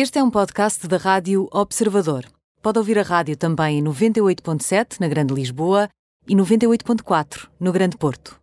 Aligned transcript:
Este 0.00 0.20
é 0.20 0.22
um 0.22 0.30
podcast 0.30 0.86
da 0.86 0.96
Rádio 0.96 1.48
Observador. 1.52 2.24
Pode 2.62 2.78
ouvir 2.78 3.00
a 3.00 3.02
rádio 3.02 3.36
também 3.36 3.80
em 3.80 3.82
98.7 3.82 5.00
na 5.00 5.08
Grande 5.08 5.34
Lisboa 5.34 5.88
e 6.28 6.36
98.4 6.36 7.48
no 7.58 7.72
Grande 7.72 7.96
Porto. 7.96 8.38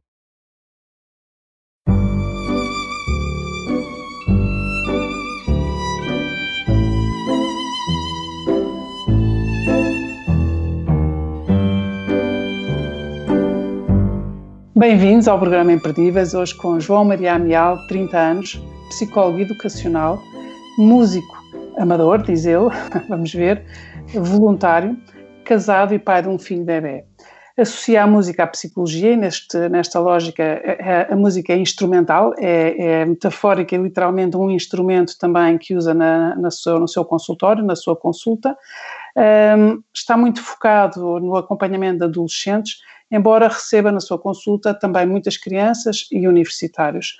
Bem-vindos 14.78 15.29
ao 15.29 15.40
programa 15.40 15.72
Imperdíveis, 15.72 16.34
hoje 16.34 16.53
com 16.58 16.81
João 16.81 17.05
Maria 17.05 17.35
Amial, 17.35 17.77
30 17.88 18.17
anos, 18.17 18.62
psicólogo 18.90 19.40
educacional, 19.40 20.22
músico 20.77 21.34
amador, 21.77 22.21
diz 22.23 22.45
ele, 22.45 22.70
vamos 23.09 23.34
ver, 23.34 23.63
voluntário, 24.13 24.97
casado 25.43 25.93
e 25.93 25.99
pai 25.99 26.21
de 26.21 26.29
um 26.29 26.39
filho 26.39 26.63
bebê. 26.63 27.05
Associa 27.57 28.03
a 28.03 28.07
música 28.07 28.43
à 28.43 28.47
psicologia 28.47 29.13
e 29.13 29.16
neste, 29.16 29.57
nesta 29.70 29.97
lógica 29.97 30.61
a, 31.09 31.13
a 31.13 31.16
música 31.16 31.53
é 31.53 31.57
instrumental, 31.57 32.33
é, 32.38 33.02
é, 33.02 33.05
metafórica 33.05 33.75
e 33.75 33.77
literalmente 33.77 34.35
um 34.35 34.52
instrumento 34.52 35.17
também 35.17 35.57
que 35.57 35.73
usa 35.73 35.93
na, 35.93 36.35
na 36.35 36.52
seu, 36.52 36.80
no 36.80 36.88
seu 36.88 37.05
consultório, 37.05 37.63
na 37.63 37.75
sua 37.75 37.95
consulta. 37.95 38.57
Um, 39.57 39.81
está 39.94 40.17
muito 40.17 40.41
focado 40.41 41.19
no 41.21 41.38
acompanhamento 41.38 41.99
de 41.99 42.03
adolescentes 42.03 42.80
embora 43.11 43.47
receba 43.47 43.91
na 43.91 43.99
sua 43.99 44.17
consulta 44.17 44.73
também 44.73 45.05
muitas 45.05 45.38
crianças 45.38 46.07
e 46.11 46.27
universitários. 46.27 47.17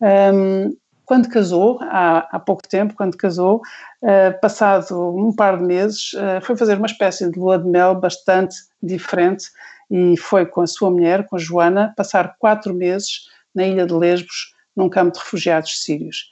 Um, 0.00 0.76
quando 1.06 1.28
casou, 1.28 1.78
há, 1.82 2.28
há, 2.30 2.38
pouco 2.38 2.68
tempo, 2.68 2.94
quando 2.94 3.16
casou, 3.16 3.62
uh, 4.02 4.40
passado 4.40 5.16
um 5.16 5.32
par 5.32 5.56
de 5.56 5.64
meses, 5.64 6.12
uh, 6.14 6.42
foi 6.42 6.56
fazer 6.56 6.76
uma 6.76 6.86
espécie 6.86 7.30
de 7.30 7.38
lua 7.38 7.58
de 7.58 7.68
mel 7.68 7.94
bastante 7.94 8.56
diferente 8.82 9.46
e 9.90 10.16
foi 10.16 10.44
com 10.44 10.62
a 10.62 10.66
sua 10.66 10.90
mulher, 10.90 11.24
com 11.26 11.36
a 11.36 11.38
Joana, 11.38 11.94
passar 11.96 12.34
quatro 12.38 12.74
meses 12.74 13.28
na 13.54 13.64
ilha 13.64 13.86
de 13.86 13.94
Lesbos, 13.94 14.52
num 14.76 14.88
campo 14.88 15.12
de 15.12 15.20
refugiados 15.20 15.82
sírios. 15.82 16.28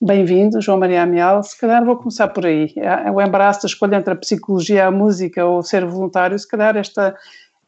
Bem-vindo, 0.00 0.60
João 0.60 0.78
Maria 0.78 1.04
Amial. 1.04 1.42
Se 1.42 1.58
calhar 1.58 1.82
vou 1.84 1.96
começar 1.96 2.28
por 2.28 2.44
aí. 2.44 2.70
É, 2.76 3.10
o 3.10 3.22
embaraço 3.22 3.62
da 3.62 3.66
escolha 3.66 3.96
entre 3.96 4.12
a 4.12 4.16
psicologia, 4.16 4.86
a 4.86 4.90
música 4.90 5.46
ou 5.46 5.62
ser 5.62 5.86
voluntário, 5.86 6.38
se 6.38 6.46
calhar 6.46 6.76
esta 6.76 7.16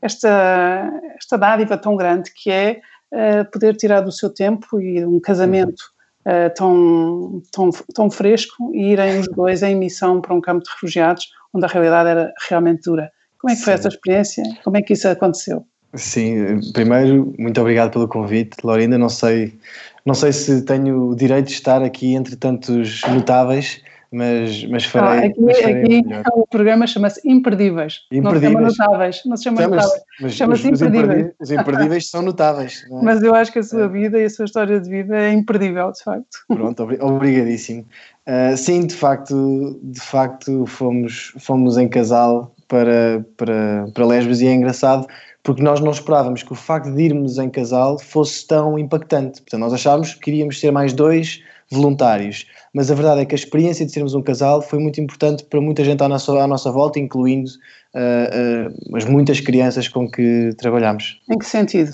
esta, 0.01 0.91
esta 1.17 1.37
dádiva 1.37 1.77
tão 1.77 1.97
grande 1.97 2.33
que 2.33 2.51
é 2.51 2.81
uh, 3.13 3.51
poder 3.51 3.77
tirar 3.77 4.01
do 4.01 4.13
seu 4.13 4.31
tempo 4.31 4.81
e 4.81 5.05
um 5.05 5.21
casamento 5.21 5.93
uh, 6.29 6.55
tão, 6.55 7.43
tão, 7.51 7.71
tão 7.95 8.11
fresco 8.11 8.71
e 8.75 8.93
irem 8.93 9.21
os 9.21 9.29
dois 9.29 9.63
em 9.63 9.75
missão 9.75 10.21
para 10.21 10.35
um 10.35 10.41
campo 10.41 10.63
de 10.63 10.71
refugiados 10.71 11.27
onde 11.53 11.65
a 11.65 11.69
realidade 11.69 12.11
era 12.11 12.33
realmente 12.49 12.83
dura. 12.85 13.11
Como 13.41 13.53
é 13.53 13.57
que 13.57 13.63
foi 13.63 13.73
Sim. 13.73 13.79
essa 13.79 13.89
experiência? 13.89 14.43
Como 14.63 14.77
é 14.77 14.83
que 14.83 14.93
isso 14.93 15.09
aconteceu? 15.09 15.65
Sim, 15.95 16.61
primeiro, 16.73 17.35
muito 17.39 17.59
obrigado 17.61 17.91
pelo 17.91 18.07
convite, 18.07 18.59
Laurinda. 18.63 18.99
Não 18.99 19.09
sei, 19.09 19.59
não 20.05 20.13
sei 20.13 20.33
se 20.33 20.63
tenho 20.63 21.09
o 21.11 21.17
direito 21.17 21.47
de 21.47 21.53
estar 21.53 21.83
aqui 21.83 22.15
entre 22.15 22.37
tantos 22.37 23.01
notáveis, 23.09 23.81
mas, 24.11 24.65
mas 24.65 24.85
farei. 24.85 25.09
Ah, 25.09 25.27
aqui 25.27 25.41
mas 25.41 25.59
farei 25.61 25.83
aqui 25.83 26.05
o 26.33 26.47
programa 26.47 26.87
chama-se 26.87 27.21
Imperdíveis. 27.29 28.01
Imperdíveis. 28.11 28.55
Não 28.55 28.71
se 28.71 28.77
chama 28.77 28.89
notáveis. 28.89 29.23
Não 29.27 29.37
se 29.37 29.45
chama 29.45 29.63
chama 29.63 29.77
notáveis. 29.77 30.35
Chama-se 30.35 30.69
Imperdíveis. 30.69 31.33
Os 31.39 31.51
imperdíveis 31.51 32.11
são 32.11 32.23
notáveis. 32.23 32.85
É? 32.91 32.95
Mas 33.03 33.23
eu 33.23 33.35
acho 33.35 33.53
que 33.53 33.59
a 33.59 33.63
sua 33.63 33.85
é. 33.85 33.89
vida 33.89 34.19
e 34.19 34.25
a 34.25 34.31
sua 34.31 34.47
história 34.47 34.81
de 34.81 34.89
vida 34.89 35.17
é 35.17 35.33
imperdível, 35.33 35.93
de 35.93 36.03
facto. 36.03 36.39
Pronto, 36.49 36.89
obrigadíssimo. 37.01 37.85
Uh, 38.27 38.57
sim, 38.57 38.87
de 38.87 38.95
facto, 38.95 39.79
de 39.83 40.01
facto 40.01 40.67
fomos, 40.67 41.33
fomos 41.39 41.79
em 41.79 41.89
casal 41.89 42.55
para, 42.67 43.25
para, 43.37 43.89
para 43.95 44.07
Lesbos 44.07 44.41
e 44.41 44.47
é 44.47 44.53
engraçado 44.53 45.07
porque 45.43 45.63
nós 45.63 45.81
não 45.81 45.91
esperávamos 45.91 46.43
que 46.43 46.53
o 46.53 46.55
facto 46.55 46.93
de 46.93 47.03
irmos 47.03 47.39
em 47.39 47.49
casal 47.49 47.99
fosse 47.99 48.47
tão 48.47 48.79
impactante. 48.79 49.41
Portanto, 49.41 49.61
nós 49.61 49.73
achávamos 49.73 50.13
que 50.13 50.21
queríamos 50.21 50.61
ser 50.61 50.71
mais 50.71 50.93
dois 50.93 51.43
voluntários 51.71 52.47
mas 52.79 52.91
a 52.91 52.95
verdade 52.95 53.23
é 53.23 53.25
que 53.25 53.35
a 53.35 53.39
experiência 53.39 53.85
de 53.85 53.93
sermos 53.93 54.15
um 54.15 54.23
casal 54.23 54.63
foi 54.63 54.79
muito 54.79 55.01
importante 55.01 55.45
para 55.45 55.61
muita 55.61 55.85
gente 55.85 56.03
à 56.03 56.09
nossa, 56.09 56.33
à 56.33 56.47
nossa 56.47 56.71
volta, 56.71 56.99
incluindo 56.99 57.51
uh, 57.95 58.71
uh, 58.93 58.97
as 58.97 59.05
muitas 59.05 59.41
crianças 59.41 59.89
com 59.89 60.09
que 60.09 60.55
trabalhamos. 60.59 61.21
Em 61.31 61.39
que 61.39 61.47
sentido? 61.47 61.93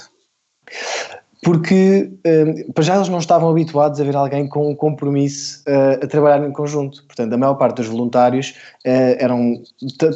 Porque, 1.43 2.11
uh, 2.27 2.73
para 2.73 2.85
já, 2.85 2.97
eles 2.97 3.09
não 3.09 3.19
estavam 3.19 3.51
habituados 3.51 4.01
a 4.01 4.05
ver 4.05 4.17
alguém 4.17 4.49
com 4.49 4.71
um 4.71 4.75
compromisso 4.75 5.63
a 6.03 6.07
trabalhar 6.07 6.47
em 6.47 6.53
conjunto. 6.53 7.05
Portanto, 7.07 7.33
a 7.33 7.39
maior 7.39 7.55
parte 7.55 7.77
dos 7.77 7.87
voluntários 7.87 8.55
eram 8.85 9.63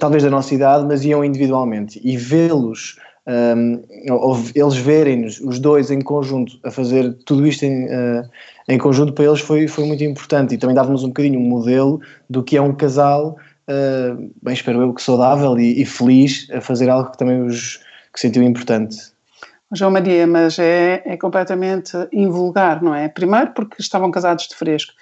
talvez 0.01 0.23
da 0.23 0.31
nossa 0.31 0.55
idade, 0.55 0.85
mas 0.87 1.05
iam 1.05 1.25
individualmente. 1.25 2.01
E 2.03 2.17
vê-los 2.17 2.97
um, 3.29 3.85
eles 4.55 4.77
verem-nos 4.77 5.39
os 5.41 5.59
dois 5.59 5.91
em 5.91 6.01
conjunto 6.01 6.59
a 6.65 6.71
fazer 6.71 7.13
tudo 7.27 7.47
isto 7.47 7.63
em, 7.63 7.85
uh, 7.85 8.23
em 8.67 8.79
conjunto 8.79 9.13
para 9.13 9.27
eles 9.27 9.41
foi, 9.41 9.69
foi 9.69 9.85
muito 9.85 10.03
importante 10.03 10.55
e 10.55 10.59
também 10.59 10.75
dava-nos 10.75 11.05
um 11.05 11.09
bocadinho 11.09 11.39
um 11.39 11.43
modelo 11.43 12.01
do 12.31 12.43
que 12.43 12.57
é 12.57 12.63
um 12.63 12.75
casal, 12.75 13.37
uh, 13.69 14.31
bem 14.43 14.55
espero 14.55 14.81
eu 14.81 14.95
que 14.95 15.03
saudável 15.03 15.59
e, 15.59 15.83
e, 15.83 15.85
feliz 15.85 16.49
a 16.51 16.63
fazer 16.63 16.89
algo 16.89 17.11
que 17.11 17.19
também 17.19 17.43
os 17.43 17.81
que 18.15 18.21
sentiu 18.21 18.43
importante. 18.43 18.97
João 19.75 19.91
Maria, 19.91 20.27
mas 20.27 20.59
é, 20.59 21.03
é 21.05 21.17
completamente 21.19 21.93
invulgar, 22.11 22.83
não 22.83 22.95
é? 22.95 23.09
Primeiro 23.09 23.53
porque 23.53 23.77
estavam 23.79 24.11
casados 24.11 24.49
de 24.49 24.55
fresco. 24.55 24.93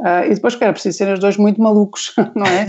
Uh, 0.00 0.24
e 0.26 0.34
depois 0.34 0.56
que 0.56 0.64
era 0.64 0.72
preciso 0.72 0.96
serem 0.96 1.12
os 1.12 1.20
dois 1.20 1.36
muito 1.36 1.60
malucos, 1.60 2.14
não 2.34 2.46
é? 2.46 2.68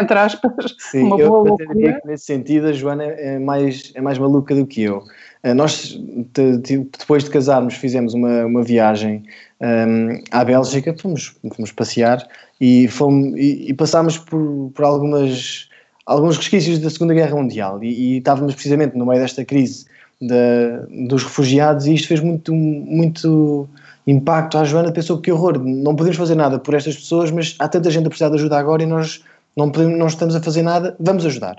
Entre 0.00 0.18
aspas, 0.18 0.76
Sim, 0.78 1.04
uma 1.04 1.16
boa 1.16 1.28
eu, 1.28 1.44
loucura. 1.44 2.00
Que 2.00 2.06
nesse 2.06 2.24
sentido 2.24 2.68
a 2.68 2.72
Joana 2.72 3.04
é 3.04 3.38
mais, 3.38 3.92
é 3.94 4.00
mais 4.00 4.18
maluca 4.18 4.54
do 4.54 4.66
que 4.66 4.82
eu. 4.82 5.02
Eh, 5.42 5.54
nós, 5.54 5.98
depois 6.32 7.24
de 7.24 7.30
casarmos, 7.30 7.74
fizemos 7.74 8.14
uma, 8.14 8.44
uma 8.46 8.62
viagem 8.62 9.24
um, 9.60 9.66
ehm, 9.66 10.24
à 10.30 10.44
Bélgica, 10.44 10.94
fomos, 10.98 11.36
fomos 11.54 11.72
passear 11.72 12.26
e, 12.60 12.88
fomos, 12.88 13.38
e, 13.38 13.70
e 13.70 13.74
passámos 13.74 14.18
por, 14.18 14.70
por 14.74 14.84
algumas, 14.84 15.68
alguns 16.06 16.36
resquícios 16.36 16.78
da 16.78 16.90
Segunda 16.90 17.14
Guerra 17.14 17.36
Mundial 17.36 17.82
e, 17.82 17.88
e 17.88 18.18
estávamos 18.18 18.54
precisamente 18.54 18.96
no 18.96 19.06
meio 19.06 19.20
desta 19.20 19.44
crise 19.44 19.86
da, 20.20 20.86
dos 21.06 21.22
refugiados 21.22 21.86
e 21.86 21.94
isto 21.94 22.08
fez 22.08 22.20
muito, 22.20 22.52
muito 22.52 23.68
impacto 24.06 24.58
à 24.58 24.64
Joana, 24.64 24.90
pensou 24.90 25.18
que 25.18 25.30
horror, 25.30 25.58
não 25.58 25.94
podemos 25.94 26.16
fazer 26.16 26.34
nada 26.34 26.58
por 26.58 26.74
estas 26.74 26.96
pessoas, 26.96 27.30
mas 27.30 27.54
há 27.58 27.68
tanta 27.68 27.90
gente 27.90 28.06
a 28.06 28.08
precisar 28.08 28.30
de 28.30 28.36
ajuda 28.36 28.58
agora 28.58 28.82
e 28.82 28.86
nós 28.86 29.22
não, 29.58 29.70
podemos, 29.72 29.98
não 29.98 30.06
estamos 30.06 30.36
a 30.36 30.40
fazer 30.40 30.62
nada, 30.62 30.96
vamos 31.00 31.26
ajudar. 31.26 31.56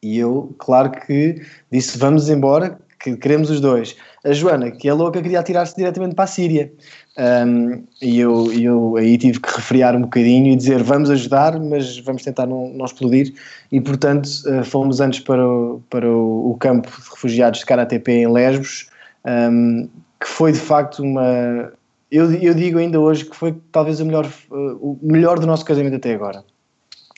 E 0.00 0.16
eu, 0.16 0.54
claro 0.58 0.92
que 0.92 1.42
disse, 1.72 1.98
vamos 1.98 2.30
embora, 2.30 2.78
que 3.00 3.16
queremos 3.16 3.50
os 3.50 3.60
dois. 3.60 3.96
A 4.24 4.32
Joana, 4.32 4.70
que 4.70 4.88
é 4.88 4.92
louca, 4.92 5.20
queria 5.20 5.40
atirar-se 5.40 5.74
diretamente 5.74 6.14
para 6.14 6.22
a 6.22 6.28
Síria. 6.28 6.72
Um, 7.18 7.82
e 8.00 8.20
eu, 8.20 8.52
eu 8.52 8.96
aí 8.96 9.18
tive 9.18 9.40
que 9.40 9.56
refriar 9.56 9.96
um 9.96 10.02
bocadinho 10.02 10.52
e 10.52 10.56
dizer 10.56 10.84
vamos 10.84 11.10
ajudar, 11.10 11.58
mas 11.58 11.98
vamos 11.98 12.22
tentar 12.22 12.46
não, 12.46 12.68
não 12.68 12.84
explodir. 12.84 13.34
E 13.72 13.80
portanto 13.80 14.28
uh, 14.46 14.62
fomos 14.64 15.00
antes 15.00 15.18
para 15.18 15.44
o, 15.44 15.82
para 15.90 16.08
o, 16.08 16.56
campo 16.60 16.88
de 16.88 17.10
refugiados 17.10 17.58
de 17.58 17.66
Karatep 17.66 18.08
em 18.08 18.28
Lesbos, 18.30 18.88
um, 19.26 19.88
que 20.20 20.28
foi 20.28 20.52
de 20.52 20.60
facto 20.60 21.02
uma. 21.02 21.72
Eu, 22.08 22.32
eu 22.34 22.54
digo 22.54 22.78
ainda 22.78 23.00
hoje 23.00 23.24
que 23.24 23.34
foi 23.34 23.56
talvez 23.72 23.98
o 23.98 24.06
melhor, 24.06 24.26
uh, 24.48 24.76
o 24.80 24.98
melhor 25.02 25.40
do 25.40 25.46
nosso 25.46 25.64
casamento 25.64 25.96
até 25.96 26.14
agora. 26.14 26.44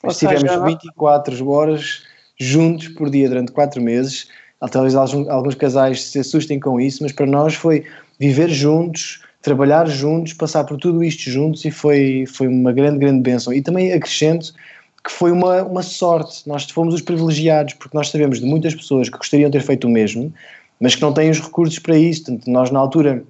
Estivemos 0.06 0.42
seja, 0.42 0.64
24 0.64 1.50
horas 1.50 2.02
juntos 2.38 2.88
por 2.88 3.10
dia 3.10 3.28
durante 3.28 3.52
4 3.52 3.80
meses. 3.80 4.28
Talvez 4.70 4.94
alguns, 4.94 5.28
alguns 5.28 5.54
casais 5.54 6.04
se 6.04 6.18
assustem 6.18 6.58
com 6.58 6.80
isso, 6.80 7.02
mas 7.02 7.12
para 7.12 7.26
nós 7.26 7.54
foi 7.54 7.84
viver 8.18 8.48
juntos, 8.48 9.22
trabalhar 9.42 9.86
juntos, 9.86 10.32
passar 10.32 10.64
por 10.64 10.78
tudo 10.78 11.04
isto 11.04 11.30
juntos 11.30 11.64
e 11.64 11.70
foi, 11.70 12.24
foi 12.26 12.48
uma 12.48 12.72
grande, 12.72 12.98
grande 12.98 13.20
bênção. 13.20 13.52
E 13.52 13.60
também 13.60 13.92
acrescento 13.92 14.54
que 15.04 15.12
foi 15.12 15.30
uma, 15.30 15.62
uma 15.62 15.82
sorte. 15.82 16.48
Nós 16.48 16.64
fomos 16.70 16.94
os 16.94 17.02
privilegiados, 17.02 17.74
porque 17.74 17.96
nós 17.96 18.08
sabemos 18.08 18.40
de 18.40 18.46
muitas 18.46 18.74
pessoas 18.74 19.10
que 19.10 19.18
gostariam 19.18 19.50
de 19.50 19.58
ter 19.58 19.64
feito 19.64 19.86
o 19.86 19.90
mesmo, 19.90 20.32
mas 20.80 20.94
que 20.94 21.02
não 21.02 21.12
têm 21.12 21.30
os 21.30 21.40
recursos 21.40 21.78
para 21.78 21.96
isso. 21.96 22.24
Portanto, 22.24 22.50
nós, 22.50 22.70
na 22.70 22.78
altura, 22.78 23.22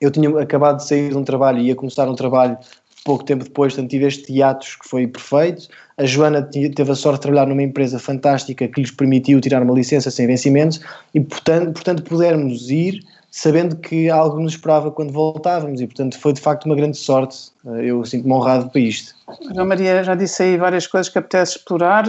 eu 0.00 0.10
tinha 0.10 0.28
acabado 0.38 0.76
de 0.76 0.86
sair 0.86 1.08
de 1.08 1.16
um 1.16 1.24
trabalho 1.24 1.58
e 1.60 1.68
ia 1.68 1.74
começar 1.74 2.08
um 2.08 2.14
trabalho 2.14 2.58
pouco 3.04 3.24
tempo 3.24 3.44
depois, 3.44 3.72
portanto, 3.72 3.90
tive 3.90 4.06
este 4.06 4.24
teatro 4.24 4.68
que 4.80 4.88
foi 4.88 5.06
perfeito. 5.06 5.68
A 5.96 6.04
Joana 6.04 6.42
teve 6.42 6.90
a 6.90 6.94
sorte 6.94 7.16
de 7.16 7.22
trabalhar 7.22 7.46
numa 7.46 7.62
empresa 7.62 7.98
fantástica 7.98 8.68
que 8.68 8.80
lhes 8.80 8.90
permitiu 8.90 9.40
tirar 9.40 9.62
uma 9.62 9.74
licença 9.74 10.10
sem 10.10 10.26
vencimentos 10.26 10.80
e, 11.14 11.20
portanto, 11.20 11.72
portanto 11.72 12.02
pudermos 12.02 12.70
ir 12.70 13.02
sabendo 13.30 13.76
que 13.76 14.08
algo 14.08 14.40
nos 14.40 14.52
esperava 14.52 14.90
quando 14.90 15.12
voltávamos 15.12 15.80
e, 15.80 15.86
portanto, 15.86 16.18
foi 16.18 16.32
de 16.32 16.40
facto 16.40 16.64
uma 16.66 16.74
grande 16.74 16.96
sorte 16.96 17.50
eu 17.76 18.04
sinto-me 18.04 18.32
honrado 18.32 18.70
para 18.70 18.80
isto. 18.80 19.14
João 19.54 19.66
Maria 19.66 20.02
já 20.02 20.14
disse 20.14 20.42
aí 20.42 20.56
várias 20.56 20.86
coisas 20.86 21.08
que 21.08 21.18
apetece 21.18 21.58
explorar, 21.58 22.04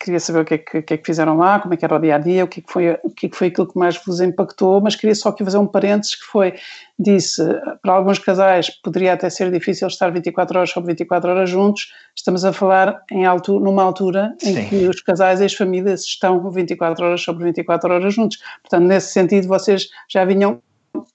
queria 0.00 0.18
saber 0.18 0.40
o 0.40 0.44
que 0.44 0.54
é 0.54 0.58
que, 0.58 0.82
que, 0.82 0.94
é 0.94 0.96
que 0.96 1.04
fizeram 1.04 1.36
lá, 1.36 1.60
como 1.60 1.74
é 1.74 1.76
que 1.76 1.84
era 1.84 1.94
o 1.94 1.98
dia-a-dia, 1.98 2.44
o 2.44 2.48
que, 2.48 2.60
é 2.60 2.62
que 2.62 2.72
foi, 2.72 2.98
o 3.02 3.10
que, 3.10 3.26
é 3.26 3.28
que 3.28 3.36
foi 3.36 3.48
aquilo 3.48 3.66
que 3.66 3.78
mais 3.78 4.02
vos 4.02 4.20
impactou, 4.20 4.80
mas 4.80 4.96
queria 4.96 5.14
só 5.14 5.28
aqui 5.28 5.44
fazer 5.44 5.58
um 5.58 5.66
parênteses 5.66 6.14
que 6.14 6.24
foi, 6.24 6.54
disse, 6.98 7.42
para 7.82 7.92
alguns 7.92 8.18
casais 8.18 8.70
poderia 8.82 9.12
até 9.12 9.28
ser 9.28 9.50
difícil 9.50 9.88
estar 9.88 10.10
24 10.10 10.56
horas 10.56 10.70
sobre 10.70 10.92
24 10.92 11.30
horas 11.30 11.50
juntos, 11.50 11.92
estamos 12.16 12.44
a 12.44 12.52
falar 12.52 13.02
em 13.10 13.26
altura, 13.26 13.64
numa 13.64 13.82
altura 13.82 14.34
em 14.42 14.54
Sim. 14.54 14.68
que 14.68 14.88
os 14.88 15.02
casais 15.02 15.40
e 15.40 15.44
as 15.44 15.54
famílias 15.54 16.02
estão 16.02 16.50
24 16.50 17.04
horas 17.04 17.20
sobre 17.20 17.44
24 17.44 17.92
horas 17.92 18.14
juntos, 18.14 18.38
portanto 18.62 18.86
nesse 18.86 19.12
sentido 19.12 19.48
vocês 19.48 19.88
já 20.08 20.24
vinham 20.24 20.62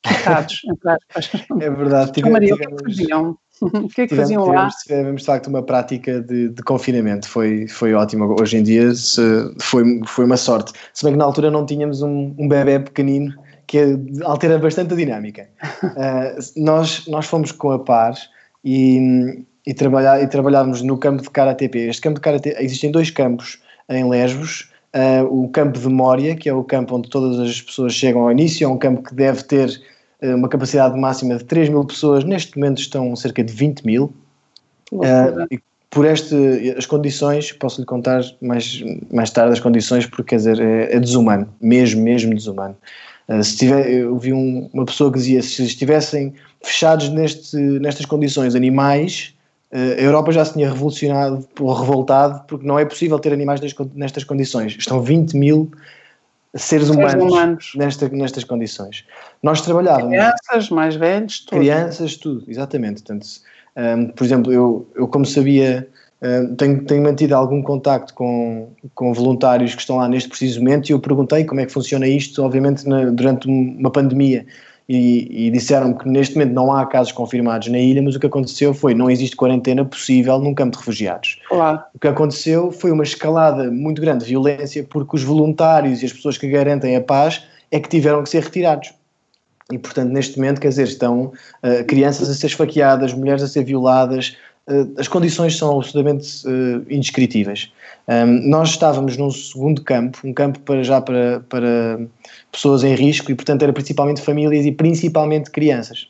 quitados, 0.03 0.61
entre 0.65 0.89
aspas. 0.91 1.31
É 1.61 1.69
verdade. 1.69 2.11
Tive, 2.11 2.29
Maria, 2.29 2.53
tivemos, 2.53 2.81
o 2.81 2.83
que 2.83 2.91
é 2.91 2.93
que 2.93 2.99
faziam? 2.99 3.37
O 3.83 3.89
que 3.89 4.01
é 4.01 4.07
que 4.07 4.09
tivemos, 4.09 4.31
faziam 4.31 4.45
lá? 4.45 4.69
Tivemos, 4.83 5.21
de 5.21 5.25
facto, 5.25 5.47
uma 5.47 5.61
prática 5.61 6.21
de, 6.21 6.49
de, 6.49 6.63
confinamento, 6.63 7.27
foi, 7.27 7.67
foi 7.67 7.93
ótimo. 7.93 8.35
Hoje 8.39 8.57
em 8.57 8.63
dia 8.63 8.93
se, 8.93 9.21
foi, 9.59 10.01
foi 10.05 10.25
uma 10.25 10.37
sorte. 10.37 10.73
Se 10.93 11.03
bem 11.03 11.13
que 11.13 11.19
na 11.19 11.25
altura 11.25 11.51
não 11.51 11.65
tínhamos 11.65 12.01
um, 12.01 12.33
um 12.37 12.47
bebê 12.47 12.79
pequenino 12.79 13.33
que 13.67 13.99
altera 14.23 14.57
bastante 14.57 14.93
a 14.93 14.97
dinâmica. 14.97 15.47
Uh, 15.89 16.61
nós, 16.61 17.07
nós 17.07 17.25
fomos 17.25 17.51
com 17.51 17.71
a 17.71 17.79
paz 17.79 18.29
e, 18.63 19.43
e, 19.65 19.73
trabalhar, 19.73 20.21
e 20.21 20.27
trabalhámos 20.27 20.81
no 20.81 20.97
campo 20.97 21.23
de 21.23 21.29
KTP. 21.29 21.89
Este 21.89 22.01
campo 22.01 22.19
de 22.19 22.21
KTP, 22.21 22.61
existem 22.61 22.91
dois 22.91 23.09
campos 23.09 23.59
em 23.87 24.07
Lesbos, 24.07 24.69
uh, 24.93 25.25
o 25.25 25.47
campo 25.49 25.79
de 25.79 25.87
Mória, 25.87 26.35
que 26.35 26.49
é 26.49 26.53
o 26.53 26.63
campo 26.63 26.95
onde 26.95 27.09
todas 27.09 27.39
as 27.39 27.61
pessoas 27.61 27.93
chegam 27.93 28.21
ao 28.21 28.31
início, 28.31 28.65
é 28.65 28.67
um 28.67 28.77
campo 28.77 29.01
que 29.03 29.15
deve 29.15 29.43
ter 29.43 29.81
uma 30.21 30.49
capacidade 30.49 30.97
máxima 30.97 31.37
de 31.37 31.43
3 31.45 31.69
mil 31.69 31.85
pessoas, 31.85 32.23
neste 32.23 32.57
momento 32.57 32.79
estão 32.79 33.15
cerca 33.15 33.43
de 33.43 33.53
20 33.53 33.85
mil. 33.85 34.13
Uh, 34.91 35.45
e 35.51 35.59
por 35.89 36.05
este, 36.05 36.35
as 36.77 36.85
condições, 36.85 37.51
posso 37.51 37.79
lhe 37.79 37.85
contar 37.85 38.21
mais, 38.41 38.83
mais 39.11 39.29
tarde 39.31 39.53
as 39.53 39.59
condições, 39.59 40.05
porque 40.05 40.23
quer 40.23 40.35
dizer, 40.37 40.59
é, 40.59 40.95
é 40.95 40.99
desumano, 40.99 41.47
mesmo, 41.61 42.01
mesmo 42.01 42.33
desumano. 42.33 42.75
Uh, 43.27 43.43
se 43.43 43.57
tiver, 43.57 43.89
eu 43.89 44.17
vi 44.17 44.33
um, 44.33 44.69
uma 44.73 44.85
pessoa 44.85 45.11
que 45.11 45.17
dizia 45.17 45.41
se 45.41 45.63
estivessem 45.63 46.33
fechados 46.61 47.09
neste, 47.09 47.55
nestas 47.57 48.05
condições 48.05 48.55
animais, 48.55 49.33
eh, 49.71 49.97
a 49.99 50.01
Europa 50.01 50.31
já 50.31 50.43
se 50.43 50.53
tinha 50.53 50.67
revolucionado 50.67 51.47
ou 51.59 51.73
revoltado 51.73 52.43
porque 52.47 52.65
não 52.65 52.79
é 52.79 52.85
possível 52.85 53.19
ter 53.19 53.31
animais 53.31 53.61
nestas 53.93 54.23
condições. 54.23 54.75
Estão 54.77 55.01
20 55.01 55.33
mil 55.37 55.71
seres 56.55 56.89
humanos, 56.89 57.23
humanos. 57.23 57.71
Nesta, 57.75 58.09
nestas 58.09 58.43
condições. 58.43 59.05
Nós 59.41 59.61
trabalhávamos. 59.61 60.09
Crianças, 60.09 60.69
mais 60.69 60.95
velhos, 60.95 61.41
tudo. 61.41 61.59
Crianças, 61.59 62.15
tudo, 62.15 62.43
exatamente. 62.47 63.03
Portanto, 63.03 63.27
um, 63.77 64.07
por 64.07 64.23
exemplo, 64.23 64.51
eu, 64.51 64.87
eu 64.95 65.07
como 65.07 65.25
sabia, 65.25 65.87
um, 66.21 66.27
ehm, 66.27 66.55
tenho, 66.55 66.85
tenho 66.85 67.03
mantido 67.03 67.35
algum 67.35 67.61
contacto 67.61 68.13
com, 68.13 68.69
com 68.95 69.13
voluntários 69.13 69.75
que 69.75 69.81
estão 69.81 69.97
lá 69.97 70.07
neste 70.07 70.29
preciso 70.29 70.59
momento 70.59 70.89
e 70.89 70.93
eu 70.93 70.99
perguntei 70.99 71.45
como 71.45 71.61
é 71.61 71.65
que 71.65 71.71
funciona 71.71 72.07
isto, 72.07 72.43
obviamente, 72.43 72.87
na, 72.87 73.05
durante 73.05 73.47
uma 73.47 73.91
pandemia 73.91 74.45
e, 74.89 75.45
e 75.45 75.51
disseram 75.51 75.93
que 75.93 76.09
neste 76.09 76.35
momento 76.35 76.53
não 76.53 76.73
há 76.73 76.83
casos 76.87 77.11
confirmados 77.11 77.67
na 77.67 77.77
ilha, 77.77 78.01
mas 78.01 78.15
o 78.15 78.19
que 78.19 78.25
aconteceu 78.25 78.73
foi 78.73 78.95
não 78.95 79.07
existe 79.07 79.35
quarentena 79.35 79.85
possível 79.85 80.39
num 80.39 80.55
campo 80.55 80.71
de 80.71 80.79
refugiados. 80.79 81.39
Claro. 81.47 81.79
O 81.93 81.99
que 81.99 82.07
aconteceu 82.07 82.71
foi 82.71 82.91
uma 82.91 83.03
escalada 83.03 83.69
muito 83.69 84.01
grande 84.01 84.23
de 84.23 84.31
violência 84.31 84.83
porque 84.89 85.15
os 85.15 85.23
voluntários 85.23 86.01
e 86.01 86.07
as 86.07 86.13
pessoas 86.13 86.39
que 86.39 86.49
garantem 86.49 86.95
a 86.95 87.01
paz 87.01 87.43
é 87.69 87.79
que 87.79 87.87
tiveram 87.87 88.23
que 88.23 88.29
ser 88.29 88.41
retirados. 88.41 88.91
E, 89.71 89.77
portanto, 89.77 90.09
neste 90.09 90.35
momento, 90.39 90.59
quer 90.59 90.69
dizer, 90.69 90.87
estão 90.87 91.25
uh, 91.25 91.85
crianças 91.85 92.27
a 92.27 92.33
ser 92.33 92.47
esfaqueadas, 92.47 93.13
mulheres 93.13 93.43
a 93.43 93.47
ser 93.47 93.63
violadas, 93.63 94.35
as 94.97 95.07
condições 95.07 95.57
são 95.57 95.77
absolutamente 95.77 96.47
uh, 96.47 96.85
indescritíveis. 96.89 97.71
Nós 98.43 98.69
estávamos 98.69 99.17
num 99.17 99.29
segundo 99.29 99.83
campo, 99.83 100.17
um 100.23 100.33
campo 100.33 100.59
para 100.61 100.81
já 100.81 100.99
para, 100.99 101.41
para 101.47 101.99
pessoas 102.51 102.83
em 102.83 102.95
risco 102.95 103.31
e, 103.31 103.35
portanto, 103.35 103.61
era 103.61 103.71
principalmente 103.71 104.19
famílias 104.19 104.65
e 104.65 104.71
principalmente 104.71 105.51
crianças. 105.51 106.07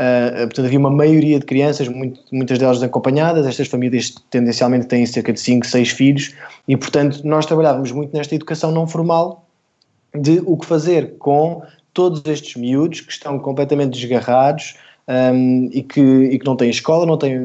Uh, 0.00 0.46
portanto, 0.46 0.64
havia 0.64 0.78
uma 0.78 0.90
maioria 0.90 1.38
de 1.38 1.44
crianças, 1.44 1.86
muito, 1.86 2.20
muitas 2.32 2.58
delas 2.58 2.82
acompanhadas. 2.82 3.46
Estas 3.46 3.68
famílias 3.68 4.14
tendencialmente 4.30 4.86
têm 4.86 5.04
cerca 5.04 5.30
de 5.30 5.38
5, 5.38 5.66
6 5.66 5.90
filhos 5.90 6.34
e, 6.66 6.74
portanto, 6.74 7.20
nós 7.22 7.44
trabalhávamos 7.44 7.92
muito 7.92 8.16
nesta 8.16 8.34
educação 8.34 8.72
não 8.72 8.86
formal 8.86 9.46
de 10.18 10.42
o 10.46 10.56
que 10.56 10.64
fazer 10.64 11.18
com 11.18 11.62
todos 11.92 12.24
estes 12.24 12.56
miúdos 12.56 13.02
que 13.02 13.12
estão 13.12 13.38
completamente 13.38 13.92
desgarrados 14.00 14.76
um, 15.06 15.68
e, 15.72 15.82
que, 15.82 16.00
e 16.00 16.38
que 16.38 16.46
não 16.46 16.56
têm 16.56 16.70
escola, 16.70 17.04
não, 17.04 17.18
têm, 17.18 17.38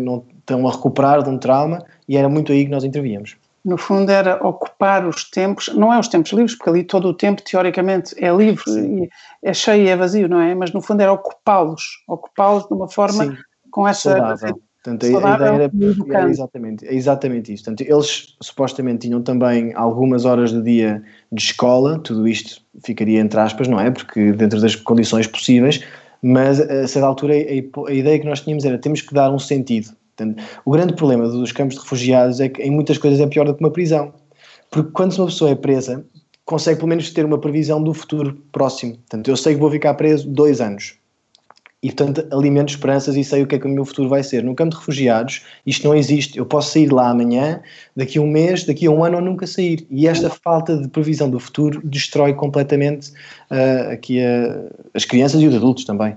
estão 0.45 0.67
a 0.67 0.71
recuperar 0.71 1.23
de 1.23 1.29
um 1.29 1.37
trauma 1.37 1.83
e 2.07 2.17
era 2.17 2.29
muito 2.29 2.51
aí 2.51 2.65
que 2.65 2.71
nós 2.71 2.83
intervíamos 2.83 3.35
no 3.65 3.77
fundo 3.79 4.11
era 4.11 4.35
ocupar 4.47 5.07
os 5.07 5.23
tempos, 5.23 5.69
não 5.73 5.91
é 5.91 5.99
os 5.99 6.07
tempos 6.07 6.31
livres, 6.31 6.55
porque 6.55 6.69
ali 6.69 6.83
todo 6.83 7.07
o 7.07 7.13
tempo 7.13 7.41
teoricamente 7.41 8.13
é 8.23 8.31
livre, 8.31 8.63
e 8.69 9.09
é 9.41 9.53
cheio 9.53 9.83
e 9.83 9.89
é 9.89 9.95
vazio, 9.95 10.29
não 10.29 10.39
é? 10.39 10.53
Mas 10.53 10.71
no 10.71 10.81
fundo 10.81 11.01
era 11.01 11.11
ocupá-los, 11.11 12.03
ocupá-los 12.07 12.67
de 12.67 12.73
uma 12.75 12.87
forma 12.87 13.25
Sim. 13.25 13.37
com 13.71 13.87
essa 13.87 14.11
saudável. 14.11 14.61
Portanto, 14.83 15.03
a, 15.03 15.09
ideia 15.09 15.33
era, 15.33 15.71
era, 16.13 16.29
exatamente, 16.29 16.87
é 16.87 16.93
exatamente 16.93 17.51
isso. 17.51 17.63
Portanto, 17.63 17.89
eles 17.89 18.35
supostamente 18.39 19.07
tinham 19.07 19.19
também 19.23 19.73
algumas 19.73 20.25
horas 20.25 20.51
do 20.51 20.61
dia 20.61 21.01
de 21.31 21.41
escola, 21.41 21.97
tudo 21.97 22.27
isto 22.27 22.61
ficaria 22.83 23.19
entre 23.19 23.39
aspas, 23.39 23.67
não 23.67 23.79
é? 23.79 23.89
Porque 23.89 24.31
dentro 24.33 24.61
das 24.61 24.75
condições 24.75 25.25
possíveis, 25.25 25.83
mas 26.21 26.61
a 26.61 26.87
certa 26.87 27.07
altura 27.07 27.33
a, 27.33 27.89
a 27.89 27.93
ideia 27.93 28.19
que 28.19 28.27
nós 28.27 28.41
tínhamos 28.41 28.63
era 28.63 28.77
temos 28.77 29.01
que 29.01 29.11
dar 29.11 29.31
um 29.31 29.39
sentido 29.39 29.89
o 30.63 30.71
grande 30.71 30.93
problema 30.93 31.27
dos 31.27 31.51
campos 31.51 31.75
de 31.75 31.81
refugiados 31.81 32.39
é 32.39 32.49
que 32.49 32.61
em 32.61 32.71
muitas 32.71 32.97
coisas 32.97 33.19
é 33.19 33.27
pior 33.27 33.45
do 33.45 33.53
que 33.53 33.63
uma 33.63 33.71
prisão. 33.71 34.13
Porque 34.71 34.91
quando 34.91 35.13
uma 35.17 35.27
pessoa 35.27 35.51
é 35.51 35.55
presa, 35.55 36.05
consegue 36.45 36.77
pelo 36.77 36.89
menos 36.89 37.09
ter 37.11 37.25
uma 37.25 37.39
previsão 37.39 37.81
do 37.81 37.93
futuro 37.93 38.37
próximo. 38.51 38.93
Portanto, 38.93 39.27
eu 39.29 39.37
sei 39.37 39.55
que 39.55 39.59
vou 39.59 39.71
ficar 39.71 39.93
preso 39.95 40.27
dois 40.29 40.61
anos. 40.61 40.95
E, 41.83 41.91
portanto, 41.91 42.25
alimento 42.35 42.69
esperanças 42.69 43.15
e 43.15 43.23
sei 43.23 43.43
o 43.43 43.47
que 43.47 43.55
é 43.55 43.59
que 43.59 43.67
o 43.67 43.69
meu 43.69 43.85
futuro 43.85 44.09
vai 44.09 44.23
ser. 44.23 44.43
No 44.43 44.55
campo 44.55 44.71
de 44.71 44.77
refugiados, 44.77 45.43
isto 45.67 45.87
não 45.87 45.93
existe. 45.95 46.37
Eu 46.37 46.45
posso 46.45 46.71
sair 46.71 46.91
lá 46.91 47.09
amanhã, 47.09 47.61
daqui 47.95 48.17
a 48.17 48.21
um 48.21 48.27
mês, 48.27 48.63
daqui 48.63 48.87
a 48.87 48.91
um 48.91 49.03
ano 49.03 49.17
ou 49.17 49.23
nunca 49.23 49.45
sair. 49.45 49.85
E 49.91 50.07
esta 50.07 50.29
falta 50.29 50.77
de 50.77 50.87
previsão 50.87 51.29
do 51.29 51.39
futuro 51.39 51.79
destrói 51.83 52.33
completamente 52.33 53.11
uh, 53.51 53.91
aqui 53.91 54.19
uh, 54.19 54.67
as 54.95 55.05
crianças 55.05 55.41
e 55.41 55.47
os 55.47 55.53
adultos 55.53 55.85
também 55.85 56.15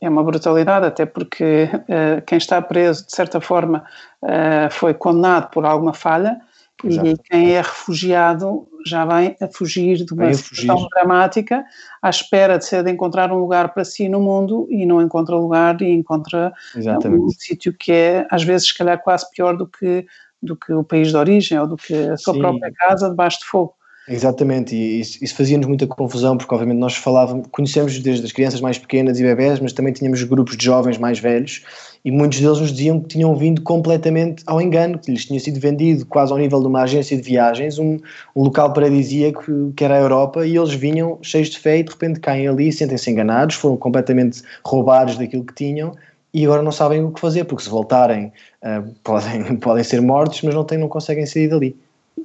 é 0.00 0.08
uma 0.08 0.22
brutalidade, 0.22 0.86
até 0.86 1.04
porque 1.04 1.68
uh, 1.72 2.22
quem 2.26 2.38
está 2.38 2.60
preso, 2.62 3.06
de 3.06 3.14
certa 3.14 3.40
forma, 3.40 3.84
uh, 4.22 4.70
foi 4.70 4.94
condenado 4.94 5.50
por 5.50 5.64
alguma 5.64 5.92
falha 5.92 6.40
Exato. 6.84 7.08
e 7.08 7.18
quem 7.18 7.52
é 7.52 7.60
refugiado 7.60 8.68
já 8.86 9.04
vem 9.04 9.36
a 9.40 9.48
fugir 9.48 10.04
de 10.04 10.14
uma 10.14 10.32
situação 10.32 10.88
dramática 10.90 11.64
à 12.00 12.08
espera 12.08 12.56
de 12.56 12.64
ser 12.64 12.84
de 12.84 12.90
encontrar 12.90 13.32
um 13.32 13.38
lugar 13.38 13.74
para 13.74 13.84
si 13.84 14.08
no 14.08 14.20
mundo 14.20 14.66
e 14.70 14.86
não 14.86 15.02
encontra 15.02 15.34
lugar 15.34 15.80
e 15.82 15.90
encontra 15.90 16.52
Exatamente. 16.76 17.20
um 17.20 17.28
sítio 17.30 17.72
que 17.72 17.90
é, 17.90 18.26
às 18.30 18.44
vezes, 18.44 18.68
se 18.68 18.78
calhar 18.78 19.02
quase 19.02 19.28
pior 19.30 19.56
do 19.56 19.66
que, 19.66 20.06
do 20.40 20.54
que 20.54 20.72
o 20.72 20.84
país 20.84 21.08
de 21.08 21.16
origem 21.16 21.58
ou 21.58 21.66
do 21.66 21.76
que 21.76 21.94
a 21.94 22.16
sua 22.16 22.34
Sim. 22.34 22.40
própria 22.40 22.72
casa 22.72 23.10
debaixo 23.10 23.40
de 23.40 23.46
fogo. 23.46 23.74
Exatamente, 24.10 24.74
e 24.74 25.00
isso, 25.00 25.22
isso 25.22 25.34
fazia-nos 25.34 25.66
muita 25.66 25.86
confusão, 25.86 26.34
porque 26.38 26.54
obviamente 26.54 26.78
nós 26.78 26.96
falávamos, 26.96 27.46
conhecemos 27.50 27.98
desde 27.98 28.24
as 28.24 28.32
crianças 28.32 28.58
mais 28.58 28.78
pequenas 28.78 29.20
e 29.20 29.22
bebés, 29.22 29.60
mas 29.60 29.74
também 29.74 29.92
tínhamos 29.92 30.22
grupos 30.22 30.56
de 30.56 30.64
jovens 30.64 30.96
mais 30.96 31.18
velhos, 31.18 31.62
e 32.02 32.10
muitos 32.10 32.40
deles 32.40 32.58
nos 32.58 32.72
diziam 32.72 33.00
que 33.00 33.08
tinham 33.08 33.36
vindo 33.36 33.60
completamente 33.60 34.42
ao 34.46 34.62
engano, 34.62 34.98
que 34.98 35.10
lhes 35.10 35.26
tinha 35.26 35.38
sido 35.38 35.60
vendido 35.60 36.06
quase 36.06 36.32
ao 36.32 36.38
nível 36.38 36.58
de 36.58 36.66
uma 36.68 36.84
agência 36.84 37.14
de 37.18 37.22
viagens, 37.22 37.78
um, 37.78 37.98
um 38.34 38.44
local 38.44 38.72
paradisíaco 38.72 39.74
que 39.76 39.84
era 39.84 39.96
a 39.96 40.00
Europa, 40.00 40.46
e 40.46 40.56
eles 40.56 40.72
vinham 40.72 41.18
cheios 41.20 41.50
de 41.50 41.58
fé 41.58 41.80
e 41.80 41.82
de 41.82 41.90
repente 41.90 42.18
caem 42.18 42.48
ali, 42.48 42.72
sentem-se 42.72 43.10
enganados, 43.10 43.56
foram 43.56 43.76
completamente 43.76 44.40
roubados 44.64 45.18
daquilo 45.18 45.44
que 45.44 45.52
tinham, 45.52 45.92
e 46.32 46.46
agora 46.46 46.62
não 46.62 46.72
sabem 46.72 47.04
o 47.04 47.10
que 47.10 47.20
fazer, 47.20 47.44
porque 47.44 47.64
se 47.64 47.68
voltarem 47.68 48.32
uh, 48.62 48.90
podem, 49.04 49.56
podem 49.60 49.84
ser 49.84 50.00
mortos, 50.00 50.40
mas 50.40 50.54
não, 50.54 50.64
têm, 50.64 50.78
não 50.78 50.88
conseguem 50.88 51.26
sair 51.26 51.48
dali. 51.48 51.76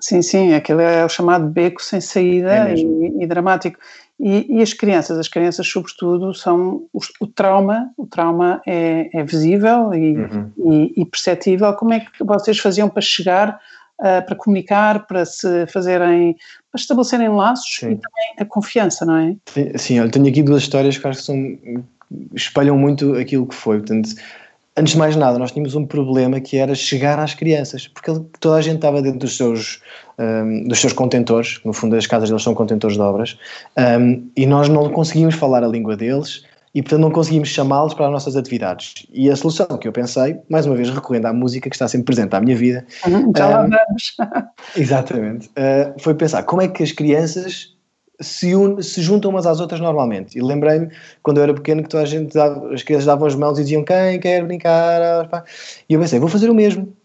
Sim, 0.03 0.22
sim, 0.22 0.53
aquele 0.53 0.83
é 0.83 1.05
o 1.05 1.07
chamado 1.07 1.48
beco 1.48 1.81
sem 1.81 2.01
saída 2.01 2.69
é 2.69 2.75
e, 2.75 3.24
e, 3.24 3.25
dramático. 3.25 3.79
E, 4.19 4.57
e, 4.57 4.62
as 4.62 4.74
crianças, 4.74 5.17
as 5.17 5.29
crianças 5.29 5.65
sobretudo 5.65 6.33
são 6.33 6.83
o, 6.91 7.00
o 7.22 7.25
trauma, 7.27 7.89
o 7.95 8.05
trauma 8.05 8.62
é, 8.67 9.10
é 9.17 9.24
visível 9.24 9.93
e, 9.93 10.17
uhum. 10.17 10.51
e, 10.57 11.01
e, 11.01 11.05
perceptível. 11.05 11.74
Como 11.75 11.93
é 11.93 12.01
que 12.01 12.22
vocês 12.22 12.60
faziam 12.60 12.89
para 12.89 13.01
chegar, 13.01 13.57
uh, 14.01 14.25
para 14.25 14.36
comunicar, 14.36 15.07
para 15.07 15.24
se 15.24 15.65
fazerem, 15.67 16.36
para 16.69 16.81
estabelecerem 16.81 17.29
laços 17.29 17.74
sim. 17.74 17.91
e 17.91 17.95
também 17.95 18.33
a 18.39 18.43
confiança, 18.43 19.05
não 19.05 19.15
é? 19.15 19.36
Sim, 19.77 20.00
eu 20.00 20.12
tenho 20.12 20.27
aqui 20.27 20.43
duas 20.43 20.63
histórias 20.63 20.98
que 20.98 21.07
acho 21.07 21.19
que 21.19 21.25
são, 21.25 21.57
espelham 22.36 22.77
muito 22.77 23.15
aquilo 23.15 23.48
que 23.48 23.55
foi, 23.55 23.77
portanto 23.77 24.10
antes 24.77 24.94
de 24.94 25.00
mais 25.00 25.15
nada, 25.15 25.38
nós 25.38 25.51
tínhamos 25.51 25.75
um 25.75 25.86
problema 25.86 26.39
que 26.39 26.58
era 26.58 26.74
chegar 26.75 27.20
às 27.20 27.34
crianças, 27.34 27.88
porque 27.88 28.12
toda 28.39 28.58
a 28.58 28.62
gente 28.62 28.75
estava 28.75 29.01
dentro 29.01 29.20
dos 29.20 29.38
seus, 29.38 29.82
um, 30.18 30.68
dos 30.68 30.80
seus 30.80 30.94
contentores, 30.94 31.60
no 31.63 31.74
fundo 31.74 31.96
as 31.96 32.08
casas 32.08 32.30
deles 32.30 32.44
são 32.44 32.53
contentores 32.53 32.96
de 32.96 33.01
obras, 33.01 33.38
um, 33.77 34.30
e 34.36 34.46
nós 34.46 34.70
não 34.70 34.89
conseguíamos 34.89 35.36
falar 35.36 35.63
a 35.63 35.68
língua 35.68 35.96
deles, 35.96 36.44
e 36.75 36.82
portanto 36.82 37.01
não 37.01 37.12
conseguimos 37.12 37.50
chamá-los 37.50 37.94
para 37.94 38.08
as 38.08 38.12
nossas 38.12 38.36
atividades. 38.36 39.06
E 39.13 39.30
a 39.30 39.36
solução 39.36 39.68
que 39.77 39.88
eu 39.88 39.92
pensei, 39.92 40.38
mais 40.50 40.65
uma 40.65 40.75
vez 40.75 40.89
recorrendo 40.89 41.27
à 41.27 41.34
música 41.34 41.70
que 41.70 41.75
está 41.75 41.88
sempre 41.88 42.06
presente 42.06 42.36
à 42.36 42.42
minha 42.42 42.56
vida. 42.56 42.84
Uhum, 43.06 43.32
já 43.38 43.48
lá 43.48 43.62
vamos. 43.62 44.15
exatamente. 44.75 45.48
Uh, 45.50 45.94
foi 46.00 46.15
pensar 46.15 46.42
como 46.44 46.63
é 46.63 46.68
que 46.68 46.82
as 46.82 46.92
crianças 46.92 47.73
se, 48.20 48.55
un, 48.55 48.82
se 48.82 49.01
juntam 49.01 49.32
umas 49.32 49.46
às 49.46 49.60
outras 49.60 49.79
normalmente. 49.79 50.38
E 50.38 50.41
lembrei-me, 50.41 50.89
quando 51.22 51.38
eu 51.38 51.43
era 51.43 51.53
pequeno, 51.53 51.84
que 51.84 51.89
toda 51.89 52.03
a 52.03 52.05
gente 52.05 52.34
dava, 52.34 52.74
as 52.74 52.84
crianças 52.84 53.05
davam 53.05 53.27
as 53.27 53.36
mãos 53.36 53.58
e 53.60 53.63
diziam 53.63 53.84
quem 53.84 54.20
quer 54.20 54.43
brincar. 54.43 55.46
E 55.89 55.93
eu 55.93 56.00
pensei, 56.00 56.20
vou 56.20 56.29
fazer 56.29 56.50
o 56.50 56.55
mesmo. 56.55 56.96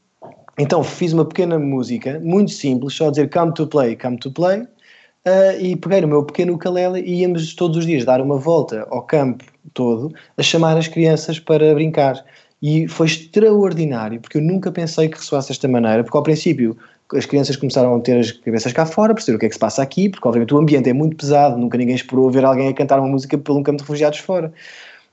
Então 0.59 0.83
fiz 0.83 1.12
uma 1.12 1.25
pequena 1.25 1.59
música, 1.59 2.19
muito 2.21 2.50
simples, 2.50 2.95
só 2.95 3.11
dizer 3.11 3.31
come 3.31 3.55
to 3.55 3.67
play, 3.67 3.97
come 3.97 4.19
to 4.19 4.31
play. 4.31 4.67
Uh, 5.27 5.61
e 5.61 5.77
peguei 5.77 6.00
no 6.00 6.09
meu 6.09 6.25
pequeno 6.25 6.55
ukulele 6.55 7.00
e 7.00 7.21
íamos 7.21 7.55
todos 7.55 7.77
os 7.77 7.87
dias 7.87 8.05
dar 8.05 8.21
uma 8.21 8.38
volta 8.38 8.87
ao 8.88 9.03
campo 9.03 9.45
todo 9.75 10.12
a 10.37 10.43
chamar 10.43 10.77
as 10.77 10.88
crianças 10.88 11.38
para 11.38 11.75
brincar. 11.75 12.25
E 12.61 12.88
foi 12.88 13.07
extraordinário, 13.07 14.21
porque 14.21 14.38
eu 14.38 14.43
nunca 14.43 14.73
pensei 14.73 15.09
que 15.09 15.17
ressoasse 15.17 15.49
desta 15.49 15.69
maneira, 15.69 16.03
porque 16.03 16.17
ao 16.17 16.23
princípio 16.23 16.77
as 17.15 17.25
crianças 17.25 17.57
começaram 17.57 17.95
a 17.95 18.00
ter 18.00 18.19
as 18.19 18.33
cabeças 18.33 18.73
cá 18.73 18.85
fora, 18.85 19.15
perceber 19.15 19.37
o 19.37 19.38
que 19.38 19.47
é 19.47 19.49
que 19.49 19.55
se 19.55 19.59
passa 19.59 19.83
aqui, 19.83 20.09
porque 20.09 20.27
obviamente 20.27 20.55
o 20.55 20.59
ambiente 20.59 20.88
é 20.88 20.93
muito 20.93 21.17
pesado, 21.17 21.57
nunca 21.57 21.79
ninguém 21.79 21.95
esperou 21.95 22.31
ver 22.31 22.45
alguém 22.45 22.69
a 22.69 22.75
cantar 22.75 22.99
uma 22.99 23.09
música 23.09 23.38
pelo 23.38 23.59
um 23.59 23.62
campo 23.62 23.79
de 23.79 23.83
refugiados 23.83 24.19
fora. 24.19 24.53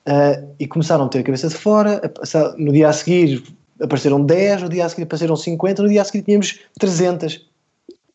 Uh, 0.08 0.48
e 0.60 0.68
começaram 0.68 1.06
a 1.06 1.10
ter 1.10 1.20
a 1.20 1.24
cabeça 1.24 1.48
de 1.48 1.56
fora, 1.56 2.00
no 2.58 2.72
dia 2.72 2.90
a 2.90 2.94
seguir 2.94 3.44
apareceram 3.82 4.24
10, 4.24 4.64
no 4.64 4.70
dia 4.70 4.86
a 4.86 4.90
seguir 4.90 5.04
apareceram 5.04 5.36
50, 5.36 5.82
no 5.82 5.90
dia 5.90 6.02
a 6.02 6.06
seguir 6.06 6.24
tínhamos 6.24 6.60
300. 6.80 7.48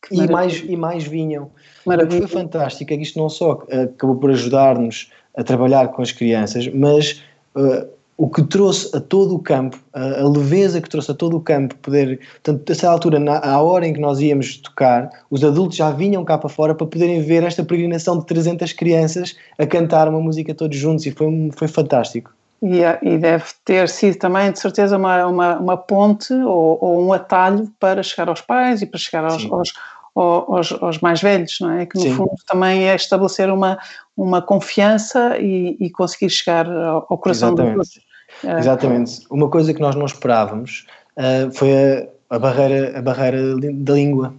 E 0.09 0.27
mais, 0.27 0.63
e 0.65 0.75
mais 0.75 1.03
vinham. 1.03 1.51
Maravilha. 1.85 2.27
Foi 2.27 2.41
fantástico 2.41 2.91
é 2.91 2.97
que 2.97 3.03
isto 3.03 3.19
não 3.19 3.29
só 3.29 3.63
acabou 3.71 4.15
por 4.15 4.31
ajudar-nos 4.31 5.11
a 5.35 5.43
trabalhar 5.43 5.89
com 5.89 6.01
as 6.01 6.11
crianças, 6.11 6.67
mas 6.67 7.21
uh, 7.55 7.87
o 8.21 8.29
que 8.29 8.43
trouxe 8.43 8.95
a 8.95 9.01
todo 9.01 9.33
o 9.33 9.39
campo, 9.39 9.79
a, 9.91 10.21
a, 10.21 10.29
leveza 10.29 10.79
que 10.79 10.87
trouxe 10.87 11.09
a 11.09 11.13
todo 11.15 11.35
o 11.37 11.41
campo, 11.41 11.73
poder, 11.77 12.19
portanto, 12.43 12.69
essa 12.69 12.87
altura, 12.87 13.19
na, 13.19 13.39
à 13.39 13.59
hora 13.59 13.87
em 13.87 13.93
que 13.93 13.99
nós 13.99 14.19
íamos 14.19 14.57
tocar, 14.57 15.09
os 15.31 15.43
adultos 15.43 15.75
já 15.75 15.89
vinham 15.89 16.23
cá 16.23 16.37
para 16.37 16.47
fora 16.47 16.75
para 16.75 16.85
poderem 16.85 17.19
ver 17.23 17.41
esta 17.41 17.63
peregrinação 17.63 18.19
de 18.19 18.27
300 18.27 18.73
crianças 18.73 19.35
a 19.57 19.65
cantar 19.65 20.07
uma 20.07 20.19
música 20.19 20.53
todos 20.53 20.77
juntos 20.77 21.03
e 21.07 21.11
foi, 21.11 21.49
foi 21.57 21.67
fantástico. 21.67 22.31
E, 22.61 22.81
e 23.01 23.17
deve 23.17 23.45
ter 23.65 23.89
sido 23.89 24.19
também, 24.19 24.51
de 24.51 24.59
certeza, 24.59 24.97
uma, 24.97 25.25
uma, 25.25 25.57
uma 25.57 25.77
ponte 25.77 26.31
ou, 26.31 26.77
ou, 26.79 27.03
um 27.03 27.11
atalho 27.11 27.71
para 27.79 28.03
chegar 28.03 28.29
aos 28.29 28.41
pais 28.41 28.83
e 28.83 28.85
para 28.85 28.99
chegar 28.99 29.23
aos, 29.23 29.51
aos, 29.51 29.73
aos, 30.15 30.71
aos, 30.79 30.99
mais 30.99 31.23
velhos, 31.23 31.57
não 31.59 31.71
é? 31.71 31.87
Que 31.87 31.97
no 31.97 32.03
Sim. 32.03 32.13
fundo 32.13 32.35
também 32.45 32.87
é 32.87 32.93
estabelecer 32.93 33.49
uma, 33.49 33.79
uma 34.15 34.43
confiança 34.43 35.39
e, 35.39 35.75
e 35.79 35.89
conseguir 35.89 36.29
chegar 36.29 36.71
ao, 36.71 37.07
ao 37.09 37.17
coração 37.17 37.49
Exatamente. 37.49 37.77
dos. 37.77 38.10
É. 38.43 38.59
Exatamente. 38.59 39.21
Uma 39.29 39.49
coisa 39.49 39.73
que 39.73 39.81
nós 39.81 39.95
não 39.95 40.05
esperávamos 40.05 40.85
uh, 41.17 41.51
foi 41.51 41.71
a, 41.73 42.35
a, 42.35 42.39
barreira, 42.39 42.97
a 42.97 43.01
barreira 43.01 43.55
da 43.57 43.93
língua. 43.93 44.33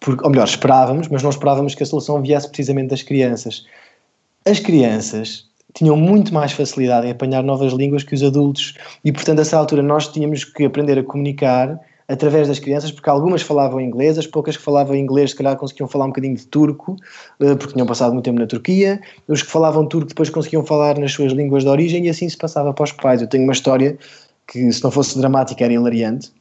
Porque, 0.00 0.24
ou 0.24 0.30
melhor, 0.30 0.46
esperávamos, 0.46 1.08
mas 1.08 1.22
não 1.22 1.30
esperávamos 1.30 1.74
que 1.74 1.82
a 1.82 1.86
solução 1.86 2.20
viesse 2.20 2.48
precisamente 2.48 2.88
das 2.88 3.02
crianças. 3.02 3.64
As 4.44 4.58
crianças 4.58 5.46
tinham 5.74 5.96
muito 5.96 6.34
mais 6.34 6.52
facilidade 6.52 7.06
em 7.06 7.10
apanhar 7.10 7.42
novas 7.42 7.72
línguas 7.72 8.02
que 8.02 8.14
os 8.14 8.22
adultos 8.22 8.74
e, 9.04 9.12
portanto, 9.12 9.38
a 9.38 9.42
essa 9.42 9.56
altura 9.56 9.82
nós 9.82 10.08
tínhamos 10.08 10.44
que 10.44 10.64
aprender 10.64 10.98
a 10.98 11.04
comunicar 11.04 11.78
através 12.08 12.48
das 12.48 12.58
crianças, 12.58 12.90
porque 12.90 13.08
algumas 13.08 13.42
falavam 13.42 13.80
inglês, 13.80 14.18
as 14.18 14.26
poucas 14.26 14.56
que 14.56 14.62
falavam 14.62 14.94
inglês 14.96 15.30
se 15.30 15.36
calhar 15.36 15.56
conseguiam 15.56 15.88
falar 15.88 16.06
um 16.06 16.08
bocadinho 16.08 16.36
de 16.36 16.46
turco, 16.46 16.96
eh, 17.40 17.54
porque 17.54 17.74
tinham 17.74 17.86
passado 17.86 18.12
muito 18.12 18.24
tempo 18.24 18.38
na 18.38 18.46
Turquia, 18.46 19.00
os 19.28 19.42
que 19.42 19.50
falavam 19.50 19.86
turco 19.86 20.08
depois 20.08 20.30
conseguiam 20.30 20.64
falar 20.64 20.98
nas 20.98 21.12
suas 21.12 21.32
línguas 21.32 21.62
de 21.62 21.68
origem 21.68 22.06
e 22.06 22.10
assim 22.10 22.28
se 22.28 22.36
passava 22.36 22.72
para 22.72 22.84
os 22.84 22.92
pais. 22.92 23.20
Eu 23.22 23.28
tenho 23.28 23.44
uma 23.44 23.52
história 23.52 23.96
que, 24.46 24.70
se 24.72 24.82
não 24.82 24.90
fosse 24.90 25.18
dramática, 25.18 25.64
era 25.64 25.72
hilariante, 25.72 26.32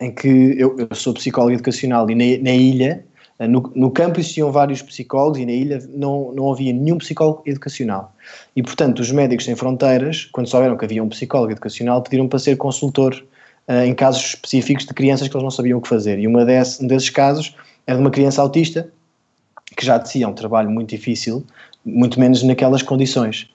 em 0.00 0.10
que 0.10 0.56
eu, 0.58 0.76
eu 0.78 0.94
sou 0.94 1.14
psicólogo 1.14 1.54
educacional 1.54 2.10
e 2.10 2.14
na, 2.14 2.42
na 2.42 2.54
ilha, 2.54 3.04
eh, 3.38 3.46
no, 3.48 3.72
no 3.74 3.90
campo 3.90 4.20
existiam 4.20 4.50
vários 4.50 4.82
psicólogos 4.82 5.38
e 5.38 5.46
na 5.46 5.52
ilha 5.52 5.82
não, 5.94 6.32
não 6.34 6.52
havia 6.52 6.72
nenhum 6.72 6.98
psicólogo 6.98 7.42
educacional. 7.46 8.12
E, 8.56 8.62
portanto, 8.62 9.00
os 9.00 9.10
Médicos 9.12 9.44
Sem 9.44 9.54
Fronteiras, 9.54 10.28
quando 10.32 10.48
souberam 10.48 10.76
que 10.76 10.84
havia 10.84 11.02
um 11.02 11.08
psicólogo 11.08 11.52
educacional, 11.52 12.02
pediram 12.02 12.28
para 12.28 12.38
ser 12.38 12.56
consultor 12.56 13.24
em 13.68 13.94
casos 13.94 14.22
específicos 14.24 14.84
de 14.84 14.92
crianças 14.92 15.28
que 15.28 15.34
eles 15.34 15.44
não 15.44 15.50
sabiam 15.50 15.78
o 15.78 15.82
que 15.82 15.88
fazer. 15.88 16.18
E 16.18 16.26
uma 16.26 16.44
desse, 16.44 16.82
um 16.84 16.86
desses 16.86 17.10
casos 17.10 17.54
era 17.86 17.96
de 17.96 18.02
uma 18.02 18.10
criança 18.10 18.42
autista 18.42 18.88
que 19.76 19.84
já 19.84 19.98
de 19.98 20.24
um 20.24 20.32
trabalho 20.32 20.70
muito 20.70 20.90
difícil, 20.90 21.44
muito 21.84 22.18
menos 22.20 22.42
naquelas 22.42 22.82
condições. 22.82 23.48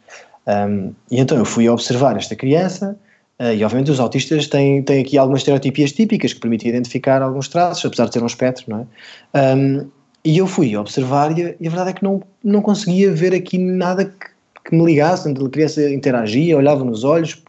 Um, 0.48 0.94
e 1.12 1.20
então 1.20 1.38
eu 1.38 1.46
fui 1.46 1.68
observar 1.70 2.16
esta 2.18 2.36
criança, 2.36 2.98
uh, 3.40 3.54
e 3.54 3.64
obviamente 3.64 3.92
os 3.92 4.00
autistas 4.00 4.48
têm, 4.48 4.82
têm 4.82 5.02
aqui 5.02 5.18
algumas 5.18 5.42
estereotipias 5.42 5.92
típicas 5.92 6.34
que 6.34 6.40
permitem 6.40 6.70
identificar 6.70 7.22
alguns 7.22 7.48
traços, 7.48 7.86
apesar 7.86 8.06
de 8.06 8.14
ser 8.14 8.24
um 8.24 8.28
espectro, 8.28 8.66
não 8.68 8.88
é? 9.34 9.56
Um, 9.56 9.90
e 10.24 10.38
eu 10.38 10.48
fui 10.48 10.76
observar, 10.76 11.38
e 11.38 11.44
a, 11.44 11.56
e 11.60 11.68
a, 11.68 11.70
verdade 11.70 11.92
é 11.92 11.94
que 11.94 12.04
não, 12.04 12.22
não 12.44 12.62
conseguia 12.62 13.14
ver 13.14 13.34
aqui 13.34 13.58
nada 13.58 14.06
que, 14.06 14.28
que 14.66 14.76
me 14.76 14.84
ligasse, 14.84 15.30
a 15.30 15.50
criança 15.50 15.90
interagia, 15.90 16.58
olhava 16.58 16.84
nos 16.84 17.04
olhos, 17.04 17.42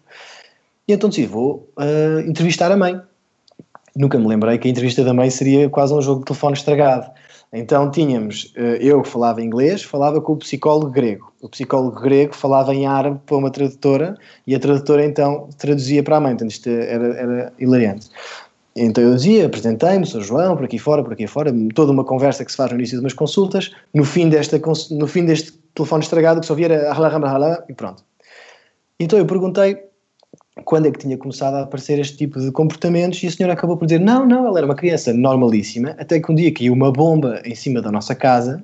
e 0.89 0.95
então 0.95 1.11
decidi, 1.11 1.27
vou 1.27 1.71
uh, 1.77 2.21
entrevistar 2.27 2.73
a 2.73 2.77
mãe. 2.77 2.99
Nunca 3.95 4.19
me 4.19 4.27
lembrei 4.27 4.57
que 4.57 4.69
a 4.69 4.71
entrevista 4.71 5.05
da 5.05 5.13
mãe 5.13 5.29
seria 5.29 5.69
quase 5.69 5.93
um 5.93 6.01
jogo 6.01 6.21
de 6.21 6.27
telefone 6.27 6.57
estragado. 6.57 7.11
Então 7.53 7.91
tínhamos, 7.91 8.55
uh, 8.57 8.81
eu 8.81 9.03
que 9.03 9.09
falava 9.09 9.43
inglês, 9.43 9.83
falava 9.83 10.19
com 10.19 10.33
o 10.33 10.37
psicólogo 10.39 10.91
grego. 10.91 11.31
O 11.43 11.49
psicólogo 11.51 12.01
grego 12.01 12.35
falava 12.35 12.75
em 12.75 12.87
árabe 12.87 13.21
para 13.27 13.37
uma 13.37 13.51
tradutora 13.51 14.17
e 14.47 14.55
a 14.55 14.59
tradutora 14.59 15.05
então 15.05 15.51
traduzia 15.59 16.03
para 16.03 16.17
a 16.17 16.21
mãe. 16.21 16.33
Então 16.33 16.49
isto 16.49 16.71
era, 16.71 17.07
era 17.19 17.53
hilariante. 17.59 18.09
Então 18.75 19.05
eu 19.05 19.15
dizia, 19.15 19.45
apresentei-me, 19.45 20.07
sou 20.07 20.23
João, 20.23 20.57
por 20.57 20.65
aqui 20.65 20.79
fora, 20.79 21.03
por 21.03 21.13
aqui 21.13 21.27
fora, 21.27 21.53
toda 21.75 21.93
uma 21.93 22.05
conversa 22.05 22.45
que 22.45 22.51
se 22.51 22.57
faz 22.57 22.71
no 22.71 22.79
início 22.79 22.97
de 22.97 23.05
umas 23.05 23.13
consultas. 23.13 23.73
No 23.93 24.05
fim, 24.05 24.31
desta, 24.31 24.59
no 24.91 25.07
fim 25.07 25.27
deste 25.27 25.53
telefone 25.75 26.03
estragado, 26.03 26.41
que 26.41 26.47
só 26.47 26.55
via 26.55 26.67
era 26.67 27.65
e 27.69 27.75
pronto. 27.75 28.05
Então 29.01 29.19
eu 29.19 29.27
perguntei 29.27 29.88
quando 30.65 30.87
é 30.87 30.91
que 30.91 30.99
tinha 30.99 31.17
começado 31.17 31.55
a 31.55 31.63
aparecer 31.63 31.99
este 31.99 32.17
tipo 32.17 32.41
de 32.41 32.51
comportamentos 32.51 33.23
e 33.23 33.27
a 33.27 33.31
senhora 33.31 33.53
acabou 33.53 33.77
por 33.77 33.87
dizer 33.87 34.01
não, 34.01 34.27
não, 34.27 34.47
ela 34.47 34.59
era 34.59 34.67
uma 34.67 34.75
criança 34.75 35.13
normalíssima, 35.13 35.91
até 35.99 36.21
que 36.21 36.31
um 36.31 36.35
dia 36.35 36.53
caiu 36.53 36.73
uma 36.73 36.93
bomba 36.93 37.41
em 37.45 37.55
cima 37.55 37.81
da 37.81 37.91
nossa 37.91 38.15
casa 38.15 38.63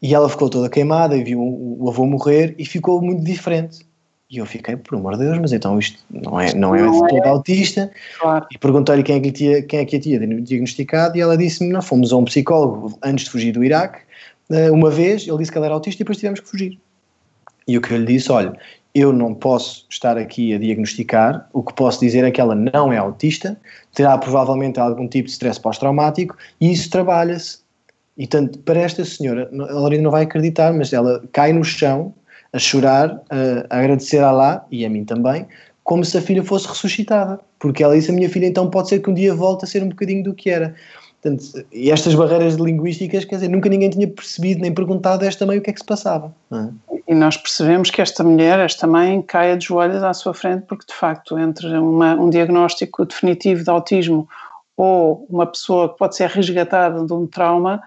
e 0.00 0.14
ela 0.14 0.28
ficou 0.28 0.48
toda 0.48 0.68
queimada 0.68 1.16
e 1.16 1.22
viu 1.22 1.40
o 1.40 1.88
avô 1.88 2.06
morrer 2.06 2.54
e 2.58 2.64
ficou 2.64 3.00
muito 3.00 3.22
diferente. 3.22 3.86
E 4.28 4.38
eu 4.38 4.46
fiquei, 4.46 4.76
por 4.76 4.96
amor 4.96 5.18
de 5.18 5.24
Deus, 5.24 5.38
mas 5.38 5.52
então 5.52 5.78
isto 5.78 6.02
não 6.10 6.40
é, 6.40 6.54
não 6.54 6.74
é 6.74 6.80
não 6.80 7.06
é. 7.06 7.28
autista. 7.28 7.90
Claro. 8.18 8.46
E 8.50 8.56
perguntei-lhe 8.56 9.02
quem, 9.02 9.16
é 9.16 9.20
que 9.20 9.30
tinha, 9.30 9.62
quem 9.62 9.80
é 9.80 9.84
que 9.84 9.96
a 9.96 10.00
tinha 10.00 10.18
diagnosticado 10.18 11.18
e 11.18 11.20
ela 11.20 11.36
disse-me, 11.36 11.70
não, 11.70 11.82
fomos 11.82 12.14
a 12.14 12.16
um 12.16 12.24
psicólogo 12.24 12.98
antes 13.02 13.26
de 13.26 13.30
fugir 13.30 13.52
do 13.52 13.62
Iraque, 13.62 14.00
eh, 14.50 14.70
uma 14.70 14.90
vez, 14.90 15.28
ele 15.28 15.36
disse 15.36 15.52
que 15.52 15.58
ela 15.58 15.66
era 15.66 15.74
autista 15.74 16.00
e 16.00 16.04
depois 16.04 16.16
tivemos 16.16 16.40
que 16.40 16.48
fugir. 16.48 16.78
E 17.68 17.76
o 17.76 17.80
que 17.82 17.92
eu 17.92 17.98
lhe 17.98 18.06
disse, 18.06 18.32
olha, 18.32 18.58
eu 18.94 19.12
não 19.12 19.34
posso 19.34 19.86
estar 19.88 20.18
aqui 20.18 20.54
a 20.54 20.58
diagnosticar, 20.58 21.48
o 21.52 21.62
que 21.62 21.72
posso 21.72 22.00
dizer 22.00 22.24
é 22.24 22.30
que 22.30 22.40
ela 22.40 22.54
não 22.54 22.92
é 22.92 22.98
autista, 22.98 23.58
terá 23.94 24.18
provavelmente 24.18 24.78
algum 24.78 25.08
tipo 25.08 25.26
de 25.26 25.32
stress 25.32 25.58
pós-traumático 25.58 26.36
e 26.60 26.70
isso 26.72 26.90
trabalha-se. 26.90 27.60
E 28.16 28.26
tanto 28.26 28.58
para 28.58 28.80
esta 28.80 29.04
senhora, 29.04 29.48
ela 29.52 29.88
ainda 29.88 30.02
não 30.02 30.10
vai 30.10 30.24
acreditar, 30.24 30.72
mas 30.74 30.92
ela 30.92 31.22
cai 31.32 31.52
no 31.52 31.64
chão 31.64 32.14
a 32.52 32.58
chorar, 32.58 33.22
a, 33.30 33.78
agradecer 33.78 34.18
a 34.18 34.30
lá 34.30 34.66
e 34.70 34.84
a 34.84 34.90
mim 34.90 35.04
também, 35.04 35.46
como 35.82 36.04
se 36.04 36.18
a 36.18 36.20
filha 36.20 36.44
fosse 36.44 36.68
ressuscitada. 36.68 37.40
Porque 37.58 37.82
ela 37.82 37.94
disse: 37.94 38.10
A 38.10 38.14
minha 38.14 38.28
filha 38.28 38.46
então 38.46 38.68
pode 38.68 38.90
ser 38.90 39.00
que 39.00 39.08
um 39.08 39.14
dia 39.14 39.34
volte 39.34 39.64
a 39.64 39.68
ser 39.68 39.82
um 39.82 39.88
bocadinho 39.88 40.22
do 40.22 40.34
que 40.34 40.50
era. 40.50 40.74
Portanto, 41.22 41.64
e 41.70 41.88
estas 41.90 42.16
barreiras 42.16 42.56
linguísticas, 42.56 43.24
quer 43.24 43.36
dizer, 43.36 43.48
nunca 43.48 43.68
ninguém 43.68 43.88
tinha 43.88 44.08
percebido 44.08 44.60
nem 44.60 44.74
perguntado 44.74 45.24
a 45.24 45.28
esta 45.28 45.46
mãe 45.46 45.56
o 45.56 45.62
que 45.62 45.70
é 45.70 45.72
que 45.72 45.78
se 45.78 45.86
passava. 45.86 46.34
É? 46.52 46.68
E 47.06 47.14
nós 47.14 47.36
percebemos 47.36 47.90
que 47.90 48.02
esta 48.02 48.24
mulher, 48.24 48.58
esta 48.58 48.88
mãe, 48.88 49.22
cai 49.22 49.56
de 49.56 49.66
joelhos 49.66 50.02
à 50.02 50.12
sua 50.12 50.34
frente, 50.34 50.64
porque 50.66 50.84
de 50.86 50.94
facto, 50.94 51.38
entre 51.38 51.68
uma, 51.78 52.14
um 52.14 52.28
diagnóstico 52.28 53.04
definitivo 53.04 53.62
de 53.62 53.70
autismo 53.70 54.28
ou 54.76 55.24
uma 55.30 55.46
pessoa 55.46 55.90
que 55.90 55.98
pode 55.98 56.16
ser 56.16 56.28
resgatada 56.28 57.04
de 57.06 57.12
um 57.12 57.24
trauma, 57.24 57.80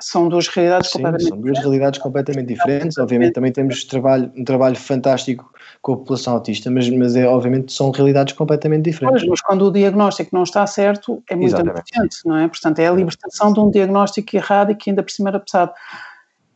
são 0.00 0.28
duas 0.28 0.48
realidades 0.48 0.90
Sim, 0.90 0.98
completamente 0.98 1.28
são 1.28 1.40
duas 1.40 1.58
realidades 1.58 2.00
completamente 2.00 2.46
diferentes. 2.46 2.98
Obviamente 2.98 3.32
também 3.32 3.52
temos 3.52 3.84
trabalho, 3.84 4.32
um 4.36 4.44
trabalho 4.44 4.76
fantástico 4.76 5.52
com 5.82 5.94
a 5.94 5.96
população 5.96 6.34
autista, 6.34 6.70
mas, 6.70 6.88
mas 6.90 7.16
é, 7.16 7.26
obviamente 7.26 7.72
são 7.72 7.90
realidades 7.90 8.34
completamente 8.34 8.84
diferentes. 8.84 9.22
Pois, 9.22 9.30
mas 9.30 9.40
quando 9.40 9.66
o 9.66 9.70
diagnóstico 9.70 10.34
não 10.34 10.42
está 10.42 10.66
certo, 10.66 11.22
é 11.28 11.36
muito 11.36 11.60
importante, 11.60 12.16
não 12.24 12.36
é? 12.36 12.48
Portanto, 12.48 12.78
é 12.78 12.88
a 12.88 12.92
libertação 12.92 13.52
de 13.52 13.60
um 13.60 13.70
diagnóstico 13.70 14.36
errado 14.36 14.72
e 14.72 14.74
que 14.74 14.90
ainda 14.90 15.02
por 15.02 15.10
cima 15.10 15.30
era 15.30 15.40
pesado. 15.40 15.72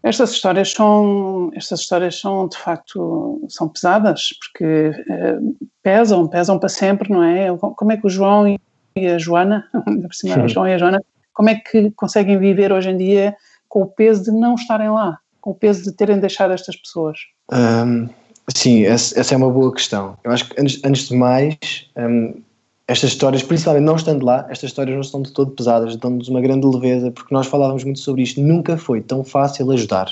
Estas 0.02 0.32
histórias 0.32 0.70
são, 0.70 1.50
estas 1.54 1.80
histórias 1.80 2.20
são 2.20 2.46
de 2.46 2.58
facto 2.58 3.40
são 3.48 3.68
pesadas 3.68 4.28
porque 4.38 4.92
eh, 5.08 5.38
pesam, 5.82 6.28
pesam 6.28 6.58
para 6.58 6.68
sempre, 6.68 7.10
não 7.10 7.22
é? 7.22 7.56
Como 7.56 7.90
é 7.90 7.96
que 7.96 8.06
o 8.06 8.10
João 8.10 8.46
e 8.46 8.58
a 9.06 9.16
Joana, 9.16 9.66
ainda 9.86 10.06
por 10.06 10.14
cima 10.14 10.44
o 10.44 10.48
João 10.48 10.68
e 10.68 10.74
a 10.74 10.78
Joana, 10.78 11.00
como 11.34 11.50
é 11.50 11.56
que 11.56 11.90
conseguem 11.90 12.38
viver 12.38 12.72
hoje 12.72 12.88
em 12.88 12.96
dia 12.96 13.36
com 13.68 13.82
o 13.82 13.86
peso 13.86 14.24
de 14.24 14.30
não 14.30 14.54
estarem 14.54 14.88
lá, 14.88 15.18
com 15.40 15.50
o 15.50 15.54
peso 15.54 15.84
de 15.84 15.92
terem 15.92 16.18
deixado 16.18 16.52
estas 16.52 16.76
pessoas? 16.76 17.18
Um, 17.52 18.08
Sim, 18.54 18.84
essa 18.84 19.34
é 19.34 19.36
uma 19.36 19.50
boa 19.50 19.72
questão. 19.72 20.18
Eu 20.22 20.30
acho 20.30 20.48
que 20.48 20.60
antes, 20.60 20.80
antes 20.84 21.08
de 21.08 21.16
mais, 21.16 21.56
um, 21.96 22.42
estas 22.86 23.10
histórias, 23.10 23.42
principalmente 23.42 23.84
não 23.84 23.96
estando 23.96 24.24
lá, 24.24 24.46
estas 24.50 24.70
histórias 24.70 24.94
não 24.94 25.02
são 25.02 25.22
de 25.22 25.32
todo 25.32 25.52
pesadas, 25.52 25.96
dão-nos 25.96 26.28
uma 26.28 26.42
grande 26.42 26.66
leveza, 26.66 27.10
porque 27.10 27.34
nós 27.34 27.46
falávamos 27.46 27.84
muito 27.84 28.00
sobre 28.00 28.22
isto. 28.22 28.40
Nunca 28.42 28.76
foi 28.76 29.00
tão 29.00 29.24
fácil 29.24 29.70
ajudar. 29.70 30.08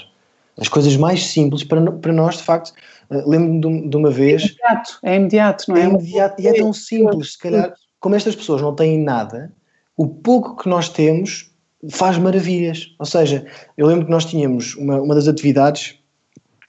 As 0.59 0.69
coisas 0.69 0.97
mais 0.97 1.27
simples, 1.27 1.63
para, 1.63 1.93
para 1.93 2.13
nós, 2.13 2.39
de 2.39 2.43
facto, 2.43 2.73
uh, 3.11 3.29
lembro-me 3.29 3.83
de, 3.83 3.89
de, 3.89 3.97
uma 3.97 4.11
vez. 4.11 4.43
É 4.43 4.47
imediato, 4.47 4.99
é 5.03 5.17
imediato, 5.17 5.65
não 5.69 5.77
é? 5.77 5.81
É 5.81 5.85
imediato 5.85 6.43
e 6.43 6.47
é 6.47 6.53
tão 6.55 6.73
simples. 6.73 7.33
Se 7.33 7.39
calhar, 7.39 7.75
como 8.01 8.15
estas 8.15 8.35
pessoas 8.35 8.63
não 8.63 8.75
têm 8.75 8.99
nada, 8.99 9.53
o 9.97 10.07
pouco 10.07 10.57
que 10.57 10.69
nós 10.69 10.89
temos 10.89 11.51
faz 11.91 12.19
maravilhas. 12.19 12.95
Ou 12.99 13.07
seja, 13.07 13.45
eu 13.77 13.87
lembro 13.87 14.07
que 14.07 14.11
nós 14.11 14.25
tínhamos 14.25 14.75
uma, 14.77 15.01
uma 15.01 15.15
das 15.15 15.29
atividades, 15.29 15.97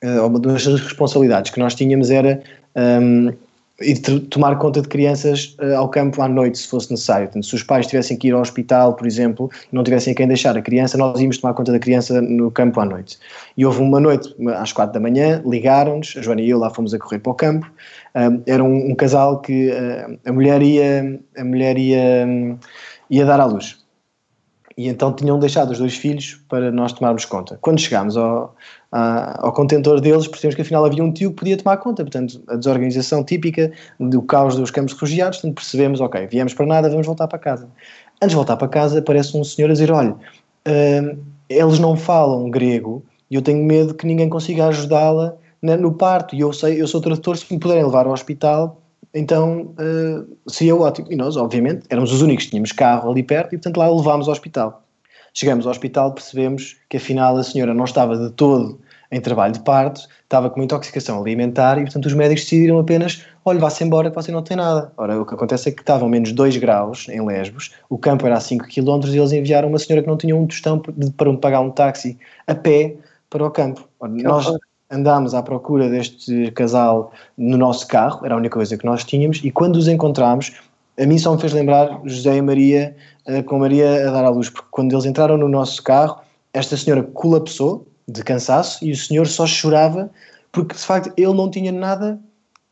uh, 0.03 0.25
uma 0.25 0.39
das 0.39 0.65
responsabilidades 0.65 1.51
que 1.51 1.59
nós 1.59 1.75
tínhamos 1.75 2.09
era 2.09 2.41
um, 2.75 3.31
e 3.81 3.93
de 3.93 4.19
tomar 4.21 4.57
conta 4.57 4.81
de 4.81 4.87
crianças 4.87 5.55
uh, 5.59 5.75
ao 5.77 5.89
campo 5.89 6.21
à 6.21 6.27
noite, 6.27 6.59
se 6.59 6.67
fosse 6.67 6.91
necessário. 6.91 7.27
Portanto, 7.27 7.45
se 7.45 7.55
os 7.55 7.63
pais 7.63 7.87
tivessem 7.87 8.15
que 8.17 8.27
ir 8.27 8.33
ao 8.33 8.41
hospital, 8.41 8.93
por 8.93 9.07
exemplo, 9.07 9.49
e 9.71 9.75
não 9.75 9.83
tivessem 9.83 10.13
quem 10.13 10.27
deixar 10.27 10.55
a 10.55 10.61
criança, 10.61 10.97
nós 10.97 11.19
íamos 11.19 11.37
tomar 11.37 11.53
conta 11.53 11.71
da 11.71 11.79
criança 11.79 12.21
no 12.21 12.51
campo 12.51 12.79
à 12.79 12.85
noite. 12.85 13.17
E 13.57 13.65
houve 13.65 13.81
uma 13.81 13.99
noite, 13.99 14.33
às 14.55 14.71
quatro 14.71 14.93
da 14.93 14.99
manhã, 14.99 15.41
ligaram-nos, 15.45 16.15
a 16.17 16.21
Joana 16.21 16.41
e 16.41 16.49
eu 16.49 16.59
lá 16.59 16.69
fomos 16.69 16.93
a 16.93 16.99
correr 16.99 17.19
para 17.19 17.31
o 17.31 17.35
campo. 17.35 17.71
Uh, 18.15 18.41
era 18.45 18.63
um, 18.63 18.91
um, 18.91 18.95
casal 18.95 19.41
que 19.41 19.71
uh, 19.71 20.19
a 20.23 20.31
mulher 20.31 20.61
ia, 20.61 21.19
a 21.35 21.43
mulher 21.43 21.77
ia, 21.77 22.25
um, 22.27 22.57
ia 23.17 23.25
dar 23.25 23.39
à 23.39 23.45
luz. 23.45 23.83
E 24.75 24.87
então 24.87 25.13
tinham 25.13 25.37
deixado 25.37 25.71
os 25.71 25.77
dois 25.77 25.95
filhos 25.95 26.41
para 26.49 26.71
nós 26.71 26.93
tomarmos 26.93 27.25
conta. 27.25 27.59
Quando 27.61 27.79
chegámos 27.79 28.17
ao, 28.17 28.55
ao 28.91 29.53
contentor 29.53 30.01
deles, 30.01 30.27
percebemos 30.27 30.55
que 30.55 30.63
afinal 30.63 30.83
havia 30.83 31.03
um 31.03 31.11
tio 31.11 31.29
que 31.29 31.35
podia 31.35 31.57
tomar 31.57 31.77
conta. 31.77 32.03
Portanto, 32.03 32.41
a 32.47 32.55
desorganização 32.55 33.23
típica 33.23 33.71
do 33.99 34.21
caos 34.23 34.55
dos 34.55 34.71
campos 34.71 34.93
refugiados, 34.93 35.37
portanto, 35.37 35.55
percebemos, 35.55 36.01
ok, 36.01 36.25
viemos 36.25 36.55
para 36.55 36.65
nada, 36.65 36.89
vamos 36.89 37.05
voltar 37.05 37.27
para 37.27 37.37
casa. 37.37 37.69
Antes 38.15 38.29
de 38.29 38.35
voltar 38.35 38.57
para 38.57 38.67
casa, 38.67 38.97
aparece 38.97 39.37
um 39.37 39.43
senhor 39.43 39.69
a 39.69 39.73
dizer: 39.73 39.91
olha, 39.91 40.13
uh, 40.13 41.19
eles 41.47 41.77
não 41.77 41.95
falam 41.95 42.49
grego 42.49 43.03
e 43.29 43.35
eu 43.35 43.43
tenho 43.43 43.63
medo 43.63 43.93
que 43.93 44.07
ninguém 44.07 44.27
consiga 44.27 44.67
ajudá-la 44.67 45.35
no 45.61 45.93
parto. 45.93 46.35
E 46.35 46.39
eu 46.39 46.51
sei, 46.51 46.81
eu 46.81 46.87
sou 46.87 46.99
tradutor, 46.99 47.37
se 47.37 47.53
me 47.53 47.59
puderem 47.59 47.83
levar 47.83 48.07
ao 48.07 48.11
hospital, 48.11 48.81
então 49.13 49.75
uh, 49.79 50.49
seria 50.49 50.75
ótimo. 50.75 51.07
E 51.11 51.15
nós, 51.15 51.37
obviamente, 51.37 51.85
éramos 51.89 52.11
os 52.11 52.21
únicos 52.21 52.45
que 52.45 52.51
tínhamos 52.51 52.71
carro 52.71 53.11
ali 53.11 53.21
perto 53.21 53.53
e, 53.53 53.57
portanto, 53.57 53.77
lá 53.77 53.89
levámos 53.89 54.27
ao 54.27 54.31
hospital. 54.31 54.83
Chegamos 55.33 55.65
ao 55.65 55.71
hospital, 55.71 56.13
percebemos 56.13 56.77
que 56.89 56.97
afinal 56.97 57.35
a 57.37 57.43
senhora 57.43 57.73
não 57.73 57.85
estava 57.85 58.17
de 58.17 58.31
todo 58.31 58.79
em 59.11 59.21
trabalho 59.21 59.53
de 59.53 59.59
parto, 59.59 60.07
estava 60.23 60.49
com 60.49 60.59
uma 60.59 60.65
intoxicação 60.65 61.21
alimentar 61.21 61.77
e, 61.77 61.83
portanto, 61.83 62.07
os 62.07 62.13
médicos 62.13 62.43
decidiram 62.43 62.79
apenas: 62.79 63.23
olha, 63.45 63.59
vá-se 63.59 63.83
embora 63.83 64.09
que 64.09 64.15
você 64.15 64.31
não 64.31 64.41
tem 64.41 64.57
nada. 64.57 64.91
Ora, 64.97 65.21
o 65.21 65.25
que 65.25 65.35
acontece 65.35 65.69
é 65.69 65.71
que 65.71 65.81
estavam 65.81 66.09
menos 66.09 66.31
2 66.31 66.57
graus 66.57 67.07
em 67.09 67.23
Lesbos, 67.23 67.71
o 67.89 67.97
campo 67.97 68.25
era 68.25 68.37
a 68.37 68.39
5 68.39 68.65
km 68.65 69.07
e 69.07 69.17
eles 69.17 69.31
enviaram 69.31 69.69
uma 69.69 69.79
senhora 69.79 70.01
que 70.01 70.09
não 70.09 70.17
tinha 70.17 70.35
um 70.35 70.47
tostão 70.47 70.79
para 70.79 71.33
pagar 71.37 71.61
um 71.61 71.69
táxi 71.69 72.17
a 72.47 72.55
pé 72.55 72.95
para 73.29 73.45
o 73.45 73.51
campo. 73.51 73.87
Ora, 73.99 74.11
nós 74.11 74.51
andámos 74.93 75.33
à 75.33 75.41
procura 75.41 75.89
deste 75.89 76.51
casal 76.51 77.11
no 77.37 77.57
nosso 77.57 77.87
carro, 77.87 78.25
era 78.25 78.35
a 78.35 78.37
única 78.37 78.55
coisa 78.55 78.77
que 78.77 78.85
nós 78.85 79.03
tínhamos, 79.03 79.41
e 79.43 79.51
quando 79.51 79.75
os 79.77 79.87
encontramos, 79.87 80.53
a 80.99 81.05
mim 81.05 81.17
só 81.17 81.33
me 81.33 81.41
fez 81.41 81.53
lembrar 81.53 82.01
José 82.05 82.37
e 82.37 82.41
Maria 82.41 82.95
uh, 83.27 83.43
com 83.43 83.59
Maria 83.59 84.07
a 84.07 84.11
dar 84.11 84.25
à 84.25 84.29
luz, 84.29 84.49
porque 84.49 84.67
quando 84.71 84.93
eles 84.93 85.05
entraram 85.05 85.37
no 85.37 85.49
nosso 85.49 85.81
carro, 85.81 86.19
esta 86.53 86.77
senhora 86.77 87.03
colapsou, 87.03 87.87
de 88.07 88.23
cansaço 88.23 88.83
e 88.85 88.91
o 88.91 88.97
senhor 88.97 89.27
só 89.27 89.45
chorava 89.45 90.09
porque 90.51 90.75
de 90.75 90.81
facto 90.81 91.11
ele 91.17 91.33
não 91.33 91.49
tinha 91.49 91.71
nada 91.71 92.19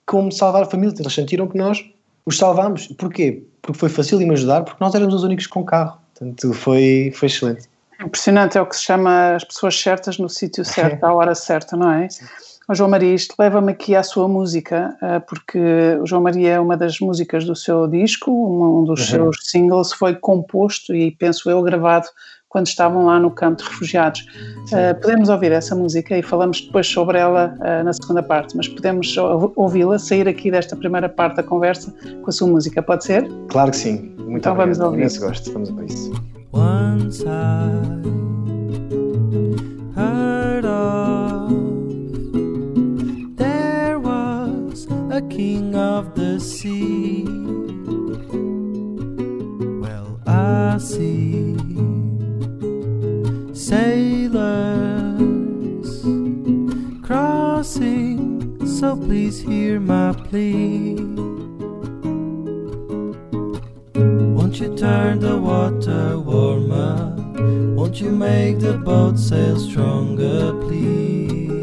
como 0.06 0.32
salvar 0.32 0.64
a 0.64 0.66
família. 0.66 0.94
Eles 0.98 1.14
sentiram 1.14 1.48
que 1.48 1.58
nós 1.58 1.84
os 2.26 2.38
salvámos. 2.38 2.88
Porquê? 2.88 3.44
Porque 3.62 3.80
foi 3.80 3.90
fácil 3.90 4.20
de 4.20 4.26
me 4.26 4.34
ajudar, 4.34 4.64
porque 4.64 4.84
nós 4.84 4.94
éramos 4.94 5.16
os 5.16 5.24
únicos 5.24 5.48
com 5.48 5.64
carro. 5.64 5.98
Portanto, 6.14 6.54
foi, 6.54 7.12
foi 7.16 7.28
excelente. 7.28 7.70
Impressionante, 8.04 8.58
é 8.58 8.62
o 8.62 8.66
que 8.66 8.76
se 8.76 8.84
chama 8.84 9.36
as 9.36 9.44
pessoas 9.44 9.80
certas 9.80 10.18
no 10.18 10.30
sítio 10.30 10.64
certo, 10.66 11.04
à 11.04 11.14
hora 11.14 11.36
certa, 11.36 11.78
não 11.78 11.92
é? 11.92 12.08
O 12.70 12.76
João 12.76 12.90
Maria, 12.90 13.14
isto 13.14 13.36
leva-me 13.38 13.72
aqui 13.72 13.96
à 13.96 14.04
sua 14.04 14.28
música, 14.28 14.96
eh, 15.02 15.20
porque 15.20 15.60
o 16.02 16.06
João 16.06 16.22
Maria 16.22 16.52
é 16.52 16.60
uma 16.60 16.78
das 16.78 17.00
músicas 17.00 17.44
do 17.44 17.56
seu 17.56 17.86
disco, 17.88 18.32
um 18.32 18.86
dos 18.86 19.02
uhum. 19.02 19.06
seus 19.08 19.38
singles 19.42 19.92
foi 19.92 20.16
composto 20.16 20.96
e 20.96 21.12
penso 21.12 21.50
eu 21.50 21.62
gravado 21.62 22.08
quando 22.52 22.68
estavam 22.68 23.06
lá 23.06 23.20
no 23.20 23.32
campo 23.32 23.64
de 23.64 23.70
refugiados. 23.70 24.22
Uh, 24.68 25.00
podemos 25.02 25.30
ouvir 25.30 25.54
essa 25.54 25.74
música 25.74 26.18
e 26.18 26.22
falamos 26.22 26.60
depois 26.60 26.86
sobre 26.86 27.18
ela 27.18 27.56
uh, 27.60 27.84
na 27.84 27.94
segunda 27.94 28.22
parte, 28.22 28.56
mas 28.58 28.68
podemos 28.68 29.16
ouvi-la, 29.56 29.98
sair 29.98 30.28
aqui 30.28 30.52
desta 30.52 30.76
primeira 30.76 31.08
parte 31.08 31.38
da 31.38 31.44
conversa 31.44 31.94
com 32.22 32.30
a 32.30 32.32
sua 32.32 32.50
música, 32.50 32.84
pode 32.84 33.06
ser? 33.06 33.26
Claro 33.48 33.72
que 33.72 33.78
sim. 33.78 34.14
Muito 34.18 34.38
então 34.38 34.52
obrigado. 34.52 34.58
vamos 34.58 34.80
ouvir. 34.80 34.98
Imenso 34.98 35.22
gosto. 35.22 35.54
Vamos 35.54 35.70
a 35.70 35.84
isso. 35.86 36.31
Once 36.52 37.24
I 37.26 37.70
heard 39.96 40.66
of 40.66 41.50
there 43.38 43.98
was 44.00 44.86
a 45.10 45.22
king 45.30 45.76
of 45.76 46.14
the 46.16 46.40
sea. 46.40 47.24
Well, 49.80 50.20
I 50.28 50.78
see 50.78 51.56
sailors 53.54 54.82
crossing, 57.02 58.68
so 58.68 58.98
please 58.98 59.40
hear 59.40 59.80
my 59.80 60.12
plea. 60.12 60.98
Won't 64.52 64.64
you 64.64 64.76
turn 64.76 65.20
the 65.22 65.38
water 65.38 66.20
warmer? 66.20 67.16
Won't 67.74 68.02
you 68.02 68.12
make 68.12 68.60
the 68.60 68.74
boat 68.74 69.18
sail 69.18 69.58
stronger, 69.58 70.52
please? 70.60 71.61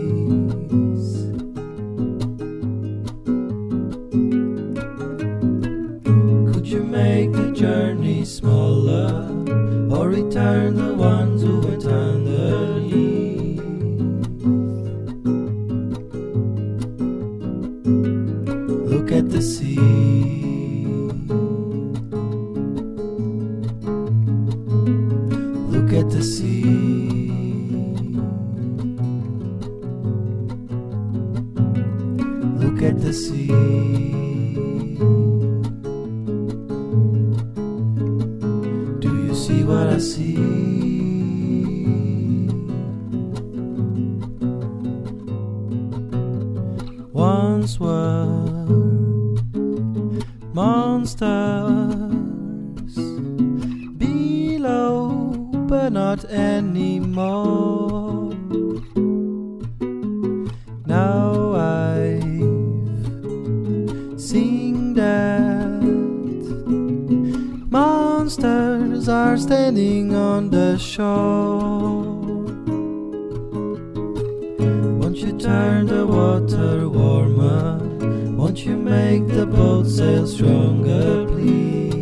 Make 79.11 79.27
the 79.29 79.47
boat 79.47 79.87
sail 79.87 80.27
stronger, 80.27 81.25
please? 81.27 81.95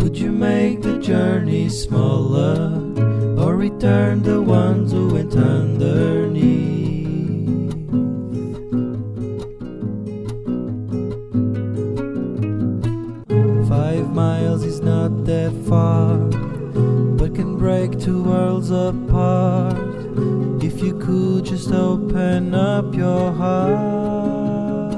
Could 0.00 0.16
you 0.16 0.30
make 0.30 0.82
the 0.82 0.98
journey 1.00 1.68
smaller 1.68 2.58
or 3.42 3.56
return 3.56 4.22
the 4.22 4.39
open 22.30 22.54
up 22.54 22.94
your 22.94 23.32
heart. 23.32 24.92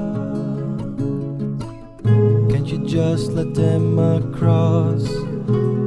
Can't 2.51 2.67
you 2.67 2.85
just 2.85 3.31
let 3.31 3.55
them 3.55 3.97
across? 3.97 5.03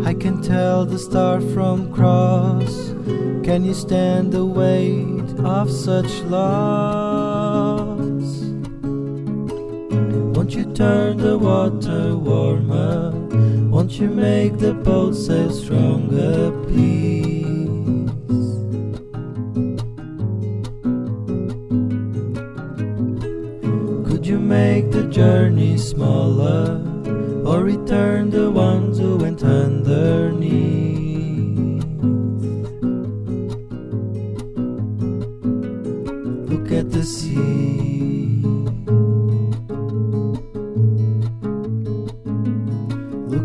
I 0.05 0.13
can 0.15 0.43
tell 0.43 0.85
the 0.85 0.99
star 0.99 1.41
from 1.41 1.93
cross. 1.93 2.91
Can 3.45 3.65
you 3.65 3.75
stand 3.75 4.33
the 4.33 4.45
weight 4.45 5.31
of 5.45 5.71
such 5.71 6.21
loss? 6.23 8.09
Won't 10.35 10.53
you 10.53 10.65
turn 10.75 11.19
the 11.19 11.39
water 11.39 12.17
warmer? 12.17 13.13
Won't 13.71 14.01
you 14.01 14.09
make 14.09 14.59
the 14.59 14.75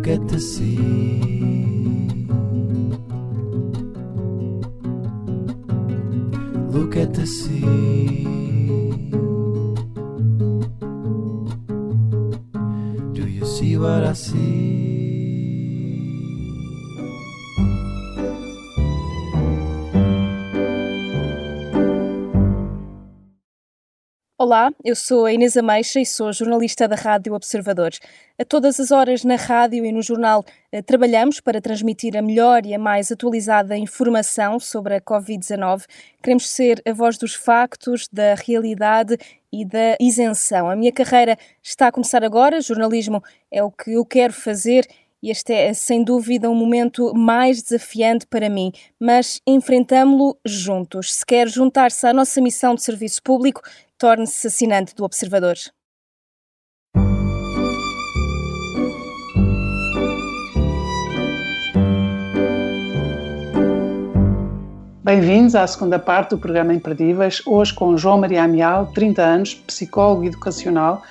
At 0.07 0.27
the 0.27 0.39
sea. 0.41 1.21
Look 6.69 6.97
at 6.97 7.13
the 7.13 7.25
sea. 7.25 8.25
Do 13.13 13.29
you 13.29 13.45
see 13.45 13.77
what 13.77 14.03
I 14.03 14.13
see? 14.13 14.60
Olá, 24.51 24.69
eu 24.83 24.97
sou 24.97 25.23
a 25.23 25.31
Inês 25.31 25.55
Ameixa 25.55 26.01
e 26.01 26.05
sou 26.05 26.33
jornalista 26.33 26.85
da 26.85 26.97
Rádio 26.97 27.33
Observadores. 27.33 28.01
A 28.37 28.43
todas 28.43 28.81
as 28.81 28.91
horas 28.91 29.23
na 29.23 29.37
rádio 29.37 29.85
e 29.85 29.93
no 29.93 30.01
jornal 30.01 30.43
eh, 30.73 30.81
trabalhamos 30.81 31.39
para 31.39 31.61
transmitir 31.61 32.17
a 32.17 32.21
melhor 32.21 32.65
e 32.65 32.73
a 32.73 32.77
mais 32.77 33.09
atualizada 33.13 33.77
informação 33.77 34.59
sobre 34.59 34.95
a 34.95 34.99
Covid-19. 34.99 35.85
Queremos 36.21 36.49
ser 36.49 36.81
a 36.85 36.91
voz 36.91 37.17
dos 37.17 37.33
factos, 37.33 38.09
da 38.11 38.35
realidade 38.35 39.17
e 39.53 39.63
da 39.63 39.95
isenção. 40.01 40.69
A 40.69 40.75
minha 40.75 40.91
carreira 40.91 41.37
está 41.63 41.87
a 41.87 41.91
começar 41.93 42.21
agora, 42.21 42.59
jornalismo 42.59 43.23
é 43.49 43.63
o 43.63 43.71
que 43.71 43.93
eu 43.93 44.03
quero 44.03 44.33
fazer 44.33 44.85
e 45.23 45.29
este 45.29 45.53
é, 45.53 45.71
sem 45.71 46.03
dúvida, 46.03 46.49
um 46.49 46.55
momento 46.55 47.13
mais 47.13 47.61
desafiante 47.61 48.25
para 48.25 48.49
mim, 48.49 48.71
mas 48.99 49.39
enfrentamo-lo 49.45 50.35
juntos. 50.43 51.13
Se 51.13 51.23
quer 51.23 51.47
juntar-se 51.47 52.07
à 52.07 52.11
nossa 52.11 52.41
missão 52.41 52.73
de 52.73 52.81
serviço 52.81 53.21
público, 53.21 53.61
torne-se 54.01 54.47
assinante 54.47 54.95
do 54.95 55.03
Observador. 55.03 55.53
Bem-vindos 65.03 65.53
à 65.53 65.67
segunda 65.67 65.99
parte 65.99 66.31
do 66.31 66.39
programa 66.39 66.73
Imperdíveis, 66.73 67.43
hoje 67.45 67.75
com 67.75 67.95
João 67.95 68.19
Maria 68.19 68.43
Amial, 68.43 68.87
30 68.87 69.21
anos, 69.21 69.53
psicólogo 69.53 70.23
educacional, 70.23 71.03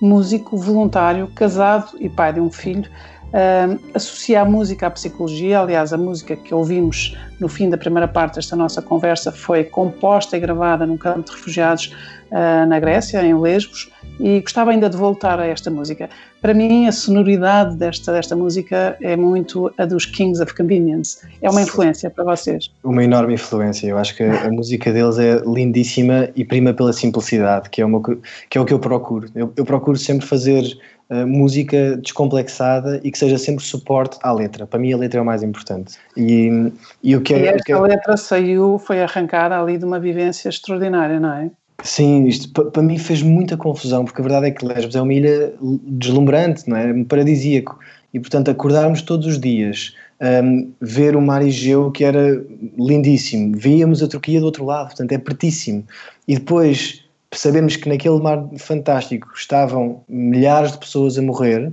músico, 0.00 0.56
voluntário, 0.56 1.30
casado 1.34 1.98
e 2.00 2.08
pai 2.08 2.32
de 2.32 2.40
um 2.40 2.50
filho. 2.50 2.90
Uh, 3.28 3.78
associa 3.92 4.40
a 4.40 4.44
música 4.44 4.86
à 4.86 4.90
psicologia, 4.90 5.60
aliás, 5.60 5.92
a 5.92 5.98
música 5.98 6.34
que 6.34 6.54
ouvimos 6.54 7.14
no 7.38 7.46
fim 7.46 7.68
da 7.68 7.76
primeira 7.76 8.08
parte 8.08 8.36
desta 8.36 8.56
nossa 8.56 8.80
conversa 8.80 9.30
foi 9.30 9.64
composta 9.64 10.36
e 10.36 10.40
gravada 10.40 10.86
num 10.86 10.96
campo 10.96 11.28
de 11.28 11.32
refugiados 11.32 11.94
uh, 12.30 12.66
na 12.66 12.80
Grécia, 12.80 13.22
em 13.22 13.38
Lesbos, 13.38 13.90
e 14.18 14.40
gostava 14.40 14.70
ainda 14.70 14.88
de 14.88 14.96
voltar 14.96 15.38
a 15.38 15.46
esta 15.46 15.70
música. 15.70 16.08
Para 16.40 16.54
mim, 16.54 16.86
a 16.86 16.92
sonoridade 16.92 17.76
desta, 17.76 18.12
desta 18.12 18.34
música 18.34 18.96
é 19.00 19.14
muito 19.14 19.70
a 19.76 19.84
dos 19.84 20.06
Kings 20.06 20.42
of 20.42 20.54
Convenience. 20.54 21.18
É 21.42 21.50
uma 21.50 21.62
influência 21.62 22.08
para 22.10 22.24
vocês? 22.24 22.70
Uma 22.82 23.04
enorme 23.04 23.34
influência. 23.34 23.86
Eu 23.86 23.98
acho 23.98 24.16
que 24.16 24.22
a 24.22 24.50
música 24.50 24.92
deles 24.92 25.18
é 25.18 25.40
lindíssima 25.44 26.30
e 26.34 26.44
prima 26.44 26.72
pela 26.72 26.92
simplicidade, 26.92 27.68
que 27.70 27.82
é, 27.82 27.86
uma, 27.86 28.00
que 28.48 28.56
é 28.56 28.60
o 28.60 28.64
que 28.64 28.72
eu 28.72 28.78
procuro. 28.78 29.28
Eu, 29.34 29.52
eu 29.56 29.64
procuro 29.64 29.98
sempre 29.98 30.26
fazer 30.26 30.64
uh, 31.10 31.26
música 31.26 31.96
descomplexada 31.96 33.00
e 33.02 33.10
que 33.10 33.18
seja 33.18 33.38
sempre 33.38 33.64
suporte 33.64 34.18
à 34.22 34.32
letra. 34.32 34.66
Para 34.66 34.78
mim, 34.78 34.92
a 34.92 34.96
letra 34.96 35.20
é 35.20 35.22
o 35.22 35.26
mais 35.26 35.42
importante. 35.42 35.96
E, 36.16 36.72
e 37.02 37.16
o 37.16 37.20
que 37.20 37.34
é, 37.34 37.40
e 37.40 37.46
esta 37.48 37.64
que 37.64 37.72
é... 37.72 37.78
letra 37.78 38.16
saiu, 38.16 38.78
foi 38.78 39.02
arrancada 39.02 39.60
ali 39.60 39.78
de 39.78 39.84
uma 39.84 39.98
vivência 39.98 40.48
extraordinária, 40.48 41.20
não 41.20 41.32
é? 41.32 41.50
Sim, 41.82 42.26
isto 42.26 42.50
para 42.50 42.82
mim 42.82 42.98
fez 42.98 43.22
muita 43.22 43.56
confusão, 43.56 44.04
porque 44.04 44.20
a 44.20 44.24
verdade 44.24 44.46
é 44.48 44.50
que 44.50 44.66
Lesbos 44.66 44.96
é 44.96 45.00
uma 45.00 45.14
ilha 45.14 45.54
deslumbrante, 45.86 46.68
não 46.68 46.76
é? 46.76 47.04
Paradisíaco. 47.04 47.78
E, 48.12 48.18
portanto, 48.18 48.50
acordarmos 48.50 49.02
todos 49.02 49.26
os 49.26 49.38
dias, 49.38 49.94
um, 50.42 50.72
ver 50.80 51.14
o 51.14 51.20
mar 51.20 51.42
Egeu, 51.42 51.90
que 51.92 52.02
era 52.04 52.42
lindíssimo, 52.76 53.56
víamos 53.56 54.02
a 54.02 54.08
Turquia 54.08 54.40
do 54.40 54.46
outro 54.46 54.64
lado, 54.64 54.88
portanto, 54.88 55.12
é 55.12 55.18
pertíssimo. 55.18 55.84
E 56.26 56.34
depois 56.34 57.04
sabemos 57.32 57.76
que 57.76 57.88
naquele 57.88 58.20
mar 58.20 58.48
fantástico 58.58 59.28
estavam 59.34 60.02
milhares 60.08 60.72
de 60.72 60.78
pessoas 60.78 61.18
a 61.18 61.22
morrer, 61.22 61.72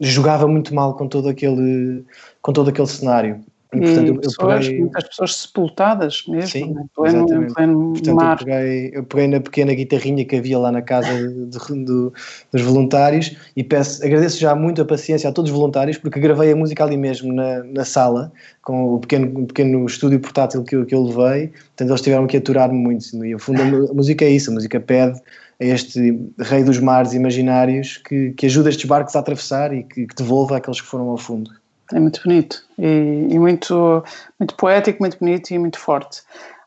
jogava 0.00 0.46
muito 0.46 0.74
mal 0.74 0.94
com 0.94 1.08
todo 1.08 1.28
aquele, 1.28 2.04
com 2.42 2.52
todo 2.52 2.70
aquele 2.70 2.86
cenário. 2.86 3.44
E, 3.74 3.80
portanto, 3.80 4.06
eu, 4.06 4.20
pessoas, 4.20 4.64
peguei... 4.64 4.80
muitas 4.80 5.04
pessoas 5.04 5.36
sepultadas 5.36 6.24
mesmo, 6.28 6.48
Sim, 6.48 6.72
né? 6.72 6.84
pleno, 6.94 7.24
exatamente. 7.24 7.54
pleno 7.54 7.92
portanto, 7.92 8.14
mar. 8.14 8.38
Eu 8.40 8.46
peguei, 8.46 8.90
eu 8.94 9.04
peguei 9.04 9.28
na 9.28 9.40
pequena 9.40 9.74
guitarrinha 9.74 10.24
que 10.24 10.36
havia 10.36 10.58
lá 10.58 10.70
na 10.70 10.82
casa 10.82 11.08
de, 11.08 11.46
de, 11.46 12.10
dos 12.52 12.62
voluntários 12.62 13.36
e 13.56 13.64
peço, 13.64 14.04
agradeço 14.04 14.38
já 14.38 14.54
muito 14.54 14.80
a 14.80 14.84
paciência 14.84 15.28
a 15.28 15.32
todos 15.32 15.50
os 15.50 15.56
voluntários 15.56 15.98
porque 15.98 16.20
gravei 16.20 16.52
a 16.52 16.56
música 16.56 16.84
ali 16.84 16.96
mesmo 16.96 17.32
na, 17.32 17.64
na 17.64 17.84
sala 17.84 18.32
com 18.62 18.94
o 18.94 19.00
pequeno, 19.00 19.40
o 19.40 19.46
pequeno 19.46 19.84
estúdio 19.84 20.20
portátil 20.20 20.62
que 20.62 20.76
eu, 20.76 20.86
que 20.86 20.94
eu 20.94 21.02
levei, 21.02 21.48
portanto 21.48 21.90
eles 21.90 22.00
tiveram 22.00 22.26
que 22.26 22.36
aturar-me 22.36 22.78
muito 22.78 23.04
e 23.24 23.32
no 23.32 23.38
fundo 23.38 23.60
a 23.62 23.94
música 23.94 24.24
é 24.24 24.30
isso, 24.30 24.50
a 24.50 24.54
música 24.54 24.78
pede 24.78 25.20
a 25.60 25.64
este 25.64 26.18
rei 26.38 26.62
dos 26.62 26.78
mares 26.78 27.14
imaginários 27.14 27.96
que, 27.98 28.30
que 28.32 28.46
ajuda 28.46 28.68
estes 28.68 28.84
barcos 28.84 29.16
a 29.16 29.20
atravessar 29.20 29.72
e 29.72 29.82
que, 29.82 30.06
que 30.06 30.14
devolva 30.14 30.56
aqueles 30.56 30.80
que 30.80 30.86
foram 30.86 31.08
ao 31.08 31.16
fundo. 31.16 31.50
É 31.92 32.00
muito 32.00 32.20
bonito 32.22 32.64
e, 32.78 33.28
e, 33.30 33.38
muito, 33.38 34.02
muito 34.38 34.54
poético, 34.56 35.02
muito 35.02 35.18
bonito 35.18 35.50
e 35.52 35.58
muito 35.58 35.78
forte. 35.78 36.22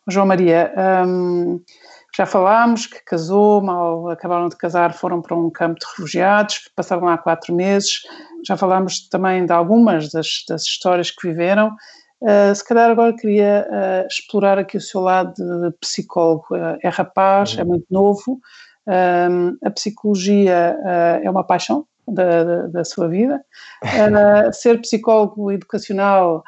João 0.08 0.26
Maria, 0.26 0.74
hum, 1.06 1.62
já 2.16 2.26
falámos 2.26 2.88
que 2.88 3.04
casou, 3.04 3.62
mal 3.62 4.10
acabaram 4.10 4.50
de 4.50 4.56
casar, 4.56 4.94
foram 4.94 5.22
para 5.22 5.36
um 5.36 5.50
campo 5.50 5.80
de 5.80 5.86
refugiados, 5.86 6.70
passaram 6.76 7.04
lá 7.04 7.18
quatro 7.18 7.54
meses. 7.54 8.02
Já 8.46 8.58
falámos 8.58 9.08
também 9.10 9.46
de 9.46 9.52
algumas 9.52 10.10
das, 10.12 10.44
das 10.48 10.64
histórias 10.64 11.12
que 11.12 11.28
viveram. 11.28 11.76
Uh, 12.22 12.54
se 12.54 12.66
calhar 12.68 12.90
agora 12.90 13.16
queria 13.16 13.66
uh, 13.70 14.08
explorar 14.08 14.58
aqui 14.58 14.76
o 14.76 14.82
seu 14.82 15.02
lado 15.02 15.34
de 15.34 15.72
psicólogo. 15.80 16.46
Uh, 16.52 16.78
é 16.84 16.90
rapaz, 16.90 17.54
uhum. 17.54 17.62
é 17.62 17.64
muito 17.64 17.86
novo. 17.90 18.40
Hum, 18.88 19.56
a 19.64 19.70
psicologia 19.70 20.76
é 21.22 21.30
uma 21.30 21.44
paixão 21.44 21.86
da, 22.12 22.44
da, 22.44 22.68
da 22.68 22.84
sua 22.84 23.08
vida. 23.08 23.42
Uh, 23.84 24.54
ser 24.54 24.80
psicólogo 24.82 25.52
educacional 25.52 26.44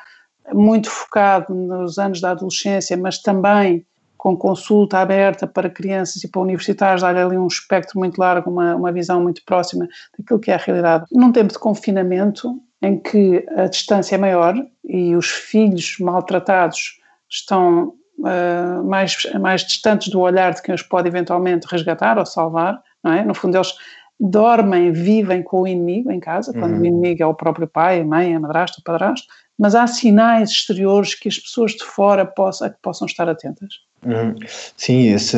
muito 0.53 0.89
focado 0.89 1.53
nos 1.53 1.97
anos 1.97 2.19
da 2.19 2.31
adolescência, 2.31 2.97
mas 2.97 3.21
também 3.21 3.85
com 4.17 4.37
consulta 4.37 4.99
aberta 4.99 5.47
para 5.47 5.67
crianças 5.67 6.23
e 6.23 6.27
para 6.27 6.41
universitários, 6.41 7.01
dar 7.01 7.17
ali 7.17 7.37
um 7.37 7.47
espectro 7.47 7.97
muito 7.97 8.19
largo, 8.19 8.51
uma, 8.51 8.75
uma 8.75 8.91
visão 8.91 9.19
muito 9.19 9.43
próxima 9.43 9.87
daquilo 10.15 10.39
que 10.39 10.51
é 10.51 10.53
a 10.53 10.57
realidade. 10.57 11.05
Num 11.11 11.31
tempo 11.31 11.51
de 11.51 11.57
confinamento, 11.57 12.61
em 12.83 12.99
que 12.99 13.43
a 13.55 13.65
distância 13.65 14.13
é 14.13 14.17
maior 14.19 14.55
e 14.83 15.15
os 15.15 15.27
filhos 15.27 15.97
maltratados 15.99 16.99
estão 17.27 17.93
uh, 18.19 18.83
mais, 18.83 19.25
mais 19.39 19.63
distantes 19.63 20.09
do 20.09 20.19
olhar 20.19 20.53
de 20.53 20.61
quem 20.61 20.75
os 20.75 20.83
pode 20.83 21.07
eventualmente 21.07 21.65
resgatar 21.67 22.19
ou 22.19 22.25
salvar, 22.25 22.79
não 23.03 23.13
é? 23.13 23.25
No 23.25 23.33
fundo, 23.33 23.57
eles 23.57 23.73
dormem, 24.21 24.91
vivem 24.91 25.41
com 25.41 25.61
o 25.61 25.67
inimigo 25.67 26.11
em 26.11 26.19
casa, 26.19 26.53
quando 26.53 26.75
uhum. 26.75 26.81
o 26.81 26.85
inimigo 26.85 27.23
é 27.23 27.25
o 27.25 27.33
próprio 27.33 27.67
pai, 27.67 28.01
a 28.01 28.05
mãe, 28.05 28.35
a 28.35 28.39
madrasta, 28.39 28.79
o 28.79 28.83
padrasto, 28.83 29.27
mas 29.57 29.73
há 29.73 29.87
sinais 29.87 30.51
exteriores 30.51 31.15
que 31.15 31.27
as 31.27 31.39
pessoas 31.39 31.71
de 31.71 31.83
fora 31.83 32.23
possam, 32.23 32.69
que 32.69 32.75
possam 32.83 33.07
estar 33.07 33.27
atentas. 33.27 33.79
Uhum. 34.05 34.35
Sim, 34.77 35.13
esse, 35.13 35.37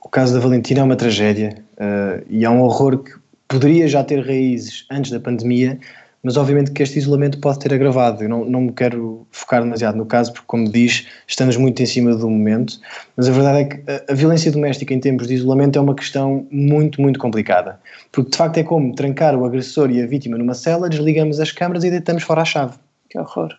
o 0.00 0.08
caso 0.08 0.34
da 0.34 0.40
Valentina 0.40 0.80
é 0.80 0.82
uma 0.82 0.96
tragédia 0.96 1.62
uh, 1.74 2.24
e 2.28 2.44
é 2.44 2.50
um 2.50 2.62
horror 2.62 2.98
que 2.98 3.12
poderia 3.46 3.86
já 3.86 4.02
ter 4.02 4.24
raízes 4.24 4.86
antes 4.90 5.10
da 5.12 5.20
pandemia, 5.20 5.78
mas 6.22 6.36
obviamente 6.36 6.70
que 6.70 6.82
este 6.82 6.98
isolamento 6.98 7.38
pode 7.38 7.58
ter 7.58 7.72
agravado. 7.72 8.22
Eu 8.22 8.28
não, 8.28 8.44
não 8.44 8.60
me 8.62 8.72
quero 8.72 9.26
focar 9.30 9.62
demasiado 9.62 9.96
no 9.96 10.06
caso, 10.06 10.32
porque, 10.32 10.46
como 10.46 10.70
diz, 10.70 11.06
estamos 11.26 11.56
muito 11.56 11.82
em 11.82 11.86
cima 11.86 12.14
do 12.14 12.28
momento, 12.28 12.78
mas 13.16 13.28
a 13.28 13.32
verdade 13.32 13.58
é 13.58 13.64
que 13.64 13.90
a, 13.90 14.12
a 14.12 14.14
violência 14.14 14.52
doméstica 14.52 14.92
em 14.92 15.00
tempos 15.00 15.28
de 15.28 15.34
isolamento 15.34 15.78
é 15.78 15.82
uma 15.82 15.94
questão 15.94 16.46
muito, 16.50 17.00
muito 17.00 17.18
complicada, 17.18 17.80
porque 18.12 18.30
de 18.30 18.36
facto 18.36 18.58
é 18.58 18.62
como 18.62 18.94
trancar 18.94 19.34
o 19.34 19.44
agressor 19.44 19.90
e 19.90 20.02
a 20.02 20.06
vítima 20.06 20.36
numa 20.36 20.54
cela, 20.54 20.88
desligamos 20.88 21.40
as 21.40 21.52
câmaras 21.52 21.84
e 21.84 21.90
deitamos 21.90 22.22
fora 22.22 22.42
a 22.42 22.44
chave. 22.44 22.74
Que 23.10 23.18
horror. 23.18 23.50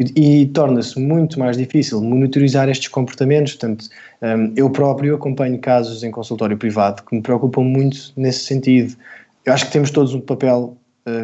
E, 0.00 0.42
e 0.42 0.46
torna-se 0.46 0.98
muito 0.98 1.38
mais 1.38 1.58
difícil 1.58 2.00
monitorizar 2.00 2.70
estes 2.70 2.88
comportamentos. 2.88 3.52
Portanto, 3.52 3.84
um, 4.22 4.52
eu 4.56 4.70
próprio 4.70 5.14
acompanho 5.14 5.58
casos 5.58 6.02
em 6.02 6.10
consultório 6.10 6.56
privado 6.56 7.02
que 7.02 7.14
me 7.14 7.20
preocupam 7.20 7.62
muito 7.62 8.12
nesse 8.16 8.46
sentido. 8.46 8.96
Eu 9.44 9.52
acho 9.52 9.66
que 9.66 9.72
temos 9.72 9.90
todos 9.90 10.14
um 10.14 10.20
papel, 10.22 10.74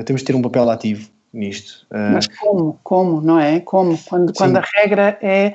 uh, 0.00 0.04
temos 0.04 0.22
de 0.22 0.26
ter 0.26 0.34
um 0.34 0.42
papel 0.42 0.68
ativo 0.70 1.08
nisto. 1.32 1.86
Uh, 1.90 2.14
Mas 2.14 2.26
como? 2.26 2.78
Como, 2.82 3.20
não 3.20 3.38
é? 3.38 3.60
Como? 3.60 3.98
Quando, 3.98 4.32
quando 4.32 4.56
a 4.56 4.64
regra 4.74 5.18
é, 5.20 5.54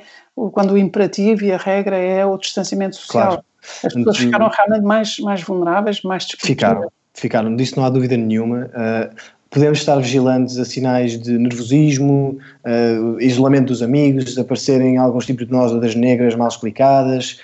quando 0.52 0.72
o 0.72 0.78
imperativo 0.78 1.44
e 1.44 1.52
a 1.52 1.56
regra 1.56 1.96
é 1.96 2.24
o 2.24 2.36
distanciamento 2.36 2.96
social. 2.96 3.28
Claro. 3.28 3.44
As 3.84 3.92
pessoas 3.92 4.16
ficaram 4.16 4.48
realmente 4.48 4.84
mais, 4.84 5.18
mais 5.18 5.42
vulneráveis, 5.42 6.02
mais 6.02 6.26
Ficaram, 6.38 6.90
ficaram, 7.12 7.54
disso 7.54 7.76
não 7.76 7.84
há 7.84 7.90
dúvida 7.90 8.16
nenhuma. 8.16 8.70
Uh, 8.74 9.14
podemos 9.50 9.78
estar 9.80 9.96
vigilantes 9.96 10.56
a 10.56 10.64
sinais 10.64 11.20
de 11.20 11.36
nervosismo, 11.36 12.38
uh, 12.64 13.20
isolamento 13.20 13.66
dos 13.66 13.82
amigos, 13.82 14.38
aparecerem 14.38 14.96
alguns 14.96 15.26
tipos 15.26 15.46
de 15.46 15.52
nódoas 15.52 15.94
negras 15.94 16.34
mal 16.34 16.48
explicadas. 16.48 17.38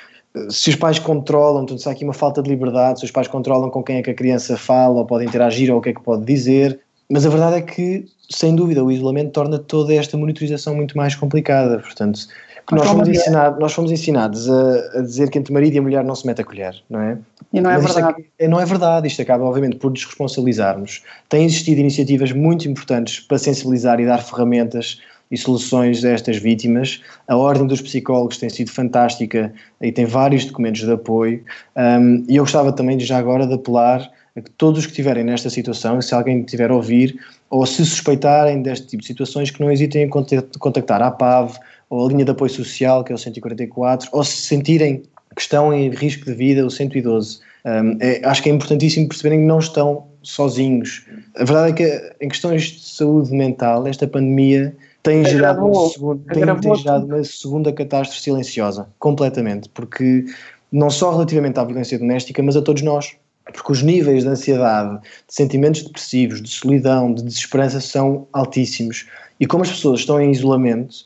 Se 0.51 0.70
os 0.70 0.77
pais 0.77 0.99
controlam, 0.99 1.62
então 1.62 1.79
se 1.79 1.88
há 1.88 1.92
aqui 1.92 2.05
uma 2.05 2.12
falta 2.12 2.42
de 2.42 2.51
liberdade, 2.51 3.01
se 3.01 3.05
os 3.05 3.11
pais 3.11 3.27
controlam 3.27 3.70
com 3.70 3.83
quem 3.83 3.96
é 3.96 4.03
que 4.03 4.11
a 4.11 4.14
criança 4.14 4.57
fala, 4.57 4.99
ou 4.99 5.07
pode 5.07 5.25
interagir, 5.25 5.72
ou 5.72 5.79
o 5.79 5.83
que 5.83 5.90
é 5.90 5.94
que 5.94 6.03
pode 6.03 6.25
dizer. 6.25 6.79
Mas 7.09 7.25
a 7.25 7.29
verdade 7.29 7.57
é 7.57 7.62
que, 7.62 8.05
sem 8.29 8.55
dúvida, 8.55 8.85
o 8.85 8.90
isolamento 8.90 9.31
torna 9.31 9.59
toda 9.59 9.94
esta 9.94 10.16
monitorização 10.16 10.75
muito 10.75 10.96
mais 10.96 11.14
complicada. 11.14 11.79
Portanto, 11.79 12.20
nós 12.72 12.88
fomos, 12.88 13.09
ensinado, 13.09 13.61
nós 13.61 13.72
fomos 13.72 13.92
ensinados 13.92 14.51
a, 14.51 14.99
a, 14.99 15.01
dizer 15.01 15.31
que 15.31 15.38
entre 15.38 15.53
marido 15.53 15.75
e 15.75 15.79
a 15.79 15.83
mulher 15.83 16.05
não 16.05 16.16
se 16.16 16.27
mete 16.27 16.40
a 16.40 16.44
colher, 16.44 16.75
não 16.90 17.01
é? 17.01 17.16
E 17.53 17.61
não 17.61 17.70
é 17.70 17.79
Mas 17.79 17.94
verdade. 17.94 18.25
É, 18.38 18.49
não 18.49 18.61
é 18.61 18.64
verdade, 18.64 19.07
isto 19.07 19.22
acaba 19.22 19.44
obviamente 19.44 19.77
por 19.77 19.92
desresponsabilizarmos. 19.92 21.03
Têm 21.29 21.44
existido 21.44 21.81
iniciativas 21.81 22.33
muito 22.33 22.68
importantes 22.68 23.20
para 23.20 23.38
sensibilizar 23.38 24.01
e 24.01 24.07
dar 24.07 24.18
ferramentas 24.18 25.01
e 25.31 25.37
soluções 25.37 26.05
a 26.05 26.11
estas 26.11 26.37
vítimas. 26.37 27.01
A 27.29 27.37
Ordem 27.37 27.67
dos 27.67 27.81
Psicólogos 27.81 28.39
tem 28.39 28.49
sido 28.49 28.71
fantástica 28.71 29.53
e 29.81 29.91
tem 29.91 30.05
vários 30.05 30.45
documentos 30.45 30.83
de 30.83 30.93
apoio. 30.93 31.43
Um, 31.77 32.25
e 32.29 32.37
eu 32.37 32.45
gostava 32.45 32.73
também 32.73 32.97
de 32.97 33.05
já 33.05 33.19
agora 33.19 33.47
de 33.47 33.55
apelar 33.55 34.11
a 34.37 34.41
que 34.41 34.51
todos 34.51 34.81
os 34.81 34.87
que 34.87 34.93
estiverem 34.93 35.25
nesta 35.25 35.49
situação, 35.49 36.01
se 36.01 36.15
alguém 36.15 36.43
tiver 36.43 36.71
a 36.71 36.75
ouvir, 36.75 37.19
ou 37.49 37.65
se 37.65 37.85
suspeitarem 37.85 38.62
deste 38.62 38.87
tipo 38.87 39.01
de 39.01 39.07
situações, 39.07 39.51
que 39.51 39.61
não 39.61 39.73
hesitem 39.73 40.03
em 40.03 40.09
contactar 40.09 41.01
a 41.01 41.11
PAV, 41.11 41.57
ou 41.89 42.05
a 42.05 42.09
linha 42.09 42.25
de 42.25 42.31
apoio 42.31 42.51
social, 42.51 43.03
que 43.03 43.12
é 43.12 43.15
o 43.15 43.19
144, 43.19 44.11
ou 44.12 44.23
se 44.23 44.37
sentirem 44.37 45.03
que 45.35 45.43
estão 45.43 45.73
em 45.73 45.91
risco 45.91 46.25
de 46.25 46.35
vida, 46.35 46.67
o 46.67 46.71
112. 46.71 47.39
Um, 47.65 47.97
é, 48.01 48.21
acho 48.25 48.43
que 48.43 48.49
é 48.49 48.53
importantíssimo 48.53 49.09
perceberem 49.09 49.41
que 49.41 49.47
não 49.47 49.59
estão 49.59 50.05
sozinhos. 50.23 51.07
A 51.37 51.45
verdade 51.45 51.71
é 51.71 51.73
que, 51.73 52.15
em 52.25 52.29
questões 52.29 52.65
de 52.65 52.89
saúde 52.89 53.33
mental, 53.33 53.87
esta 53.87 54.07
pandemia 54.07 54.75
tem 55.07 55.25
gerado, 55.25 55.64
uma 55.64 55.88
segunda, 55.88 56.35
tem, 56.35 56.57
tem 56.57 56.75
gerado 56.75 57.07
uma 57.07 57.23
segunda 57.23 57.73
catástrofe 57.73 58.21
silenciosa, 58.21 58.88
completamente, 58.99 59.69
porque 59.69 60.25
não 60.73 60.90
só 60.90 61.12
relativamente 61.12 61.61
à 61.61 61.64
violência 61.64 61.97
doméstica, 61.97 62.42
mas 62.42 62.57
a 62.57 62.62
todos 62.62 62.83
nós. 62.83 63.14
Porque 63.45 63.71
os 63.71 63.81
níveis 63.81 64.25
de 64.25 64.29
ansiedade, 64.29 65.01
de 65.01 65.33
sentimentos 65.33 65.85
depressivos, 65.85 66.42
de 66.42 66.51
solidão, 66.51 67.14
de 67.14 67.23
desesperança 67.23 67.81
são 67.81 68.27
altíssimos. 68.33 69.07
E 69.38 69.47
como 69.47 69.62
as 69.62 69.71
pessoas 69.71 70.01
estão 70.01 70.21
em 70.21 70.33
isolamento, 70.33 70.97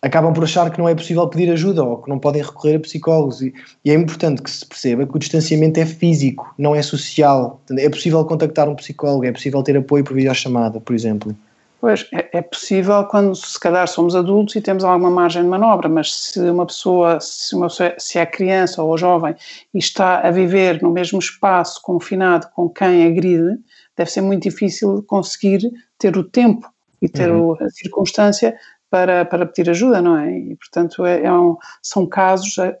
acabam 0.00 0.32
por 0.32 0.44
achar 0.44 0.70
que 0.70 0.78
não 0.78 0.88
é 0.88 0.94
possível 0.94 1.26
pedir 1.26 1.50
ajuda 1.50 1.82
ou 1.82 2.00
que 2.00 2.08
não 2.08 2.20
podem 2.20 2.40
recorrer 2.40 2.76
a 2.76 2.80
psicólogos. 2.80 3.42
E, 3.42 3.52
e, 3.84 3.90
é 3.90 3.94
importante 3.94 4.40
que 4.40 4.48
se 4.48 4.64
perceba 4.64 5.04
que 5.04 5.16
o 5.16 5.18
distanciamento 5.18 5.80
é 5.80 5.86
físico, 5.86 6.54
não 6.56 6.76
é 6.76 6.82
social. 6.82 7.60
É 7.76 7.88
possível 7.88 8.24
contactar 8.24 8.68
um 8.68 8.76
psicólogo, 8.76 9.24
é 9.24 9.32
possível 9.32 9.60
ter 9.64 9.76
apoio 9.76 10.04
por 10.04 10.14
videochamada, 10.14 10.78
por 10.78 10.94
exemplo. 10.94 11.34
Pois, 11.80 12.08
é, 12.12 12.38
é 12.38 12.42
possível 12.42 13.04
quando 13.04 13.34
se 13.36 13.58
calhar 13.58 13.86
somos 13.86 14.16
adultos 14.16 14.56
e 14.56 14.60
temos 14.60 14.82
alguma 14.82 15.10
margem 15.10 15.42
de 15.42 15.48
manobra, 15.48 15.88
mas 15.88 16.12
se 16.12 16.40
uma 16.40 16.66
pessoa, 16.66 17.20
se, 17.20 17.54
uma 17.54 17.68
pessoa, 17.68 17.94
se 17.98 18.18
é 18.18 18.26
criança 18.26 18.82
ou 18.82 18.98
jovem 18.98 19.34
e 19.72 19.78
está 19.78 20.20
a 20.20 20.30
viver 20.30 20.82
no 20.82 20.90
mesmo 20.90 21.20
espaço 21.20 21.80
confinado 21.80 22.48
com 22.52 22.68
quem 22.68 23.06
agride, 23.06 23.58
deve 23.96 24.10
ser 24.10 24.22
muito 24.22 24.42
difícil 24.42 25.04
conseguir 25.04 25.70
ter 25.96 26.16
o 26.16 26.24
tempo 26.24 26.68
e 27.00 27.08
ter 27.08 27.30
uhum. 27.30 27.54
a 27.54 27.70
circunstância 27.70 28.56
para, 28.90 29.24
para 29.24 29.46
pedir 29.46 29.70
ajuda, 29.70 30.00
não 30.00 30.18
é? 30.18 30.36
E, 30.36 30.56
portanto, 30.56 31.04
é, 31.06 31.22
é 31.22 31.32
um, 31.32 31.56
são 31.82 32.06
casos 32.06 32.56
uh, 32.58 32.74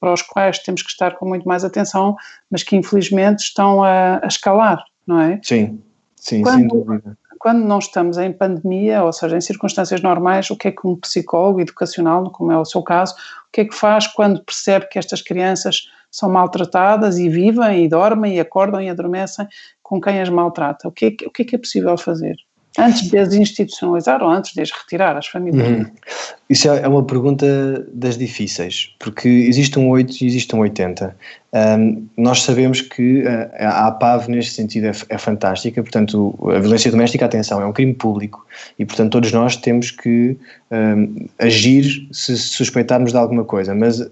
para 0.00 0.12
os 0.12 0.22
quais 0.22 0.58
temos 0.60 0.82
que 0.82 0.90
estar 0.90 1.16
com 1.16 1.26
muito 1.26 1.46
mais 1.46 1.64
atenção, 1.64 2.16
mas 2.50 2.62
que 2.62 2.76
infelizmente 2.76 3.40
estão 3.40 3.82
a, 3.82 4.20
a 4.22 4.26
escalar, 4.26 4.82
não 5.06 5.20
é? 5.20 5.40
Sim, 5.42 5.82
sim, 6.16 6.42
quando, 6.42 6.58
sem 6.60 6.68
dúvida. 6.68 7.18
Quando 7.38 7.64
não 7.64 7.78
estamos 7.78 8.18
em 8.18 8.32
pandemia, 8.32 9.04
ou 9.04 9.12
seja, 9.12 9.36
em 9.36 9.40
circunstâncias 9.40 10.02
normais, 10.02 10.50
o 10.50 10.56
que 10.56 10.68
é 10.68 10.72
que 10.72 10.86
um 10.86 10.96
psicólogo 10.96 11.60
educacional, 11.60 12.30
como 12.30 12.50
é 12.50 12.58
o 12.58 12.64
seu 12.64 12.82
caso, 12.82 13.14
o 13.14 13.52
que 13.52 13.60
é 13.60 13.64
que 13.64 13.74
faz 13.74 14.06
quando 14.06 14.44
percebe 14.44 14.88
que 14.88 14.98
estas 14.98 15.22
crianças 15.22 15.88
são 16.10 16.30
maltratadas 16.30 17.18
e 17.18 17.28
vivem 17.28 17.84
e 17.84 17.88
dormem 17.88 18.36
e 18.36 18.40
acordam 18.40 18.80
e 18.80 18.88
adormecem 18.88 19.46
com 19.82 20.00
quem 20.00 20.20
as 20.20 20.28
maltrata? 20.28 20.88
O 20.88 20.92
que 20.92 21.04
é 21.06 21.10
que, 21.12 21.26
o 21.26 21.30
que, 21.30 21.42
é, 21.42 21.44
que 21.44 21.54
é 21.56 21.58
possível 21.58 21.96
fazer? 21.96 22.36
Antes 22.76 23.10
de 23.10 23.18
as 23.18 23.32
institucionalizar 23.32 24.22
ou 24.22 24.30
antes 24.30 24.52
de 24.52 24.60
as 24.60 24.70
retirar 24.70 25.16
às 25.16 25.26
famílias? 25.26 25.68
Uhum. 25.68 25.86
Isso 26.48 26.70
é, 26.70 26.80
é 26.80 26.88
uma 26.88 27.04
pergunta 27.04 27.86
das 27.92 28.16
difíceis, 28.16 28.94
porque 28.98 29.28
existe 29.28 29.78
um 29.78 29.88
8 29.88 30.22
e 30.22 30.26
existe 30.26 30.54
um 30.54 30.60
80. 30.60 31.16
Um, 31.52 32.06
nós 32.16 32.42
sabemos 32.42 32.80
que 32.80 33.24
a, 33.26 33.68
a 33.68 33.86
APAV 33.88 34.28
neste 34.28 34.52
sentido 34.52 34.86
é, 34.86 34.92
é, 35.08 35.18
fantástica, 35.18 35.82
portanto 35.82 36.38
a 36.42 36.58
violência 36.58 36.90
doméstica, 36.90 37.24
atenção, 37.24 37.60
é 37.60 37.66
um 37.66 37.72
crime 37.72 37.94
público 37.94 38.46
e 38.78 38.84
portanto 38.84 39.12
todos 39.12 39.32
nós 39.32 39.56
temos 39.56 39.90
que 39.90 40.36
um, 40.70 41.26
agir 41.38 42.06
se 42.12 42.36
suspeitarmos 42.36 43.12
de 43.12 43.18
alguma 43.18 43.44
coisa, 43.44 43.74
mas 43.74 44.06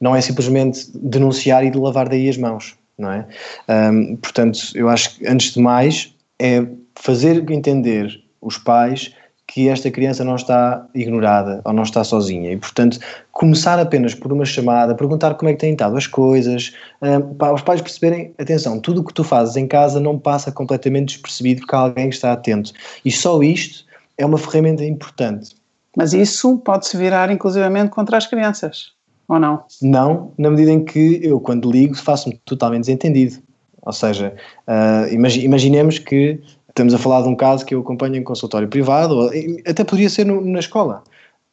não 0.00 0.14
é 0.16 0.20
simplesmente 0.20 0.86
denunciar 0.94 1.64
e 1.64 1.70
de 1.70 1.78
lavar 1.78 2.08
daí 2.08 2.28
as 2.28 2.36
mãos, 2.36 2.74
não 2.98 3.12
é? 3.12 3.26
Um, 3.68 4.16
portanto, 4.16 4.58
eu 4.74 4.88
acho 4.88 5.16
que 5.16 5.26
antes 5.26 5.54
de 5.54 5.60
mais 5.60 6.12
é 6.42 6.66
fazer 6.96 7.48
entender 7.52 8.20
os 8.40 8.58
pais 8.58 9.14
que 9.46 9.68
esta 9.68 9.90
criança 9.90 10.24
não 10.24 10.34
está 10.34 10.86
ignorada 10.94 11.60
ou 11.64 11.72
não 11.72 11.82
está 11.82 12.02
sozinha 12.02 12.50
e, 12.52 12.56
portanto, 12.56 12.98
começar 13.30 13.78
apenas 13.78 14.14
por 14.14 14.32
uma 14.32 14.44
chamada, 14.44 14.94
perguntar 14.94 15.34
como 15.34 15.50
é 15.50 15.52
que 15.52 15.60
têm 15.60 15.72
estado 15.72 15.96
as 15.96 16.06
coisas, 16.06 16.74
uh, 17.00 17.34
para 17.34 17.54
os 17.54 17.62
pais 17.62 17.80
perceberem, 17.80 18.34
atenção, 18.38 18.80
tudo 18.80 19.02
o 19.02 19.04
que 19.04 19.14
tu 19.14 19.22
fazes 19.22 19.56
em 19.56 19.68
casa 19.68 20.00
não 20.00 20.18
passa 20.18 20.50
completamente 20.50 21.14
despercebido 21.14 21.60
porque 21.60 21.74
alguém 21.76 22.08
está 22.08 22.32
atento. 22.32 22.72
E 23.04 23.10
só 23.10 23.40
isto 23.42 23.84
é 24.18 24.26
uma 24.26 24.38
ferramenta 24.38 24.84
importante. 24.84 25.54
Mas 25.96 26.12
isso 26.12 26.58
pode-se 26.58 26.96
virar 26.96 27.30
inclusivamente 27.30 27.90
contra 27.90 28.16
as 28.16 28.26
crianças, 28.26 28.92
ou 29.28 29.38
não? 29.38 29.62
Não, 29.80 30.32
na 30.38 30.50
medida 30.50 30.72
em 30.72 30.82
que 30.82 31.20
eu, 31.22 31.38
quando 31.38 31.70
ligo, 31.70 31.94
faço-me 31.94 32.40
totalmente 32.44 32.82
desentendido. 32.82 33.36
Ou 33.82 33.92
seja, 33.92 34.34
uh, 34.68 35.12
imaginemos 35.12 35.98
que 35.98 36.40
Estamos 36.72 36.94
a 36.94 36.98
falar 36.98 37.20
de 37.20 37.28
um 37.28 37.36
caso 37.36 37.66
que 37.66 37.74
eu 37.74 37.80
acompanho 37.80 38.16
em 38.16 38.22
consultório 38.22 38.66
privado, 38.66 39.30
até 39.66 39.84
poderia 39.84 40.08
ser 40.08 40.24
no, 40.24 40.40
na 40.40 40.58
escola. 40.58 41.04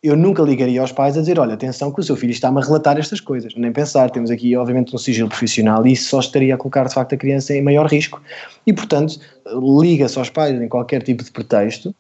Eu 0.01 0.15
nunca 0.15 0.41
ligaria 0.41 0.79
aos 0.79 0.93
pais 0.93 1.17
a 1.17 1.19
dizer: 1.19 1.37
olha, 1.37 1.55
atenção 1.55 1.91
que 1.91 1.99
o 1.99 2.03
seu 2.03 2.15
filho 2.15 2.31
está-me 2.31 2.57
a 2.59 2.63
relatar 2.63 2.97
estas 2.97 3.19
coisas. 3.19 3.53
Nem 3.55 3.69
pensar, 3.69 4.09
temos 4.11 4.31
aqui, 4.31 4.55
obviamente, 4.55 4.95
um 4.95 4.97
sigilo 4.97 5.27
profissional 5.27 5.85
e 5.85 5.91
isso 5.91 6.09
só 6.09 6.21
estaria 6.21 6.55
a 6.55 6.57
colocar, 6.57 6.85
de 6.85 6.93
facto, 6.93 7.15
a 7.15 7.17
criança 7.17 7.53
em 7.53 7.61
maior 7.61 7.85
risco. 7.85 8.21
E, 8.65 8.71
portanto, 8.71 9.19
liga-se 9.45 10.17
aos 10.17 10.29
pais 10.29 10.59
em 10.59 10.69
qualquer 10.69 11.03
tipo 11.03 11.21
de 11.21 11.31
pretexto 11.31 11.93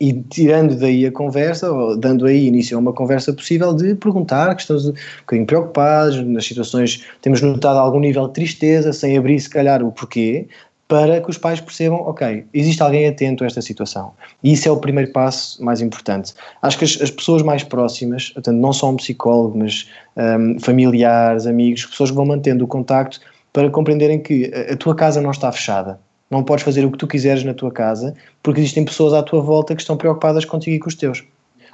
e 0.00 0.12
tirando 0.12 0.76
daí 0.76 1.06
a 1.06 1.12
conversa, 1.12 1.70
ou 1.70 1.96
dando 1.96 2.26
aí 2.26 2.46
início 2.46 2.76
a 2.76 2.80
uma 2.80 2.92
conversa 2.92 3.32
possível 3.32 3.72
de 3.72 3.94
perguntar, 3.94 4.54
que 4.54 4.62
estamos 4.62 4.86
um 4.86 4.92
bocadinho 5.20 5.46
preocupados, 5.46 6.24
nas 6.26 6.44
situações 6.44 7.04
temos 7.22 7.40
notado 7.40 7.78
algum 7.78 8.00
nível 8.00 8.26
de 8.26 8.34
tristeza, 8.34 8.92
sem 8.92 9.16
abrir 9.16 9.38
se 9.40 9.48
calhar 9.48 9.82
o 9.82 9.92
porquê, 9.92 10.48
para 10.86 11.20
que 11.20 11.30
os 11.30 11.38
pais 11.38 11.60
percebam, 11.60 12.00
ok, 12.00 12.44
existe 12.52 12.82
alguém 12.82 13.06
atento 13.06 13.42
a 13.42 13.46
esta 13.46 13.62
situação. 13.62 14.12
E 14.42 14.52
isso 14.52 14.68
é 14.68 14.72
o 14.72 14.76
primeiro 14.76 15.10
passo 15.12 15.62
mais 15.64 15.80
importante. 15.80 16.34
Acho 16.60 16.78
que 16.78 16.84
as, 16.84 17.00
as 17.00 17.10
pessoas 17.10 17.42
mais 17.42 17.64
próximas, 17.64 18.30
portanto, 18.30 18.56
não 18.56 18.72
só 18.72 18.90
um 18.90 18.96
psicólogo, 18.96 19.58
mas 19.58 19.88
um, 20.16 20.58
familiares, 20.60 21.46
amigos, 21.46 21.86
pessoas 21.86 22.10
que 22.10 22.16
vão 22.16 22.26
mantendo 22.26 22.64
o 22.64 22.68
contacto 22.68 23.20
para 23.52 23.70
compreenderem 23.70 24.20
que 24.20 24.52
a, 24.52 24.74
a 24.74 24.76
tua 24.76 24.94
casa 24.94 25.20
não 25.20 25.30
está 25.30 25.50
fechada. 25.50 25.98
Não 26.34 26.42
podes 26.42 26.64
fazer 26.64 26.84
o 26.84 26.90
que 26.90 26.98
tu 26.98 27.06
quiseres 27.06 27.44
na 27.44 27.54
tua 27.54 27.70
casa, 27.70 28.12
porque 28.42 28.60
existem 28.60 28.84
pessoas 28.84 29.12
à 29.12 29.22
tua 29.22 29.40
volta 29.40 29.72
que 29.72 29.80
estão 29.80 29.96
preocupadas 29.96 30.44
contigo 30.44 30.74
e 30.74 30.80
com 30.80 30.88
os 30.88 30.96
teus. 30.96 31.22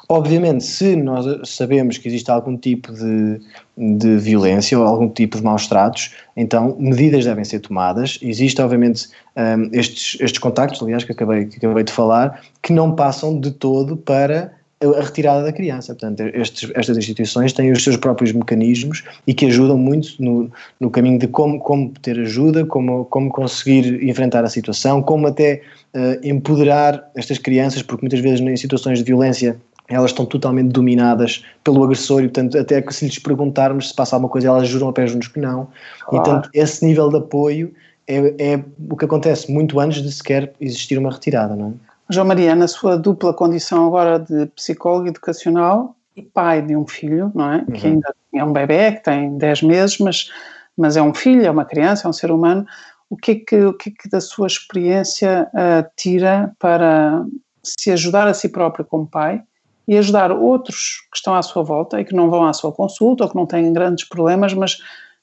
Obviamente, 0.07 0.65
se 0.65 0.97
nós 0.97 1.49
sabemos 1.49 1.97
que 1.97 2.09
existe 2.09 2.31
algum 2.31 2.59
tipo 2.59 2.93
de, 2.93 3.41
de 3.79 4.19
violência 4.19 4.79
ou 4.79 4.85
algum 4.85 5.09
tipo 5.09 5.39
de 5.39 5.43
maus 5.43 5.67
tratos, 5.67 6.15
então 6.37 6.77
medidas 6.79 7.25
devem 7.25 7.43
ser 7.43 7.61
tomadas. 7.61 8.19
Existe, 8.21 8.61
obviamente, 8.61 9.09
um, 9.35 9.71
estes, 9.73 10.21
estes 10.21 10.39
contactos, 10.39 10.83
aliás, 10.83 11.05
que 11.05 11.13
acabei, 11.13 11.47
que 11.47 11.57
acabei 11.57 11.85
de 11.85 11.93
falar, 11.93 12.43
que 12.63 12.71
não 12.71 12.95
passam 12.95 13.41
de 13.41 13.51
todo 13.51 13.97
para 13.97 14.53
a 14.83 15.01
retirada 15.03 15.45
da 15.45 15.53
criança. 15.53 15.95
Portanto, 15.95 16.21
estes, 16.35 16.71
estas 16.75 16.97
instituições 16.97 17.53
têm 17.53 17.71
os 17.71 17.85
seus 17.85 17.97
próprios 17.97 18.33
mecanismos 18.33 19.05
e 19.27 19.35
que 19.35 19.47
ajudam 19.47 19.77
muito 19.77 20.15
no, 20.19 20.51
no 20.81 20.91
caminho 20.91 21.19
de 21.19 21.29
como, 21.29 21.61
como 21.61 21.91
ter 22.01 22.19
ajuda, 22.19 22.65
como, 22.65 23.05
como 23.07 23.31
conseguir 23.31 24.03
enfrentar 24.03 24.45
a 24.45 24.49
situação, 24.49 25.03
como 25.03 25.27
até 25.27 25.61
uh, 25.95 26.27
empoderar 26.27 27.11
estas 27.15 27.37
crianças, 27.37 27.83
porque 27.83 28.03
muitas 28.03 28.21
vezes 28.21 28.41
em 28.41 28.57
situações 28.57 28.99
de 28.99 29.05
violência 29.05 29.61
elas 29.87 30.13
estão 30.13 30.25
totalmente 30.25 30.71
dominadas 30.73 31.45
pelo 31.65 31.83
agressor 31.83 32.21
e, 32.21 32.29
portanto, 32.29 32.57
até 32.57 32.81
que 32.81 32.95
se 32.95 33.05
lhes 33.05 33.19
perguntarmos 33.19 33.89
se 33.89 33.95
passa 33.95 34.15
alguma 34.15 34.31
coisa, 34.31 34.47
elas 34.47 34.69
juram 34.69 34.89
a 34.89 34.93
pé 34.93 35.07
juntos 35.07 35.29
que 35.29 35.41
não. 35.41 35.67
Claro. 35.67 35.71
E, 36.09 36.11
portanto, 36.11 36.51
esse 36.55 36.87
nível 36.87 37.09
de 37.09 37.17
apoio 37.17 37.75
é, 38.07 38.53
é 38.53 38.65
o 38.89 38.97
que 38.97 39.05
acontece 39.05 39.53
muito 39.53 39.81
antes 39.81 40.01
de 40.01 40.11
sequer 40.13 40.53
existir 40.61 40.97
uma 40.97 41.11
retirada, 41.11 41.57
não 41.57 41.71
é? 41.71 41.90
João 42.11 42.27
Maria, 42.27 42.57
na 42.57 42.67
sua 42.67 42.99
dupla 42.99 43.33
condição 43.33 43.87
agora 43.87 44.19
de 44.19 44.47
psicólogo 44.47 45.07
educacional 45.09 45.95
e 46.17 46.23
pai 46.23 46.61
de 46.61 46.77
um 46.77 46.87
filho, 46.87 47.31
não 47.35 47.53
é? 47.53 47.59
Uhum. 47.59 47.67
Que 47.67 47.87
ainda 47.87 48.15
é 48.35 48.45
um 48.45 48.53
bebê, 48.53 48.93
que 48.93 49.05
tem 49.05 49.39
10 49.39 49.63
meses, 49.63 49.99
mas, 49.99 50.31
mas 50.77 50.97
é 50.97 51.03
um 51.03 51.15
filho, 51.15 51.47
é 51.47 51.51
uma 51.51 51.65
criança, 51.65 52.07
é 52.07 52.11
um 52.11 52.13
ser 52.13 52.33
humano. 52.33 52.67
O 53.09 53.17
que 53.17 53.31
é 53.31 53.35
que, 53.37 53.65
o 53.65 53.73
que, 53.73 53.91
é 53.91 53.93
que 53.93 54.09
da 54.09 54.21
sua 54.21 54.49
experiência 54.49 55.49
uh, 55.55 55.89
tira 55.97 56.53
para 56.59 57.25
se 57.63 57.93
ajudar 57.93 58.27
a 58.27 58.35
si 58.35 58.49
próprio 58.49 58.85
como 58.85 59.07
pai 59.07 59.43
e 59.87 59.97
ajudar 59.97 60.33
outros 60.33 61.07
que 61.13 61.17
estão 61.17 61.35
à 61.35 61.43
sua 61.43 61.63
volta 61.63 62.01
e 62.01 62.05
que 62.05 62.15
não 62.15 62.29
vão 62.29 62.45
à 62.45 62.53
sua 62.53 62.73
consulta 62.73 63.25
ou 63.25 63.31
que 63.31 63.37
não 63.37 63.47
têm 63.47 63.73
grandes 63.73 64.09
problemas, 64.09 64.53
mas 64.53 64.79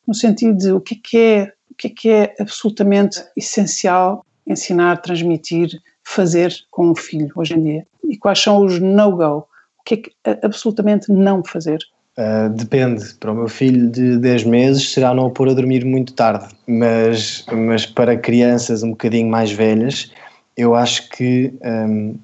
no 0.06 0.14
sentido 0.14 0.58
de 0.58 0.72
o 0.72 0.80
que 0.80 0.96
é 0.96 1.00
que 1.04 1.18
é, 1.18 1.54
o 1.72 1.76
que 1.76 1.88
é, 1.88 1.90
que 1.90 2.10
é 2.10 2.36
absolutamente 2.40 3.24
essencial 3.36 4.26
ensinar, 4.46 5.02
transmitir, 5.02 5.70
fazer 6.08 6.54
com 6.72 6.92
um 6.92 6.96
filho 6.96 7.30
hoje 7.36 7.54
em 7.54 7.62
dia? 7.62 7.88
E 8.08 8.18
quais 8.18 8.40
são 8.40 8.64
os 8.64 8.80
no-go? 8.80 9.46
O 9.80 9.84
que 9.86 9.94
é 9.94 9.98
que 9.98 10.12
absolutamente 10.42 11.12
não 11.12 11.44
fazer? 11.44 11.80
Uh, 12.18 12.50
depende. 12.50 13.14
Para 13.20 13.32
o 13.32 13.36
meu 13.36 13.48
filho 13.48 13.90
de 13.90 14.18
10 14.18 14.46
meses 14.46 14.92
será 14.92 15.14
não 15.14 15.28
o 15.28 15.32
pôr 15.32 15.50
a 15.50 15.54
dormir 15.54 15.84
muito 15.84 16.14
tarde, 16.14 16.48
mas, 16.66 17.46
mas 17.52 17.86
para 17.86 18.18
crianças 18.18 18.84
um 18.84 18.92
bocadinho 18.92 19.30
mais 19.30 19.52
velhas, 19.52 20.12
eu 20.56 20.74
acho 20.74 21.10
que 21.10 21.54
um, 21.64 22.16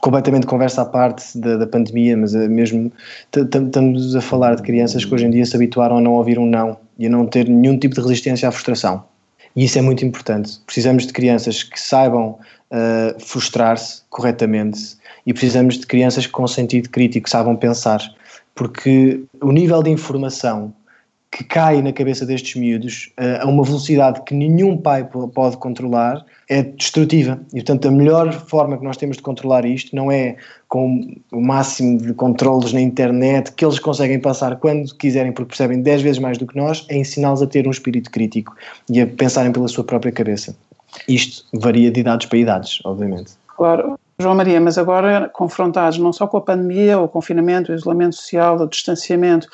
completamente 0.00 0.46
conversa 0.46 0.82
à 0.82 0.84
parte 0.84 1.38
da, 1.38 1.56
da 1.56 1.66
pandemia, 1.66 2.16
mas 2.16 2.34
é 2.34 2.48
mesmo 2.48 2.92
estamos 3.34 4.16
a 4.16 4.20
falar 4.20 4.56
de 4.56 4.62
crianças 4.62 5.04
que 5.04 5.14
hoje 5.14 5.26
em 5.26 5.30
dia 5.30 5.46
se 5.46 5.54
habituaram 5.54 5.98
a 5.98 6.00
não 6.00 6.14
ouvir 6.14 6.38
um 6.40 6.46
não 6.46 6.76
e 6.98 7.06
a 7.06 7.08
não 7.08 7.24
ter 7.26 7.48
nenhum 7.48 7.78
tipo 7.78 7.94
de 7.94 8.00
resistência 8.00 8.48
à 8.48 8.52
frustração. 8.52 9.04
E 9.54 9.64
isso 9.64 9.78
é 9.78 9.82
muito 9.82 10.04
importante. 10.04 10.58
Precisamos 10.66 11.06
de 11.06 11.12
crianças 11.12 11.62
que 11.62 11.78
saibam 11.80 12.38
uh, 12.72 13.20
frustrar-se 13.20 14.02
corretamente 14.10 14.96
e 15.26 15.32
precisamos 15.32 15.78
de 15.78 15.86
crianças 15.86 16.26
com 16.26 16.46
sentido 16.46 16.88
crítico, 16.88 17.24
que 17.24 17.30
saibam 17.30 17.54
pensar, 17.54 18.02
porque 18.54 19.22
o 19.40 19.52
nível 19.52 19.82
de 19.82 19.90
informação 19.90 20.74
que 21.30 21.42
cai 21.44 21.80
na 21.80 21.94
cabeça 21.94 22.26
destes 22.26 22.60
miúdos 22.60 23.10
uh, 23.18 23.42
a 23.42 23.48
uma 23.48 23.64
velocidade 23.64 24.20
que 24.26 24.34
nenhum 24.34 24.76
pai 24.76 25.08
pode 25.34 25.56
controlar 25.56 26.22
é 26.48 26.62
destrutiva. 26.62 27.40
E, 27.48 27.56
portanto, 27.56 27.88
a 27.88 27.90
melhor 27.90 28.30
forma 28.32 28.76
que 28.76 28.84
nós 28.84 28.98
temos 28.98 29.16
de 29.16 29.22
controlar 29.22 29.64
isto 29.64 29.96
não 29.96 30.12
é 30.12 30.36
com 30.68 31.16
o 31.32 31.40
máximo 31.40 31.96
de 31.96 32.12
controles 32.12 32.74
na 32.74 32.80
internet 32.82 33.52
que 33.52 33.64
eles 33.64 33.78
conseguem 33.78 34.20
passar 34.20 34.56
quando 34.56 34.94
quiserem, 34.96 35.32
porque 35.32 35.48
percebem 35.48 35.80
10 35.80 36.02
vezes 36.02 36.18
mais 36.18 36.36
do 36.36 36.46
que 36.46 36.56
nós, 36.56 36.84
é 36.90 36.96
ensiná-los 36.98 37.40
a 37.40 37.46
ter 37.46 37.66
um 37.66 37.70
espírito 37.70 38.10
crítico 38.10 38.54
e 38.90 39.00
a 39.00 39.06
pensarem 39.06 39.52
pela 39.52 39.68
sua 39.68 39.84
própria 39.84 40.12
cabeça. 40.12 40.54
Isto 41.08 41.44
varia 41.54 41.90
de 41.90 42.00
idades 42.00 42.26
para 42.26 42.38
idades, 42.38 42.80
obviamente. 42.84 43.32
Claro. 43.48 43.98
João 44.18 44.34
Maria, 44.34 44.60
mas 44.60 44.78
agora 44.78 45.28
confrontados 45.32 45.98
não 45.98 46.12
só 46.12 46.26
com 46.26 46.36
a 46.36 46.40
pandemia, 46.40 46.98
o 46.98 47.08
confinamento, 47.08 47.72
o 47.72 47.74
isolamento 47.74 48.14
social, 48.14 48.56
o 48.56 48.68
distanciamento 48.68 49.48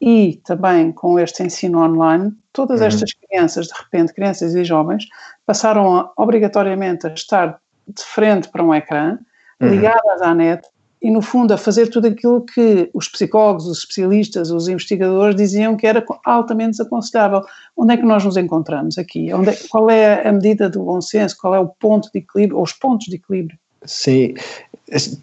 e 0.00 0.40
também 0.44 0.90
com 0.92 1.18
este 1.18 1.42
ensino 1.44 1.78
online, 1.78 2.32
todas 2.52 2.80
uhum. 2.80 2.88
estas 2.88 3.12
crianças, 3.12 3.68
de 3.68 3.74
repente, 3.74 4.12
crianças 4.12 4.54
e 4.54 4.64
jovens, 4.64 5.06
passaram 5.46 5.96
a, 5.96 6.12
obrigatoriamente 6.16 7.06
a 7.06 7.14
estar 7.14 7.60
de 7.86 8.02
frente 8.02 8.48
para 8.48 8.64
um 8.64 8.74
ecrã, 8.74 9.18
uhum. 9.60 9.68
ligadas 9.68 10.20
à 10.20 10.34
net, 10.34 10.66
e 11.02 11.10
no 11.10 11.20
fundo 11.20 11.52
a 11.52 11.58
fazer 11.58 11.88
tudo 11.88 12.06
aquilo 12.06 12.42
que 12.42 12.88
os 12.94 13.08
psicólogos, 13.08 13.66
os 13.66 13.78
especialistas, 13.78 14.50
os 14.50 14.68
investigadores 14.68 15.34
diziam 15.34 15.76
que 15.76 15.86
era 15.86 16.04
altamente 16.24 16.72
desaconselhável. 16.72 17.42
Onde 17.76 17.94
é 17.94 17.96
que 17.96 18.04
nós 18.04 18.24
nos 18.24 18.36
encontramos 18.36 18.96
aqui? 18.96 19.32
Onde 19.34 19.50
é, 19.50 19.58
qual 19.68 19.90
é 19.90 20.26
a 20.26 20.32
medida 20.32 20.70
do 20.70 20.84
bom 20.84 21.00
senso? 21.00 21.36
Qual 21.40 21.54
é 21.54 21.58
o 21.58 21.66
ponto 21.66 22.08
de 22.12 22.20
equilíbrio, 22.20 22.56
ou 22.58 22.62
os 22.62 22.72
pontos 22.72 23.08
de 23.08 23.16
equilíbrio? 23.16 23.58
Sim, 23.84 24.34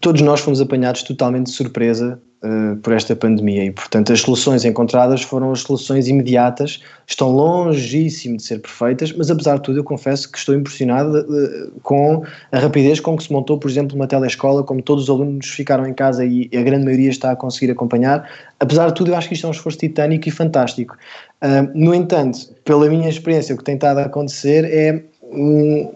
todos 0.01 0.21
nós 0.21 0.41
fomos 0.41 0.59
apanhados 0.59 1.03
totalmente 1.03 1.45
de 1.45 1.53
surpresa 1.53 2.21
uh, 2.43 2.75
por 2.77 2.93
esta 2.93 3.15
pandemia 3.15 3.65
e, 3.65 3.71
portanto, 3.71 4.13
as 4.13 4.21
soluções 4.21 4.65
encontradas 4.65 5.21
foram 5.21 5.51
as 5.51 5.61
soluções 5.61 6.07
imediatas, 6.07 6.81
estão 7.07 7.29
longíssimo 7.29 8.37
de 8.37 8.43
ser 8.43 8.59
perfeitas, 8.59 9.11
mas 9.13 9.29
apesar 9.29 9.57
de 9.57 9.63
tudo, 9.63 9.79
eu 9.79 9.83
confesso 9.83 10.31
que 10.31 10.37
estou 10.37 10.55
impressionado 10.55 11.19
uh, 11.19 11.79
com 11.81 12.23
a 12.51 12.59
rapidez 12.59 12.99
com 12.99 13.17
que 13.17 13.23
se 13.23 13.31
montou, 13.31 13.57
por 13.57 13.69
exemplo, 13.69 13.95
uma 13.95 14.07
telescola, 14.07 14.63
como 14.63 14.81
todos 14.81 15.05
os 15.05 15.09
alunos 15.09 15.47
ficaram 15.47 15.85
em 15.85 15.93
casa 15.93 16.25
e 16.25 16.49
a 16.55 16.61
grande 16.61 16.85
maioria 16.85 17.09
está 17.09 17.31
a 17.31 17.35
conseguir 17.35 17.71
acompanhar. 17.71 18.29
Apesar 18.59 18.87
de 18.87 18.95
tudo, 18.95 19.11
eu 19.11 19.15
acho 19.15 19.27
que 19.27 19.33
isto 19.33 19.45
é 19.45 19.49
um 19.49 19.53
esforço 19.53 19.77
titânico 19.77 20.27
e 20.27 20.31
fantástico. 20.31 20.97
Uh, 21.41 21.69
no 21.73 21.93
entanto, 21.93 22.39
pela 22.63 22.89
minha 22.89 23.09
experiência, 23.09 23.53
o 23.53 23.57
que 23.57 23.63
tem 23.63 23.75
estado 23.75 23.99
a 23.99 24.03
acontecer 24.03 24.65
é 24.65 25.03
um, 25.31 25.91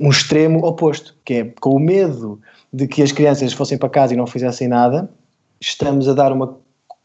um 0.00 0.10
extremo 0.10 0.64
oposto, 0.64 1.14
que 1.24 1.34
é 1.34 1.44
com 1.60 1.70
o 1.70 1.78
medo 1.78 2.40
de 2.72 2.86
que 2.86 3.02
as 3.02 3.12
crianças 3.12 3.52
fossem 3.52 3.78
para 3.78 3.88
casa 3.88 4.14
e 4.14 4.16
não 4.16 4.26
fizessem 4.26 4.68
nada, 4.68 5.08
estamos 5.60 6.08
a 6.08 6.14
dar 6.14 6.32
uma, 6.32 6.56